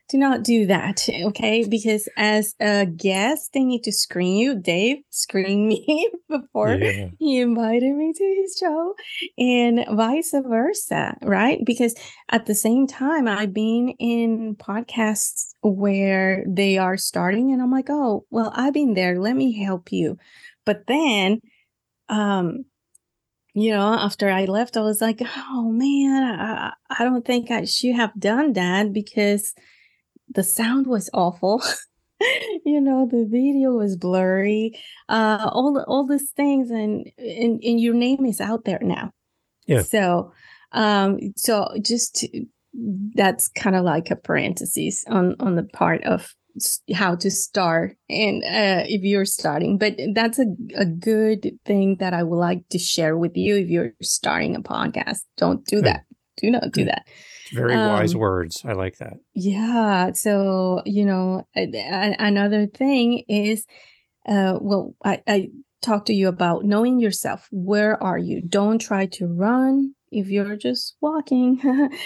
do 0.09 0.17
not 0.17 0.43
do 0.43 0.65
that, 0.67 1.07
okay? 1.23 1.65
Because 1.67 2.07
as 2.17 2.55
a 2.59 2.85
guest, 2.85 3.53
they 3.53 3.63
need 3.63 3.83
to 3.83 3.91
screen 3.91 4.37
you. 4.37 4.59
Dave 4.59 4.99
screened 5.09 5.67
me 5.67 6.09
before 6.29 6.75
yeah. 6.75 7.09
he 7.19 7.39
invited 7.39 7.93
me 7.95 8.13
to 8.13 8.35
his 8.41 8.57
show, 8.59 8.95
and 9.37 9.85
vice 9.95 10.33
versa, 10.33 11.17
right? 11.21 11.59
Because 11.65 11.95
at 12.31 12.45
the 12.45 12.55
same 12.55 12.87
time, 12.87 13.27
I've 13.27 13.53
been 13.53 13.89
in 13.99 14.55
podcasts 14.55 15.49
where 15.61 16.43
they 16.47 16.77
are 16.77 16.97
starting, 16.97 17.51
and 17.51 17.61
I'm 17.61 17.71
like, 17.71 17.89
oh, 17.89 18.25
well, 18.29 18.51
I've 18.55 18.73
been 18.73 18.93
there. 18.93 19.19
Let 19.19 19.35
me 19.35 19.63
help 19.63 19.91
you. 19.91 20.17
But 20.65 20.87
then, 20.87 21.39
um, 22.09 22.65
you 23.53 23.71
know, 23.71 23.93
after 23.93 24.29
I 24.29 24.45
left, 24.45 24.77
I 24.77 24.81
was 24.81 25.01
like, 25.01 25.19
oh 25.25 25.71
man, 25.71 26.23
I, 26.23 26.73
I 26.89 27.03
don't 27.03 27.25
think 27.25 27.49
I 27.49 27.65
should 27.65 27.95
have 27.95 28.11
done 28.19 28.53
that 28.53 28.93
because 28.93 29.55
the 30.29 30.43
sound 30.43 30.87
was 30.87 31.09
awful. 31.13 31.61
you 32.65 32.81
know, 32.81 33.07
the 33.09 33.27
video 33.29 33.71
was 33.71 33.95
blurry. 33.95 34.79
Uh, 35.07 35.49
all 35.51 35.73
the, 35.73 35.83
all 35.85 36.05
these 36.05 36.31
things, 36.31 36.69
and, 36.69 37.09
and 37.17 37.61
and 37.63 37.79
your 37.79 37.93
name 37.93 38.25
is 38.25 38.41
out 38.41 38.65
there 38.65 38.79
now. 38.81 39.11
Yeah. 39.67 39.81
So, 39.81 40.31
um, 40.71 41.19
so 41.35 41.69
just 41.81 42.15
to, 42.17 42.45
that's 43.15 43.47
kind 43.47 43.75
of 43.75 43.83
like 43.83 44.11
a 44.11 44.15
parenthesis 44.15 45.03
on 45.07 45.35
on 45.39 45.55
the 45.55 45.63
part 45.63 46.03
of 46.03 46.33
how 46.93 47.15
to 47.15 47.29
start 47.29 47.95
and 48.09 48.43
uh, 48.43 48.83
if 48.87 49.03
you're 49.03 49.25
starting 49.25 49.77
but 49.77 49.95
that's 50.13 50.39
a, 50.39 50.45
a 50.75 50.85
good 50.85 51.51
thing 51.65 51.97
that 51.99 52.13
i 52.13 52.23
would 52.23 52.37
like 52.37 52.67
to 52.69 52.79
share 52.79 53.15
with 53.15 53.35
you 53.35 53.55
if 53.55 53.67
you're 53.69 53.91
starting 54.01 54.55
a 54.55 54.61
podcast 54.61 55.19
don't 55.37 55.65
do 55.65 55.81
that 55.81 56.03
do 56.37 56.49
not 56.49 56.71
do 56.71 56.85
that 56.85 57.05
very 57.51 57.75
um, 57.75 57.87
wise 57.87 58.15
words. 58.15 58.63
I 58.65 58.73
like 58.73 58.97
that. 58.97 59.13
Yeah. 59.33 60.11
So, 60.13 60.81
you 60.85 61.05
know, 61.05 61.47
another 61.55 62.67
thing 62.67 63.23
is, 63.27 63.65
uh, 64.27 64.57
well, 64.59 64.95
I, 65.03 65.21
I 65.27 65.49
talked 65.81 66.07
to 66.07 66.13
you 66.13 66.27
about 66.27 66.65
knowing 66.65 66.99
yourself. 66.99 67.47
Where 67.51 68.01
are 68.01 68.17
you? 68.17 68.41
Don't 68.41 68.79
try 68.79 69.05
to 69.07 69.27
run 69.27 69.93
if 70.09 70.29
you're 70.29 70.55
just 70.55 70.95
walking 71.01 71.59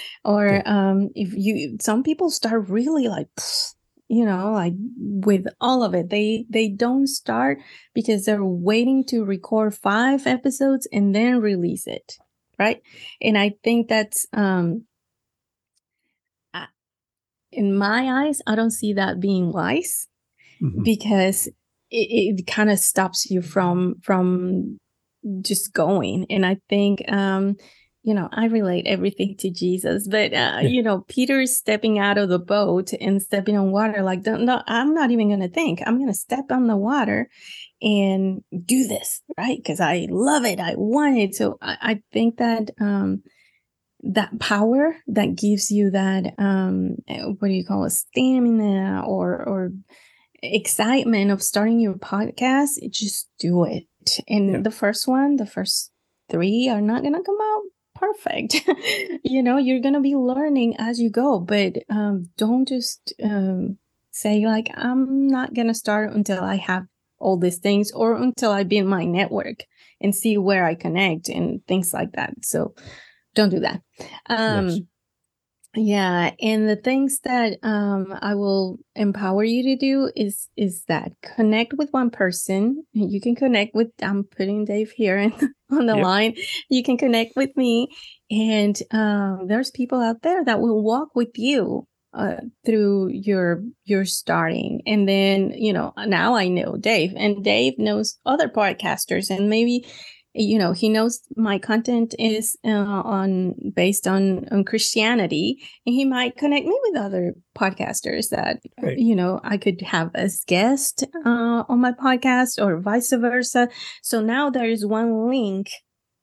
or 0.25 0.67
um 0.67 1.09
if 1.13 1.33
you 1.35 1.77
some 1.79 2.01
people 2.01 2.31
start 2.31 2.67
really 2.67 3.07
like 3.07 3.27
you 4.07 4.25
know 4.25 4.53
like 4.53 4.73
with 4.97 5.45
all 5.61 5.83
of 5.83 5.93
it 5.93 6.09
they 6.09 6.43
they 6.49 6.67
don't 6.67 7.05
start 7.05 7.59
because 7.93 8.25
they're 8.25 8.43
waiting 8.43 9.05
to 9.05 9.23
record 9.23 9.75
five 9.75 10.25
episodes 10.25 10.87
and 10.91 11.13
then 11.13 11.39
release 11.39 11.85
it 11.85 12.17
right 12.61 12.81
and 13.21 13.37
i 13.37 13.51
think 13.63 13.87
that's 13.87 14.25
um 14.33 14.85
in 17.51 17.77
my 17.77 18.25
eyes, 18.25 18.41
I 18.47 18.55
don't 18.55 18.71
see 18.71 18.93
that 18.93 19.19
being 19.19 19.51
wise 19.51 20.07
mm-hmm. 20.61 20.83
because 20.83 21.47
it, 21.89 22.37
it 22.39 22.47
kind 22.47 22.69
of 22.69 22.79
stops 22.79 23.29
you 23.29 23.41
from 23.41 23.95
from 24.01 24.79
just 25.41 25.73
going. 25.73 26.25
And 26.29 26.45
I 26.45 26.57
think 26.69 27.03
um, 27.11 27.57
you 28.03 28.15
know, 28.15 28.29
I 28.31 28.45
relate 28.45 28.87
everything 28.87 29.35
to 29.39 29.51
Jesus, 29.51 30.07
but 30.07 30.33
uh, 30.33 30.59
you 30.63 30.81
know, 30.81 31.05
Peter 31.07 31.41
is 31.41 31.57
stepping 31.57 31.99
out 31.99 32.17
of 32.17 32.29
the 32.29 32.39
boat 32.39 32.93
and 32.99 33.21
stepping 33.21 33.57
on 33.57 33.71
water. 33.71 34.01
Like, 34.01 34.25
no, 34.25 34.63
I'm 34.65 34.93
not 34.93 35.11
even 35.11 35.27
going 35.27 35.41
to 35.41 35.49
think. 35.49 35.81
I'm 35.85 35.97
going 35.97 36.07
to 36.07 36.13
step 36.13 36.45
on 36.51 36.67
the 36.67 36.77
water 36.77 37.29
and 37.81 38.43
do 38.65 38.87
this, 38.87 39.21
right? 39.37 39.57
Because 39.57 39.79
I 39.79 40.07
love 40.09 40.45
it. 40.45 40.59
I 40.59 40.75
want 40.75 41.17
it. 41.17 41.35
So 41.35 41.57
I, 41.61 41.77
I 41.81 42.01
think 42.11 42.37
that 42.37 42.71
um, 42.79 43.23
that 44.03 44.39
power 44.39 44.95
that 45.07 45.35
gives 45.35 45.69
you 45.69 45.91
that 45.91 46.33
um 46.37 46.95
what 47.39 47.47
do 47.47 47.53
you 47.53 47.65
call 47.65 47.85
it 47.85 47.91
stamina 47.91 49.03
or 49.05 49.35
or 49.47 49.71
excitement 50.41 51.29
of 51.29 51.43
starting 51.43 51.79
your 51.79 51.93
podcast 51.93 52.69
just 52.89 53.29
do 53.37 53.63
it 53.63 53.85
and 54.27 54.51
yeah. 54.51 54.59
the 54.59 54.71
first 54.71 55.07
one 55.07 55.35
the 55.35 55.45
first 55.45 55.91
three 56.29 56.67
are 56.67 56.81
not 56.81 57.03
gonna 57.03 57.21
come 57.21 57.37
out 57.39 57.61
perfect 57.93 58.67
you 59.23 59.43
know 59.43 59.57
you're 59.57 59.81
gonna 59.81 60.01
be 60.01 60.15
learning 60.15 60.75
as 60.79 60.99
you 60.99 61.11
go 61.11 61.39
but 61.39 61.73
um 61.89 62.27
don't 62.37 62.67
just 62.67 63.13
um 63.23 63.77
say 64.09 64.45
like 64.47 64.71
i'm 64.75 65.27
not 65.27 65.53
gonna 65.53 65.75
start 65.75 66.11
until 66.11 66.43
i 66.43 66.55
have 66.55 66.87
all 67.21 67.37
these 67.37 67.59
things 67.59 67.91
or 67.91 68.15
until 68.15 68.51
i 68.51 68.63
build 68.63 68.87
my 68.87 69.05
network 69.05 69.63
and 70.01 70.15
see 70.15 70.37
where 70.37 70.65
i 70.65 70.75
connect 70.75 71.29
and 71.29 71.65
things 71.67 71.93
like 71.93 72.11
that 72.13 72.33
so 72.43 72.73
don't 73.35 73.49
do 73.49 73.59
that. 73.59 73.81
Um, 74.27 74.67
yes. 74.67 74.79
Yeah, 75.73 76.31
and 76.41 76.67
the 76.67 76.75
things 76.75 77.21
that 77.23 77.57
um, 77.63 78.13
I 78.21 78.35
will 78.35 78.77
empower 78.93 79.45
you 79.45 79.63
to 79.63 79.77
do 79.77 80.11
is 80.17 80.49
is 80.57 80.83
that 80.89 81.13
connect 81.21 81.73
with 81.75 81.87
one 81.91 82.09
person. 82.09 82.83
You 82.91 83.21
can 83.21 83.35
connect 83.35 83.73
with. 83.73 83.87
I'm 84.01 84.25
putting 84.25 84.65
Dave 84.65 84.91
here 84.91 85.17
in, 85.17 85.31
on 85.71 85.85
the 85.85 85.95
yep. 85.95 86.03
line. 86.03 86.35
You 86.69 86.83
can 86.83 86.97
connect 86.97 87.37
with 87.37 87.55
me, 87.55 87.87
and 88.29 88.77
um, 88.91 89.47
there's 89.47 89.71
people 89.71 90.01
out 90.01 90.23
there 90.23 90.43
that 90.43 90.59
will 90.59 90.83
walk 90.83 91.15
with 91.15 91.37
you 91.37 91.87
uh, 92.13 92.35
through 92.65 93.09
your 93.09 93.63
your 93.85 94.05
starting. 94.05 94.81
And 94.85 95.07
then 95.07 95.51
you 95.51 95.73
know 95.73 95.93
now 96.05 96.35
i 96.35 96.47
know 96.47 96.75
dave 96.77 97.13
and 97.15 97.43
dave 97.43 97.77
knows 97.77 98.17
other 98.25 98.47
podcasters 98.47 99.29
and 99.29 99.49
maybe 99.49 99.85
you 100.33 100.57
know 100.57 100.71
he 100.71 100.89
knows 100.89 101.21
my 101.35 101.57
content 101.57 102.15
is 102.17 102.55
uh, 102.65 102.69
on 102.69 103.53
based 103.75 104.07
on 104.07 104.47
on 104.49 104.63
christianity 104.63 105.57
and 105.85 105.93
he 105.93 106.05
might 106.05 106.37
connect 106.37 106.65
me 106.65 106.79
with 106.83 107.01
other 107.01 107.33
podcasters 107.57 108.29
that 108.29 108.59
right. 108.81 108.97
you 108.97 109.15
know 109.15 109.39
i 109.43 109.57
could 109.57 109.81
have 109.81 110.09
as 110.15 110.43
guest 110.47 111.05
uh, 111.25 111.63
on 111.67 111.79
my 111.81 111.91
podcast 111.91 112.61
or 112.63 112.79
vice 112.79 113.11
versa. 113.11 113.69
So 114.01 114.21
now 114.21 114.49
there 114.49 114.69
is 114.69 114.85
one 114.85 115.29
link 115.29 115.69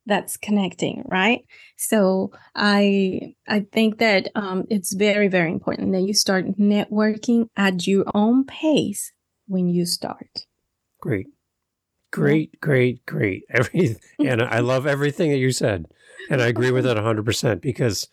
that's 0.07 0.37
connecting 0.37 1.05
right 1.07 1.43
so 1.79 2.31
i 2.55 3.35
i 3.47 3.61
think 3.73 3.99
that 3.99 4.29
um, 4.35 4.65
it's 4.69 4.93
very 4.93 5.29
very 5.29 5.51
important 5.51 5.93
that 5.93 6.03
you 6.03 6.13
start 6.13 6.59
networking 6.59 7.49
at 7.57 7.87
your 7.87 8.05
own 8.15 8.45
pace 8.45 9.13
when 9.47 9.69
you 9.69 9.87
start 9.87 10.47
great 11.01 11.29
great, 12.11 12.59
great, 12.61 13.05
great. 13.07 13.45
Every 13.51 13.97
and 14.19 14.43
I 14.43 14.61
love 14.61 14.87
everything 14.87 15.31
that 15.31 15.39
you 15.39 15.53
said, 15.53 15.87
and 16.31 16.41
I 16.41 16.47
agree 16.47 16.71
with 16.71 16.87
it 16.87 16.97
hundred 16.97 17.25
percent 17.25 17.63
because 17.63 18.09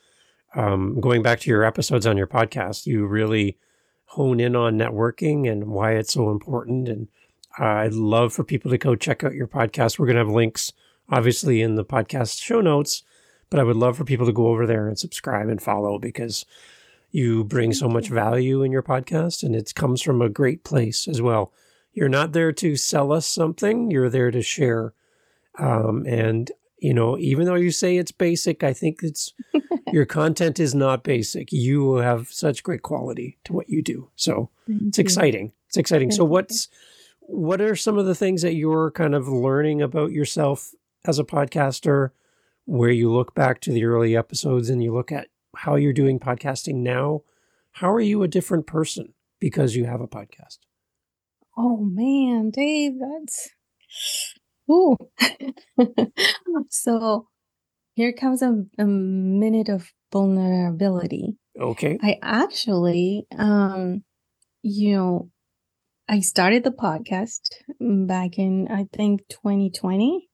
um, 0.56 1.00
going 1.00 1.22
back 1.22 1.40
to 1.42 1.50
your 1.50 1.64
episodes 1.64 2.08
on 2.08 2.18
your 2.18 2.28
podcast, 2.28 2.86
you 2.86 3.06
really 3.06 3.58
hone 4.06 4.40
in 4.40 4.56
on 4.56 4.78
networking 4.78 5.52
and 5.52 5.68
why 5.68 5.94
it's 5.94 6.14
so 6.14 6.30
important. 6.30 6.88
And 6.88 7.08
I'd 7.58 7.94
love 7.94 8.34
for 8.34 8.44
people 8.44 8.72
to 8.72 8.78
go 8.78 8.96
check 8.96 9.24
out 9.24 9.34
your 9.34 9.48
podcast. 9.48 10.00
We're 10.00 10.06
going 10.06 10.16
to 10.16 10.24
have 10.24 10.30
links, 10.30 10.72
obviously, 11.10 11.62
in 11.62 11.76
the 11.76 11.86
podcast 11.86 12.42
show 12.42 12.62
notes, 12.62 13.04
but 13.50 13.60
I 13.60 13.64
would 13.64 13.76
love 13.76 13.98
for 13.98 14.04
people 14.04 14.26
to 14.26 14.34
go 14.34 14.48
over 14.48 14.66
there 14.66 14.88
and 14.88 14.98
subscribe 14.98 15.50
and 15.50 15.62
follow 15.62 16.00
because 16.00 16.46
you 17.12 17.44
bring 17.46 17.74
so 17.74 17.88
much 17.88 18.10
value 18.10 18.62
in 18.64 18.72
your 18.72 18.84
podcast 18.84 19.44
and 19.44 19.56
it 19.56 19.74
comes 19.74 20.02
from 20.02 20.22
a 20.22 20.30
great 20.30 20.64
place 20.64 21.08
as 21.08 21.22
well. 21.22 21.54
You're 21.94 22.10
not 22.10 22.34
there 22.34 22.52
to 22.52 22.76
sell 22.76 23.14
us 23.14 23.26
something, 23.26 23.90
you're 23.90 24.10
there 24.10 24.32
to 24.32 24.42
share. 24.42 24.94
Um, 25.58 26.06
and, 26.06 26.52
you 26.78 26.94
know, 26.94 27.18
even 27.18 27.46
though 27.46 27.56
you 27.56 27.72
say 27.72 27.96
it's 27.96 28.12
basic, 28.12 28.64
I 28.64 28.74
think 28.74 29.00
it's 29.02 29.34
your 29.94 30.06
content 30.06 30.60
is 30.60 30.76
not 30.76 31.04
basic. 31.04 31.54
You 31.54 31.96
have 31.96 32.28
such 32.28 32.64
great 32.64 32.82
quality 32.82 33.38
to 33.46 33.54
what 33.54 33.70
you 33.70 33.82
do. 33.82 34.10
So 34.18 34.50
Thank 34.68 34.82
it's 34.88 34.98
you. 34.98 35.04
exciting. 35.04 35.54
It's 35.68 35.78
exciting. 35.78 36.10
Thank 36.10 36.18
so, 36.18 36.26
what's, 36.26 36.68
what 37.22 37.62
are 37.62 37.78
some 37.78 37.98
of 37.98 38.06
the 38.06 38.16
things 38.16 38.42
that 38.42 38.56
you're 38.56 38.92
kind 38.92 39.16
of 39.16 39.30
learning 39.30 39.82
about 39.82 40.12
yourself 40.12 40.76
as 41.06 41.18
a 41.18 41.24
podcaster 41.24 42.10
where 42.66 42.90
you 42.90 43.12
look 43.12 43.34
back 43.34 43.62
to 43.62 43.72
the 43.72 43.86
early 43.86 44.16
episodes 44.16 44.70
and 44.70 44.84
you 44.84 44.94
look 44.94 45.12
at 45.12 45.28
how 45.56 45.76
you're 45.76 45.94
doing 45.94 46.20
podcasting 46.20 46.76
now, 46.76 47.22
how 47.74 47.92
are 47.92 48.02
you 48.02 48.24
a 48.24 48.28
different 48.28 48.68
person 48.68 49.14
because 49.40 49.76
you 49.76 49.86
have 49.86 50.02
a 50.02 50.08
podcast? 50.08 50.58
Oh 51.58 51.86
man, 51.86 52.50
Dave, 52.50 52.94
that's 53.00 53.50
ooh. 54.70 54.98
so 56.70 57.28
here 57.94 58.12
comes 58.12 58.42
a, 58.42 58.66
a 58.78 58.86
minute 58.86 59.70
of 59.70 59.92
vulnerability. 60.12 61.38
Okay. 61.60 61.98
I 62.02 62.18
actually 62.22 63.28
um 63.38 64.04
you 64.62 64.96
know 64.96 65.30
I 66.08 66.20
started 66.20 66.64
the 66.64 66.72
podcast 66.72 67.40
back 67.80 68.38
in 68.38 68.68
I 68.70 68.88
think 68.92 69.22
2020 69.30 70.28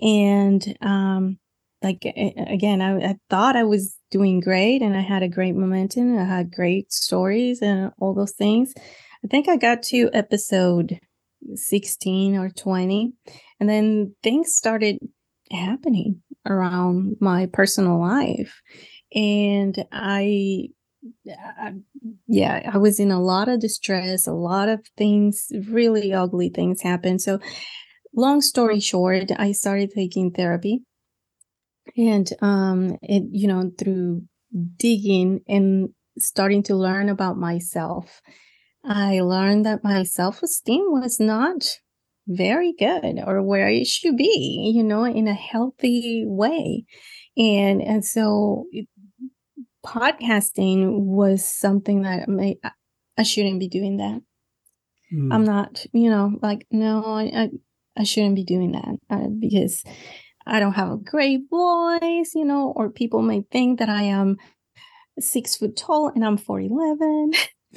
and 0.00 0.76
um 0.80 1.38
like 1.82 2.04
eh, 2.04 2.12
eh, 2.36 2.44
again 2.52 2.80
I, 2.80 3.10
I 3.10 3.16
thought 3.30 3.56
I 3.56 3.64
was 3.64 3.96
doing 4.10 4.40
great 4.40 4.82
and 4.82 4.96
I 4.96 5.00
had 5.00 5.22
a 5.22 5.28
great 5.28 5.54
momentum. 5.54 6.18
I 6.18 6.24
had 6.24 6.52
great 6.52 6.92
stories 6.92 7.62
and 7.62 7.92
all 7.98 8.14
those 8.14 8.32
things. 8.32 8.72
I 9.24 9.28
think 9.28 9.48
I 9.48 9.56
got 9.56 9.82
to 9.84 10.10
episode 10.12 11.00
16 11.54 12.36
or 12.36 12.50
20 12.50 13.12
and 13.60 13.68
then 13.68 14.14
things 14.22 14.54
started 14.54 14.98
happening 15.50 16.22
around 16.46 17.16
my 17.20 17.46
personal 17.46 18.00
life 18.00 18.60
and 19.14 19.84
I 19.92 20.68
yeah, 22.26 22.70
I 22.72 22.78
was 22.78 22.98
in 22.98 23.10
a 23.10 23.22
lot 23.22 23.48
of 23.48 23.60
distress, 23.60 24.26
a 24.26 24.32
lot 24.32 24.68
of 24.68 24.80
things, 24.96 25.46
really 25.68 26.12
ugly 26.12 26.48
things 26.48 26.82
happened. 26.82 27.22
So, 27.22 27.38
long 28.14 28.40
story 28.40 28.80
short, 28.80 29.30
I 29.36 29.52
started 29.52 29.92
taking 29.92 30.32
therapy 30.32 30.82
and 31.96 32.30
um 32.40 32.96
it 33.02 33.24
you 33.30 33.48
know 33.48 33.70
through 33.78 34.22
digging 34.76 35.40
and 35.48 35.88
starting 36.18 36.62
to 36.62 36.74
learn 36.74 37.08
about 37.08 37.36
myself 37.36 38.20
i 38.84 39.20
learned 39.20 39.66
that 39.66 39.84
my 39.84 40.02
self-esteem 40.02 40.84
was 40.88 41.20
not 41.20 41.64
very 42.26 42.74
good 42.78 43.20
or 43.24 43.42
where 43.42 43.68
it 43.68 43.86
should 43.86 44.16
be 44.16 44.72
you 44.74 44.82
know 44.82 45.04
in 45.04 45.28
a 45.28 45.34
healthy 45.34 46.24
way 46.26 46.84
and 47.36 47.80
and 47.80 48.04
so 48.04 48.66
it, 48.72 48.88
podcasting 49.84 51.00
was 51.04 51.46
something 51.46 52.02
that 52.02 52.28
I, 52.28 52.56
I 53.16 53.22
shouldn't 53.22 53.60
be 53.60 53.68
doing 53.68 53.98
that 53.98 54.20
mm. 55.12 55.32
i'm 55.32 55.44
not 55.44 55.86
you 55.92 56.10
know 56.10 56.32
like 56.42 56.66
no 56.72 57.04
i 57.04 57.22
i, 57.24 57.50
I 57.96 58.02
shouldn't 58.02 58.34
be 58.34 58.44
doing 58.44 58.72
that 58.72 58.96
uh, 59.08 59.28
because 59.38 59.84
I 60.46 60.60
don't 60.60 60.74
have 60.74 60.90
a 60.90 60.96
great 60.96 61.42
voice, 61.50 62.34
you 62.34 62.44
know, 62.44 62.72
or 62.76 62.90
people 62.90 63.22
may 63.22 63.42
think 63.50 63.78
that 63.78 63.88
I 63.88 64.02
am 64.02 64.36
six 65.18 65.56
foot 65.56 65.76
tall 65.76 66.12
and 66.14 66.24
I'm 66.24 66.38
4'11. 66.38 67.34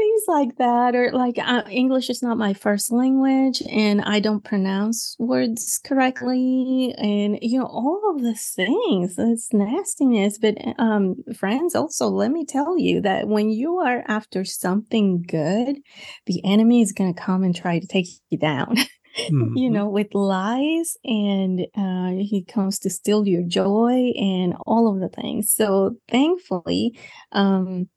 Things 0.00 0.22
like 0.28 0.56
that, 0.56 0.94
or 0.94 1.10
like 1.12 1.38
uh, 1.38 1.62
English 1.70 2.10
is 2.10 2.22
not 2.22 2.38
my 2.38 2.54
first 2.54 2.90
language 2.90 3.62
and 3.70 4.00
I 4.02 4.20
don't 4.20 4.42
pronounce 4.44 5.16
words 5.18 5.78
correctly, 5.84 6.94
and 6.96 7.38
you 7.42 7.58
know, 7.58 7.66
all 7.66 8.14
of 8.14 8.22
these 8.22 8.50
things, 8.50 9.14
it's 9.18 9.52
nastiness. 9.52 10.38
But, 10.38 10.56
um, 10.78 11.16
friends, 11.36 11.74
also, 11.74 12.08
let 12.08 12.30
me 12.30 12.44
tell 12.44 12.78
you 12.78 13.00
that 13.02 13.28
when 13.28 13.50
you 13.50 13.76
are 13.78 14.02
after 14.06 14.44
something 14.44 15.22
good, 15.22 15.78
the 16.26 16.44
enemy 16.44 16.82
is 16.82 16.92
going 16.92 17.12
to 17.14 17.20
come 17.20 17.42
and 17.42 17.54
try 17.54 17.78
to 17.78 17.86
take 17.86 18.06
you 18.30 18.38
down. 18.38 18.76
mm-hmm. 19.28 19.56
you 19.56 19.70
know, 19.70 19.88
with 19.88 20.14
lies, 20.14 20.96
and 21.04 21.66
uh, 21.76 22.22
he 22.22 22.44
comes 22.46 22.78
to 22.80 22.90
steal 22.90 23.26
your 23.26 23.42
joy 23.42 24.12
and 24.16 24.54
all 24.66 24.92
of 24.92 25.00
the 25.00 25.08
things. 25.08 25.52
So 25.52 25.96
thankfully, 26.08 26.98
um, 27.32 27.88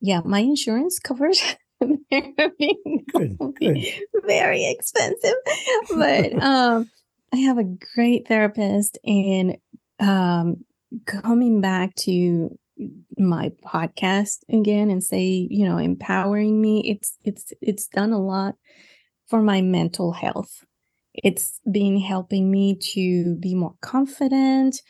yeah, 0.00 0.20
my 0.24 0.40
insurance 0.40 0.98
covers. 0.98 1.42
good, 1.80 3.38
good. 3.60 3.78
very 4.26 4.68
expensive, 4.68 5.34
but 5.90 6.42
um, 6.42 6.90
I 7.32 7.36
have 7.36 7.58
a 7.58 7.76
great 7.94 8.26
therapist, 8.26 8.98
and 9.04 9.56
um, 10.00 10.64
coming 11.06 11.60
back 11.60 11.94
to 11.96 12.58
my 13.16 13.50
podcast 13.64 14.38
again 14.48 14.90
and 14.90 15.02
say 15.02 15.48
you 15.50 15.68
know 15.68 15.78
empowering 15.78 16.60
me 16.60 16.80
it's 16.88 17.18
it's 17.24 17.52
it's 17.60 17.88
done 17.88 18.12
a 18.12 18.20
lot 18.20 18.54
for 19.28 19.42
my 19.42 19.60
mental 19.60 20.12
health. 20.12 20.64
It's 21.22 21.60
been 21.70 21.98
helping 22.00 22.50
me 22.50 22.76
to 22.94 23.36
be 23.36 23.54
more 23.54 23.74
confident, 23.80 24.80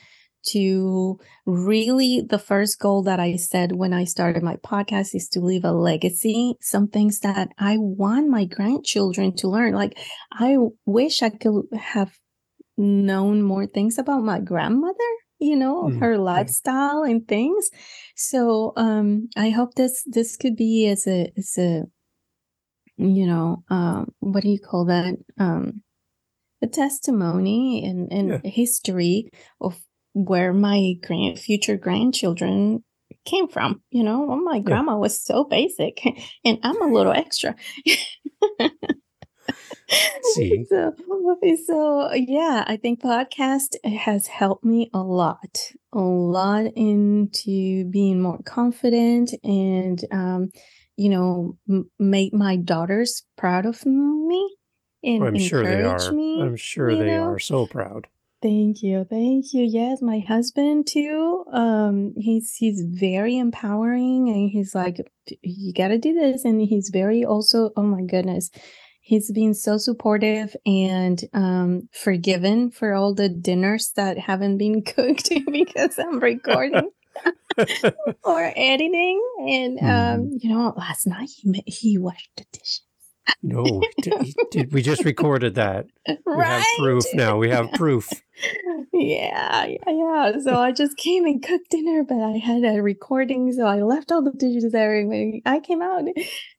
to 0.51 1.19
really 1.47 2.23
the 2.27 2.39
first 2.39 2.79
goal 2.79 3.03
that 3.03 3.21
I 3.21 3.37
said 3.37 3.73
when 3.73 3.93
I 3.93 4.05
started 4.05 4.43
my 4.43 4.57
podcast 4.57 5.15
is 5.15 5.29
to 5.31 5.41
leave 5.41 5.65
a 5.65 5.73
legacy, 5.73 6.55
some 6.61 6.89
things 6.89 7.21
that 7.21 7.49
I 7.59 7.77
want 7.79 8.29
my 8.29 8.45
grandchildren 8.45 9.35
to 9.37 9.49
learn. 9.49 9.75
Like 9.75 9.99
I 10.33 10.57
wish 10.87 11.23
I 11.23 11.31
could 11.31 11.65
have 11.77 12.13
known 12.77 13.43
more 13.43 13.67
things 13.67 13.99
about 13.99 14.23
my 14.23 14.39
grandmother 14.39 14.95
you 15.41 15.57
know 15.57 15.85
mm, 15.85 16.01
her 16.01 16.17
lifestyle 16.17 17.03
and 17.03 17.27
things 17.27 17.71
so 18.15 18.73
um 18.77 19.29
i 19.37 19.51
hope 19.51 19.75
this 19.75 20.05
this 20.07 20.37
could 20.37 20.55
be 20.55 20.87
as 20.89 21.05
a 21.09 21.33
as 21.37 21.59
a 21.59 21.83
you 22.99 23.27
know, 23.27 23.63
um, 23.71 24.13
what 24.19 24.43
do 24.43 24.51
you 24.51 24.59
call 24.59 24.87
that? 24.87 25.15
Um, 25.39 25.83
a 26.63 26.67
testimony 26.67 27.85
and, 27.85 28.13
and 28.13 28.29
yeah. 28.45 28.51
history 28.51 29.31
of 29.61 29.79
where 30.15 30.53
my 30.53 30.95
grand 31.03 31.39
future 31.39 31.77
grandchildren 31.77 32.83
came 33.25 33.49
from. 33.49 33.83
You 33.91 34.05
know, 34.05 34.25
well, 34.25 34.41
my 34.41 34.59
grandma 34.61 34.93
yeah. 34.93 34.99
was 34.99 35.23
so 35.23 35.45
basic, 35.45 36.03
and 36.45 36.59
I'm 36.63 36.83
a 36.83 36.93
little 36.93 37.13
extra. 37.13 37.55
See, 40.35 40.67
so, 40.69 40.93
so 41.67 42.13
yeah, 42.13 42.63
I 42.67 42.77
think 42.77 43.01
podcast 43.01 43.77
has 43.85 44.27
helped 44.27 44.63
me 44.65 44.91
a 44.93 44.99
lot, 44.99 45.73
a 45.95 46.01
lot 46.01 46.67
into 46.77 47.87
being 47.87 48.21
more 48.21 48.41
confident 48.45 49.33
and 49.43 50.05
um, 50.13 50.51
you 50.99 51.09
know, 51.09 51.57
m- 51.71 51.91
make 51.99 52.35
my 52.35 52.57
daughters 52.57 53.23
proud 53.37 53.65
of 53.65 53.87
me 53.87 54.58
and 55.03 55.25
I'm 55.25 55.39
sure 55.39 55.65
they 55.65 55.83
are. 55.83 56.13
Me, 56.13 56.43
I'm 56.43 56.57
sure 56.57 56.95
they 56.95 57.07
know? 57.07 57.25
are 57.25 57.39
so 57.39 57.67
proud. 57.67 58.07
Thank 58.41 58.83
you. 58.83 59.05
Thank 59.05 59.53
you. 59.53 59.65
Yes, 59.65 60.01
my 60.01 60.21
husband 60.21 60.87
too. 60.87 61.45
Um 61.53 62.15
he's 62.17 62.55
he's 62.55 62.83
very 62.83 63.37
empowering 63.37 64.29
and 64.29 64.51
he's 64.51 64.75
like 64.75 64.99
you 65.43 65.73
got 65.73 65.89
to 65.89 65.99
do 65.99 66.15
this 66.15 66.45
and 66.45 66.61
he's 66.61 66.91
very 66.91 67.25
also 67.25 67.71
oh 67.77 67.83
my 67.83 68.03
goodness. 68.03 68.51
He's 69.01 69.33
been 69.33 69.55
so 69.55 69.77
supportive 69.77 70.55
and 70.65 71.21
um 71.33 71.89
forgiven 71.93 72.71
for 72.71 72.95
all 72.95 73.13
the 73.13 73.29
dinners 73.29 73.93
that 73.97 74.19
haven't 74.19 74.59
been 74.59 74.83
cooked 74.95 75.31
because 75.51 75.99
I'm 75.99 76.21
recording. 76.21 76.91
or 78.25 78.53
editing. 78.57 79.21
And 79.41 79.79
um, 79.81 79.87
mm. 79.87 80.31
you 80.39 80.51
know, 80.51 80.73
last 80.77 81.09
night 81.09 81.29
he 81.29 81.63
he 81.67 81.99
washed 81.99 82.31
the 82.37 82.45
dishes. 82.53 82.83
No, 83.43 83.83
did, 84.03 84.35
did, 84.51 84.73
we 84.73 84.83
just 84.83 85.05
recorded 85.05 85.55
that? 85.57 85.87
We 86.07 86.15
right? 86.27 86.47
have 86.47 86.65
proof 86.79 87.05
now. 87.15 87.37
We 87.39 87.51
have 87.51 87.73
proof. 87.73 88.11
Yeah, 88.93 89.65
yeah, 89.65 89.91
yeah. 89.91 90.33
So 90.41 90.59
I 90.59 90.73
just 90.73 90.97
came 90.97 91.25
and 91.25 91.43
cooked 91.43 91.71
dinner, 91.71 92.05
but 92.05 92.21
I 92.21 92.39
had 92.39 92.65
a 92.65 92.83
recording, 92.83 93.53
so 93.53 93.65
I 93.65 93.83
left 93.83 94.13
all 94.13 94.23
the 94.23 94.33
dishes 94.33 94.73
there. 94.73 94.97
And 94.97 95.09
when 95.09 95.43
I 95.45 95.61
came 95.61 95.83
out, 95.83 96.05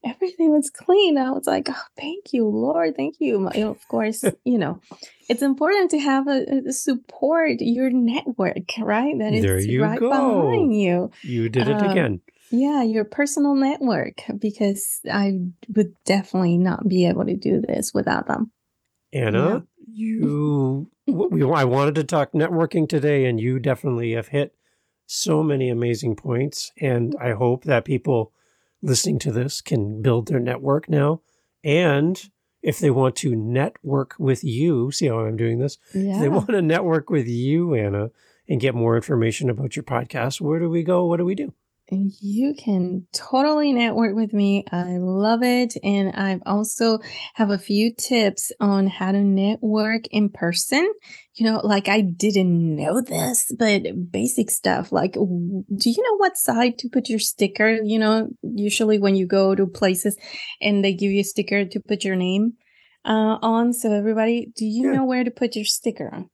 everything 0.06 0.52
was 0.52 0.70
clean. 0.70 1.18
I 1.18 1.32
was 1.32 1.48
like, 1.48 1.68
"Oh, 1.70 1.84
thank 1.98 2.34
you, 2.34 2.48
Lord, 2.48 2.96
thank 2.96 3.16
you." 3.20 3.48
Of 3.48 3.88
course, 3.88 4.24
you 4.46 4.58
know, 4.58 4.82
it's 5.30 5.42
important 5.42 5.92
to 5.92 6.00
have 6.00 6.28
a, 6.28 6.64
a 6.68 6.74
support 6.74 7.62
your 7.62 7.90
network, 7.90 8.58
right? 8.80 9.18
That 9.18 9.34
is 9.34 9.44
there 9.44 9.60
you 9.60 9.84
right 9.84 10.00
go. 10.00 10.10
behind 10.10 10.76
you. 10.76 11.12
You 11.24 11.50
did 11.50 11.68
it 11.68 11.82
um, 11.82 11.92
again. 11.92 12.22
Yeah, 12.52 12.84
your 12.84 13.06
personal 13.06 13.56
network, 13.56 14.22
because 14.40 15.02
I 15.12 15.40
would 15.76 15.94
definitely 16.06 16.58
not 16.58 16.88
be 16.88 17.06
able 17.06 17.26
to 17.26 17.36
do 17.36 17.62
this 17.62 17.94
without 17.94 18.28
them. 18.28 18.52
Ana, 19.14 19.66
yeah. 19.88 19.94
you 19.94 20.90
we, 21.08 21.44
I 21.44 21.64
wanted 21.64 21.96
to 21.96 22.04
talk 22.04 22.32
networking 22.34 22.88
today, 22.88 23.26
and 23.26 23.40
you 23.40 23.60
definitely 23.60 24.14
have 24.14 24.30
hit 24.30 24.56
so 25.06 25.42
many 25.44 25.70
amazing 25.70 26.16
points. 26.16 26.72
And 26.80 27.16
I 27.20 27.32
hope 27.32 27.64
that 27.64 27.86
people 27.86 28.32
listening 28.82 29.20
to 29.20 29.32
this 29.32 29.62
can 29.62 30.02
build 30.02 30.28
their 30.28 30.40
network 30.40 30.90
now. 30.90 31.22
And 31.64 32.22
if 32.62 32.80
they 32.80 32.92
want 32.92 33.16
to 33.18 33.36
network 33.36 34.16
with 34.20 34.44
you, 34.44 34.92
see 34.92 35.08
how 35.08 35.20
I'm 35.20 35.38
doing 35.38 35.60
this? 35.60 35.78
Yeah. 35.94 36.16
If 36.16 36.22
they 36.22 36.30
want 36.30 36.50
to 36.50 36.62
network 36.62 37.10
with 37.10 37.28
you, 37.28 37.74
Ana, 37.74 38.12
and 38.48 38.62
get 38.62 38.76
more 38.76 38.96
information 38.96 39.50
about 39.50 39.76
your 39.76 39.84
podcast, 39.84 40.42
where 40.42 40.60
do 40.60 40.70
we 40.70 40.84
go? 40.84 41.06
What 41.06 41.18
do 41.18 41.26
we 41.26 41.36
do? 41.36 41.54
You 41.92 42.54
can 42.54 43.08
totally 43.14 43.74
network 43.74 44.16
with 44.16 44.34
me. 44.34 44.66
I 44.72 44.98
love 44.98 45.44
it. 45.44 45.76
And 45.84 46.14
I 46.16 46.40
also 46.46 47.00
have 47.36 47.50
a 47.50 47.58
few 47.58 47.94
tips 47.94 48.52
on 48.60 48.88
how 48.88 49.12
to 49.12 49.20
network 49.20 50.08
in 50.12 50.30
person. 50.30 50.92
You 51.34 51.46
know, 51.46 51.62
like 51.64 51.88
I 51.88 52.02
didn't 52.02 52.76
know 52.76 53.02
this, 53.02 53.52
but 53.58 53.84
basic 54.12 54.52
stuff 54.52 54.92
like, 54.92 55.14
do 55.14 55.90
you 55.90 56.04
know 56.04 56.18
what 56.18 56.38
side 56.38 56.78
to 56.80 56.90
put 56.90 57.10
your 57.10 57.20
sticker? 57.20 57.80
You 57.82 58.00
know, 58.00 58.30
usually 58.42 59.00
when 59.00 59.16
you 59.16 59.26
go 59.26 59.56
to 59.56 59.66
places 59.66 60.18
and 60.62 60.84
they 60.84 60.94
give 60.94 61.12
you 61.12 61.22
a 61.22 61.24
sticker 61.24 61.66
to 61.66 61.80
put 61.80 62.04
your 62.04 62.16
name 62.16 62.54
uh, 63.06 63.38
on. 63.42 63.74
So, 63.74 63.94
everybody, 63.94 64.52
do 64.56 64.66
you 64.66 64.90
yeah. 64.90 64.98
know 64.98 65.06
where 65.06 65.24
to 65.24 65.32
put 65.32 65.56
your 65.56 65.66
sticker 65.66 66.10
on? 66.14 66.30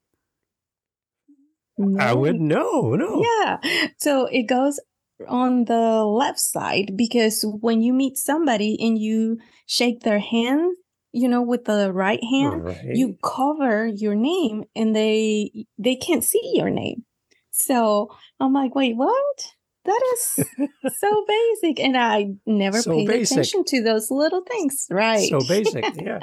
No. 1.77 2.03
I 2.03 2.13
would 2.13 2.39
know, 2.39 2.95
no. 2.95 3.21
Yeah. 3.21 3.57
So 3.97 4.27
it 4.27 4.43
goes 4.43 4.79
on 5.27 5.65
the 5.65 6.03
left 6.03 6.39
side 6.39 6.91
because 6.95 7.45
when 7.61 7.81
you 7.81 7.93
meet 7.93 8.17
somebody 8.17 8.77
and 8.79 8.99
you 8.99 9.37
shake 9.65 10.01
their 10.01 10.19
hand 10.19 10.75
you 11.15 11.29
know 11.29 11.41
with 11.41 11.63
the 11.63 11.91
right 11.93 12.23
hand 12.23 12.65
right. 12.65 12.83
you 12.93 13.17
cover 13.23 13.87
your 13.87 14.15
name 14.15 14.65
and 14.75 14.93
they 14.95 15.65
they 15.77 15.95
can't 15.95 16.23
see 16.23 16.53
your 16.55 16.69
name. 16.69 17.05
So 17.51 18.09
i'm 18.39 18.53
like 18.53 18.75
wait 18.75 18.97
what? 18.97 19.47
That 19.85 20.01
is 20.13 20.45
so 20.97 21.25
basic. 21.27 21.79
And 21.79 21.95
i 21.95 22.27
never 22.45 22.81
so 22.81 22.91
paid 22.91 23.07
basic. 23.07 23.31
attention 23.31 23.63
to 23.65 23.81
those 23.81 24.11
little 24.11 24.41
things 24.41 24.87
right? 24.91 25.29
So 25.29 25.39
basic 25.47 25.85
yeah. 25.95 26.19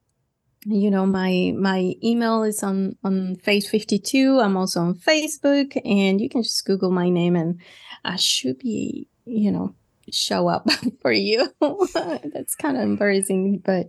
you 0.69 0.91
know 0.91 1.07
my 1.07 1.53
my 1.57 1.95
email 2.03 2.43
is 2.43 2.65
on 2.65 2.97
on 3.05 3.37
faith 3.37 3.69
52 3.69 4.41
i'm 4.41 4.57
also 4.57 4.81
on 4.81 4.95
facebook 4.95 5.81
and 5.85 6.21
you 6.21 6.29
can 6.29 6.43
just 6.43 6.65
google 6.65 6.91
my 6.91 7.09
name 7.09 7.37
and 7.37 7.61
i 8.05 8.17
should 8.17 8.59
be 8.59 9.07
you 9.25 9.53
know 9.53 9.77
show 10.11 10.49
up 10.49 10.67
for 11.03 11.13
you. 11.13 11.53
That's 11.95 12.55
kind 12.55 12.77
of 12.77 12.83
embarrassing, 12.83 13.63
but 13.65 13.87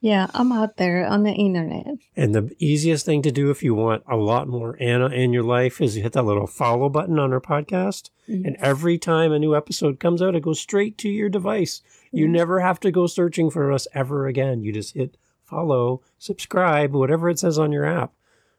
yeah, 0.00 0.28
I'm 0.34 0.52
out 0.52 0.76
there 0.76 1.06
on 1.06 1.22
the 1.22 1.32
internet. 1.32 1.86
And 2.16 2.34
the 2.34 2.54
easiest 2.58 3.06
thing 3.06 3.22
to 3.22 3.32
do 3.32 3.50
if 3.50 3.62
you 3.62 3.74
want 3.74 4.02
a 4.08 4.16
lot 4.16 4.48
more 4.48 4.76
Ana 4.80 5.08
in 5.08 5.32
your 5.32 5.42
life 5.42 5.80
is 5.80 5.96
you 5.96 6.02
hit 6.02 6.12
that 6.12 6.24
little 6.24 6.46
follow 6.46 6.88
button 6.88 7.18
on 7.18 7.32
our 7.32 7.40
podcast. 7.40 8.10
Yes. 8.26 8.42
And 8.44 8.56
every 8.60 8.98
time 8.98 9.32
a 9.32 9.38
new 9.38 9.56
episode 9.56 10.00
comes 10.00 10.22
out, 10.22 10.34
it 10.34 10.42
goes 10.42 10.60
straight 10.60 10.98
to 10.98 11.08
your 11.08 11.28
device. 11.28 11.82
You 12.12 12.26
yes. 12.26 12.32
never 12.32 12.60
have 12.60 12.80
to 12.80 12.90
go 12.90 13.06
searching 13.06 13.50
for 13.50 13.72
us 13.72 13.86
ever 13.94 14.26
again. 14.26 14.62
You 14.62 14.72
just 14.72 14.94
hit 14.94 15.16
follow, 15.44 16.00
subscribe, 16.18 16.92
whatever 16.92 17.28
it 17.28 17.38
says 17.38 17.58
on 17.58 17.72
your 17.72 17.84
app. 17.84 18.12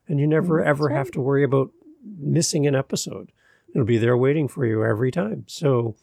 And 0.08 0.20
you 0.20 0.28
never 0.28 0.56
mm, 0.56 0.60
That's 0.60 0.70
ever 0.70 0.86
right. 0.86 0.98
have 0.98 1.12
to 1.12 1.22
worry 1.22 1.44
about 1.44 1.72
missing 2.20 2.68
an 2.68 2.76
episode. 2.76 3.32
It'll 3.74 3.86
be 3.86 3.98
there 3.98 4.18
waiting 4.18 4.48
for 4.48 4.66
you 4.66 4.84
every 4.84 5.12
time. 5.12 5.46
So, 5.48 5.96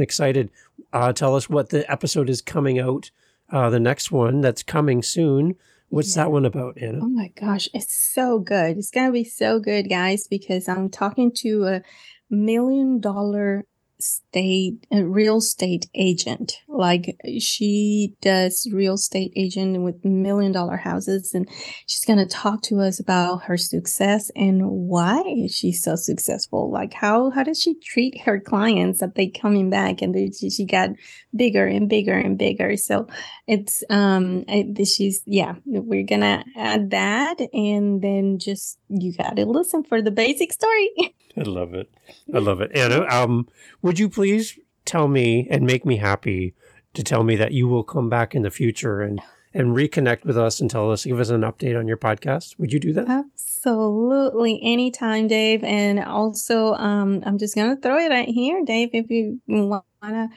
excited. 0.00 0.50
Uh, 0.92 1.12
tell 1.12 1.34
us 1.34 1.48
what 1.48 1.70
the 1.70 1.90
episode 1.90 2.30
is 2.30 2.40
coming 2.40 2.78
out. 2.78 3.10
Uh, 3.50 3.70
the 3.70 3.80
next 3.80 4.10
one 4.10 4.40
that's 4.40 4.62
coming 4.62 5.02
soon. 5.02 5.56
What's 5.90 6.16
yeah. 6.16 6.24
that 6.24 6.30
one 6.32 6.44
about, 6.44 6.76
Ana? 6.78 7.00
Oh 7.02 7.08
my 7.08 7.32
gosh, 7.40 7.68
it's 7.72 7.94
so 7.94 8.38
good. 8.38 8.76
It's 8.76 8.90
gonna 8.90 9.12
be 9.12 9.24
so 9.24 9.58
good, 9.58 9.88
guys, 9.88 10.26
because 10.26 10.68
I'm 10.68 10.90
talking 10.90 11.32
to 11.36 11.64
a 11.64 11.82
million 12.30 13.00
dollar 13.00 13.64
state 14.00 14.86
a 14.92 15.04
real 15.04 15.38
estate 15.38 15.88
agent. 15.94 16.58
Like 16.68 17.16
she 17.40 18.14
does 18.20 18.68
real 18.72 18.94
estate 18.94 19.32
agent 19.36 19.82
with 19.82 20.04
million 20.04 20.52
dollar 20.52 20.76
houses 20.76 21.34
and 21.34 21.48
she's 21.86 22.04
going 22.04 22.18
to 22.18 22.26
talk 22.26 22.62
to 22.62 22.80
us 22.80 23.00
about 23.00 23.44
her 23.44 23.56
success 23.56 24.30
and 24.36 24.62
why 24.64 25.48
she's 25.50 25.82
so 25.82 25.96
successful. 25.96 26.70
Like 26.70 26.94
how 26.94 27.30
how 27.30 27.42
does 27.42 27.60
she 27.60 27.74
treat 27.80 28.20
her 28.22 28.38
clients 28.38 29.00
that 29.00 29.14
they 29.14 29.28
coming 29.28 29.70
back 29.70 30.02
and 30.02 30.14
they, 30.14 30.30
she 30.30 30.64
got 30.64 30.90
bigger 31.34 31.66
and 31.66 31.88
bigger 31.88 32.14
and 32.14 32.38
bigger? 32.38 32.76
So 32.76 33.08
it's 33.48 33.82
um 33.90 34.44
it, 34.46 34.86
she's 34.86 35.22
yeah 35.26 35.54
we're 35.64 36.04
gonna 36.04 36.44
add 36.54 36.90
that 36.90 37.40
and 37.52 38.02
then 38.02 38.38
just 38.38 38.78
you 38.88 39.12
gotta 39.12 39.44
listen 39.44 39.82
for 39.82 40.00
the 40.00 40.10
basic 40.10 40.52
story 40.52 40.90
I 41.38 41.42
love 41.42 41.74
it. 41.74 41.90
I 42.34 42.38
love 42.38 42.60
it. 42.60 42.76
Ana, 42.76 43.06
um, 43.06 43.48
would 43.82 43.98
you 43.98 44.08
please 44.08 44.58
tell 44.84 45.08
me 45.08 45.46
and 45.50 45.64
make 45.64 45.84
me 45.84 45.96
happy 45.96 46.54
to 46.94 47.02
tell 47.02 47.22
me 47.22 47.36
that 47.36 47.52
you 47.52 47.68
will 47.68 47.84
come 47.84 48.08
back 48.08 48.34
in 48.34 48.42
the 48.42 48.50
future 48.50 49.00
and 49.00 49.20
and 49.54 49.74
reconnect 49.74 50.24
with 50.24 50.36
us 50.36 50.60
and 50.60 50.70
tell 50.70 50.90
us, 50.90 51.06
give 51.06 51.18
us 51.18 51.30
an 51.30 51.40
update 51.40 51.78
on 51.78 51.88
your 51.88 51.96
podcast. 51.96 52.58
Would 52.58 52.70
you 52.70 52.78
do 52.78 52.92
that? 52.92 53.08
Absolutely, 53.08 54.60
anytime, 54.62 55.26
Dave. 55.26 55.64
And 55.64 56.00
also, 56.00 56.74
um, 56.74 57.22
I'm 57.24 57.38
just 57.38 57.54
gonna 57.54 57.76
throw 57.76 57.98
it 57.98 58.12
out 58.12 58.26
here, 58.26 58.62
Dave. 58.64 58.90
If 58.92 59.10
you 59.10 59.40
wanna 59.46 60.28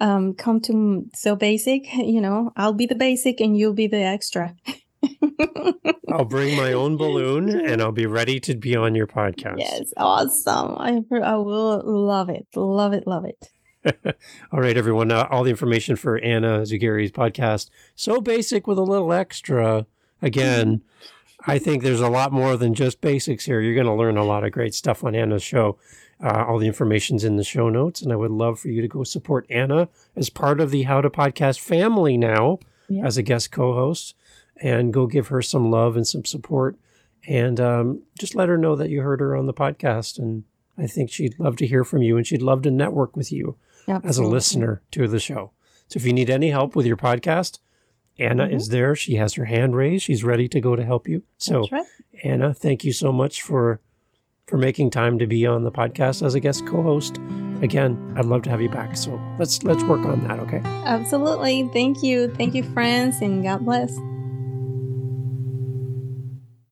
um, 0.00 0.34
come 0.34 0.60
to 0.62 1.08
So 1.14 1.36
Basic, 1.36 1.92
you 1.94 2.20
know, 2.20 2.52
I'll 2.56 2.72
be 2.72 2.86
the 2.86 2.94
basic 2.94 3.40
and 3.40 3.56
you'll 3.56 3.74
be 3.74 3.86
the 3.86 4.02
extra. 4.02 4.56
I'll 6.12 6.24
bring 6.24 6.56
my 6.56 6.72
own 6.72 6.96
balloon 6.96 7.48
and 7.48 7.80
I'll 7.80 7.92
be 7.92 8.06
ready 8.06 8.40
to 8.40 8.54
be 8.54 8.76
on 8.76 8.94
your 8.94 9.06
podcast. 9.06 9.58
Yes, 9.58 9.92
awesome. 9.96 10.74
I, 10.76 11.02
I 11.22 11.36
will 11.36 11.82
love 11.84 12.28
it. 12.28 12.46
Love 12.54 12.92
it. 12.92 13.06
Love 13.06 13.24
it. 13.24 13.48
all 14.52 14.60
right, 14.60 14.76
everyone. 14.76 15.10
Uh, 15.10 15.26
all 15.30 15.44
the 15.44 15.50
information 15.50 15.96
for 15.96 16.18
Ana 16.18 16.62
Zugheri's 16.62 17.12
podcast. 17.12 17.70
So 17.94 18.20
basic 18.20 18.66
with 18.66 18.78
a 18.78 18.82
little 18.82 19.12
extra. 19.12 19.86
Again, 20.20 20.82
I 21.46 21.58
think 21.58 21.82
there's 21.82 22.00
a 22.00 22.10
lot 22.10 22.32
more 22.32 22.56
than 22.56 22.74
just 22.74 23.00
basics 23.00 23.46
here. 23.46 23.60
You're 23.60 23.74
going 23.74 23.86
to 23.86 23.94
learn 23.94 24.18
a 24.18 24.24
lot 24.24 24.44
of 24.44 24.52
great 24.52 24.74
stuff 24.74 25.02
on 25.02 25.14
Ana's 25.14 25.42
show. 25.42 25.78
Uh, 26.22 26.44
all 26.46 26.58
the 26.58 26.66
information's 26.66 27.24
in 27.24 27.36
the 27.36 27.44
show 27.44 27.70
notes, 27.70 28.02
and 28.02 28.12
I 28.12 28.16
would 28.16 28.30
love 28.30 28.60
for 28.60 28.68
you 28.68 28.82
to 28.82 28.88
go 28.88 29.04
support 29.04 29.50
Ana 29.50 29.88
as 30.14 30.28
part 30.28 30.60
of 30.60 30.70
the 30.70 30.82
How 30.82 31.00
to 31.00 31.08
Podcast 31.08 31.60
family 31.60 32.18
now 32.18 32.58
yeah. 32.88 33.06
as 33.06 33.16
a 33.16 33.22
guest 33.22 33.50
co-host 33.50 34.14
and 34.60 34.92
go 34.92 35.06
give 35.06 35.28
her 35.28 35.40
some 35.40 35.70
love 35.70 35.96
and 35.96 36.06
some 36.06 36.24
support 36.24 36.76
and 37.26 37.60
um, 37.60 38.02
just 38.18 38.34
let 38.34 38.48
her 38.48 38.58
know 38.58 38.76
that 38.76 38.90
you 38.90 39.02
heard 39.02 39.20
her 39.20 39.36
on 39.36 39.46
the 39.46 39.54
podcast. 39.54 40.18
And 40.18 40.44
I 40.76 40.86
think 40.86 41.10
she'd 41.10 41.38
love 41.38 41.56
to 41.56 41.66
hear 41.66 41.84
from 41.84 42.02
you 42.02 42.16
and 42.16 42.26
she'd 42.26 42.42
love 42.42 42.62
to 42.62 42.70
network 42.70 43.16
with 43.16 43.32
you 43.32 43.56
Absolutely. 43.88 44.08
as 44.08 44.18
a 44.18 44.24
listener 44.24 44.82
to 44.92 45.08
the 45.08 45.20
show. 45.20 45.52
So 45.88 45.96
if 45.96 46.06
you 46.06 46.12
need 46.12 46.30
any 46.30 46.50
help 46.50 46.76
with 46.76 46.86
your 46.86 46.96
podcast, 46.96 47.58
Ana 48.18 48.44
mm-hmm. 48.44 48.56
is 48.56 48.68
there. 48.68 48.94
She 48.94 49.14
has 49.16 49.34
her 49.34 49.46
hand 49.46 49.74
raised. 49.74 50.04
She's 50.04 50.24
ready 50.24 50.48
to 50.48 50.60
go 50.60 50.76
to 50.76 50.84
help 50.84 51.08
you. 51.08 51.22
So, 51.38 51.66
right. 51.72 51.86
Ana, 52.22 52.52
thank 52.52 52.84
you 52.84 52.92
so 52.92 53.12
much 53.12 53.42
for 53.42 53.80
for 54.46 54.56
making 54.56 54.90
time 54.90 55.18
to 55.18 55.26
be 55.26 55.46
on 55.46 55.64
the 55.64 55.72
podcast 55.72 56.24
as 56.24 56.34
a 56.34 56.40
guest 56.40 56.66
co-host. 56.66 57.18
Again, 57.62 58.14
I'd 58.16 58.24
love 58.24 58.42
to 58.42 58.50
have 58.50 58.60
you 58.60 58.68
back. 58.68 58.96
So 58.96 59.20
let's 59.38 59.62
let's 59.62 59.82
work 59.84 60.04
on 60.06 60.26
that, 60.26 60.40
okay? 60.40 60.60
Absolutely. 60.64 61.68
Thank 61.72 62.02
you. 62.02 62.34
Thank 62.34 62.54
you, 62.54 62.62
friends, 62.62 63.20
and 63.20 63.42
God 63.42 63.64
bless. 63.64 63.96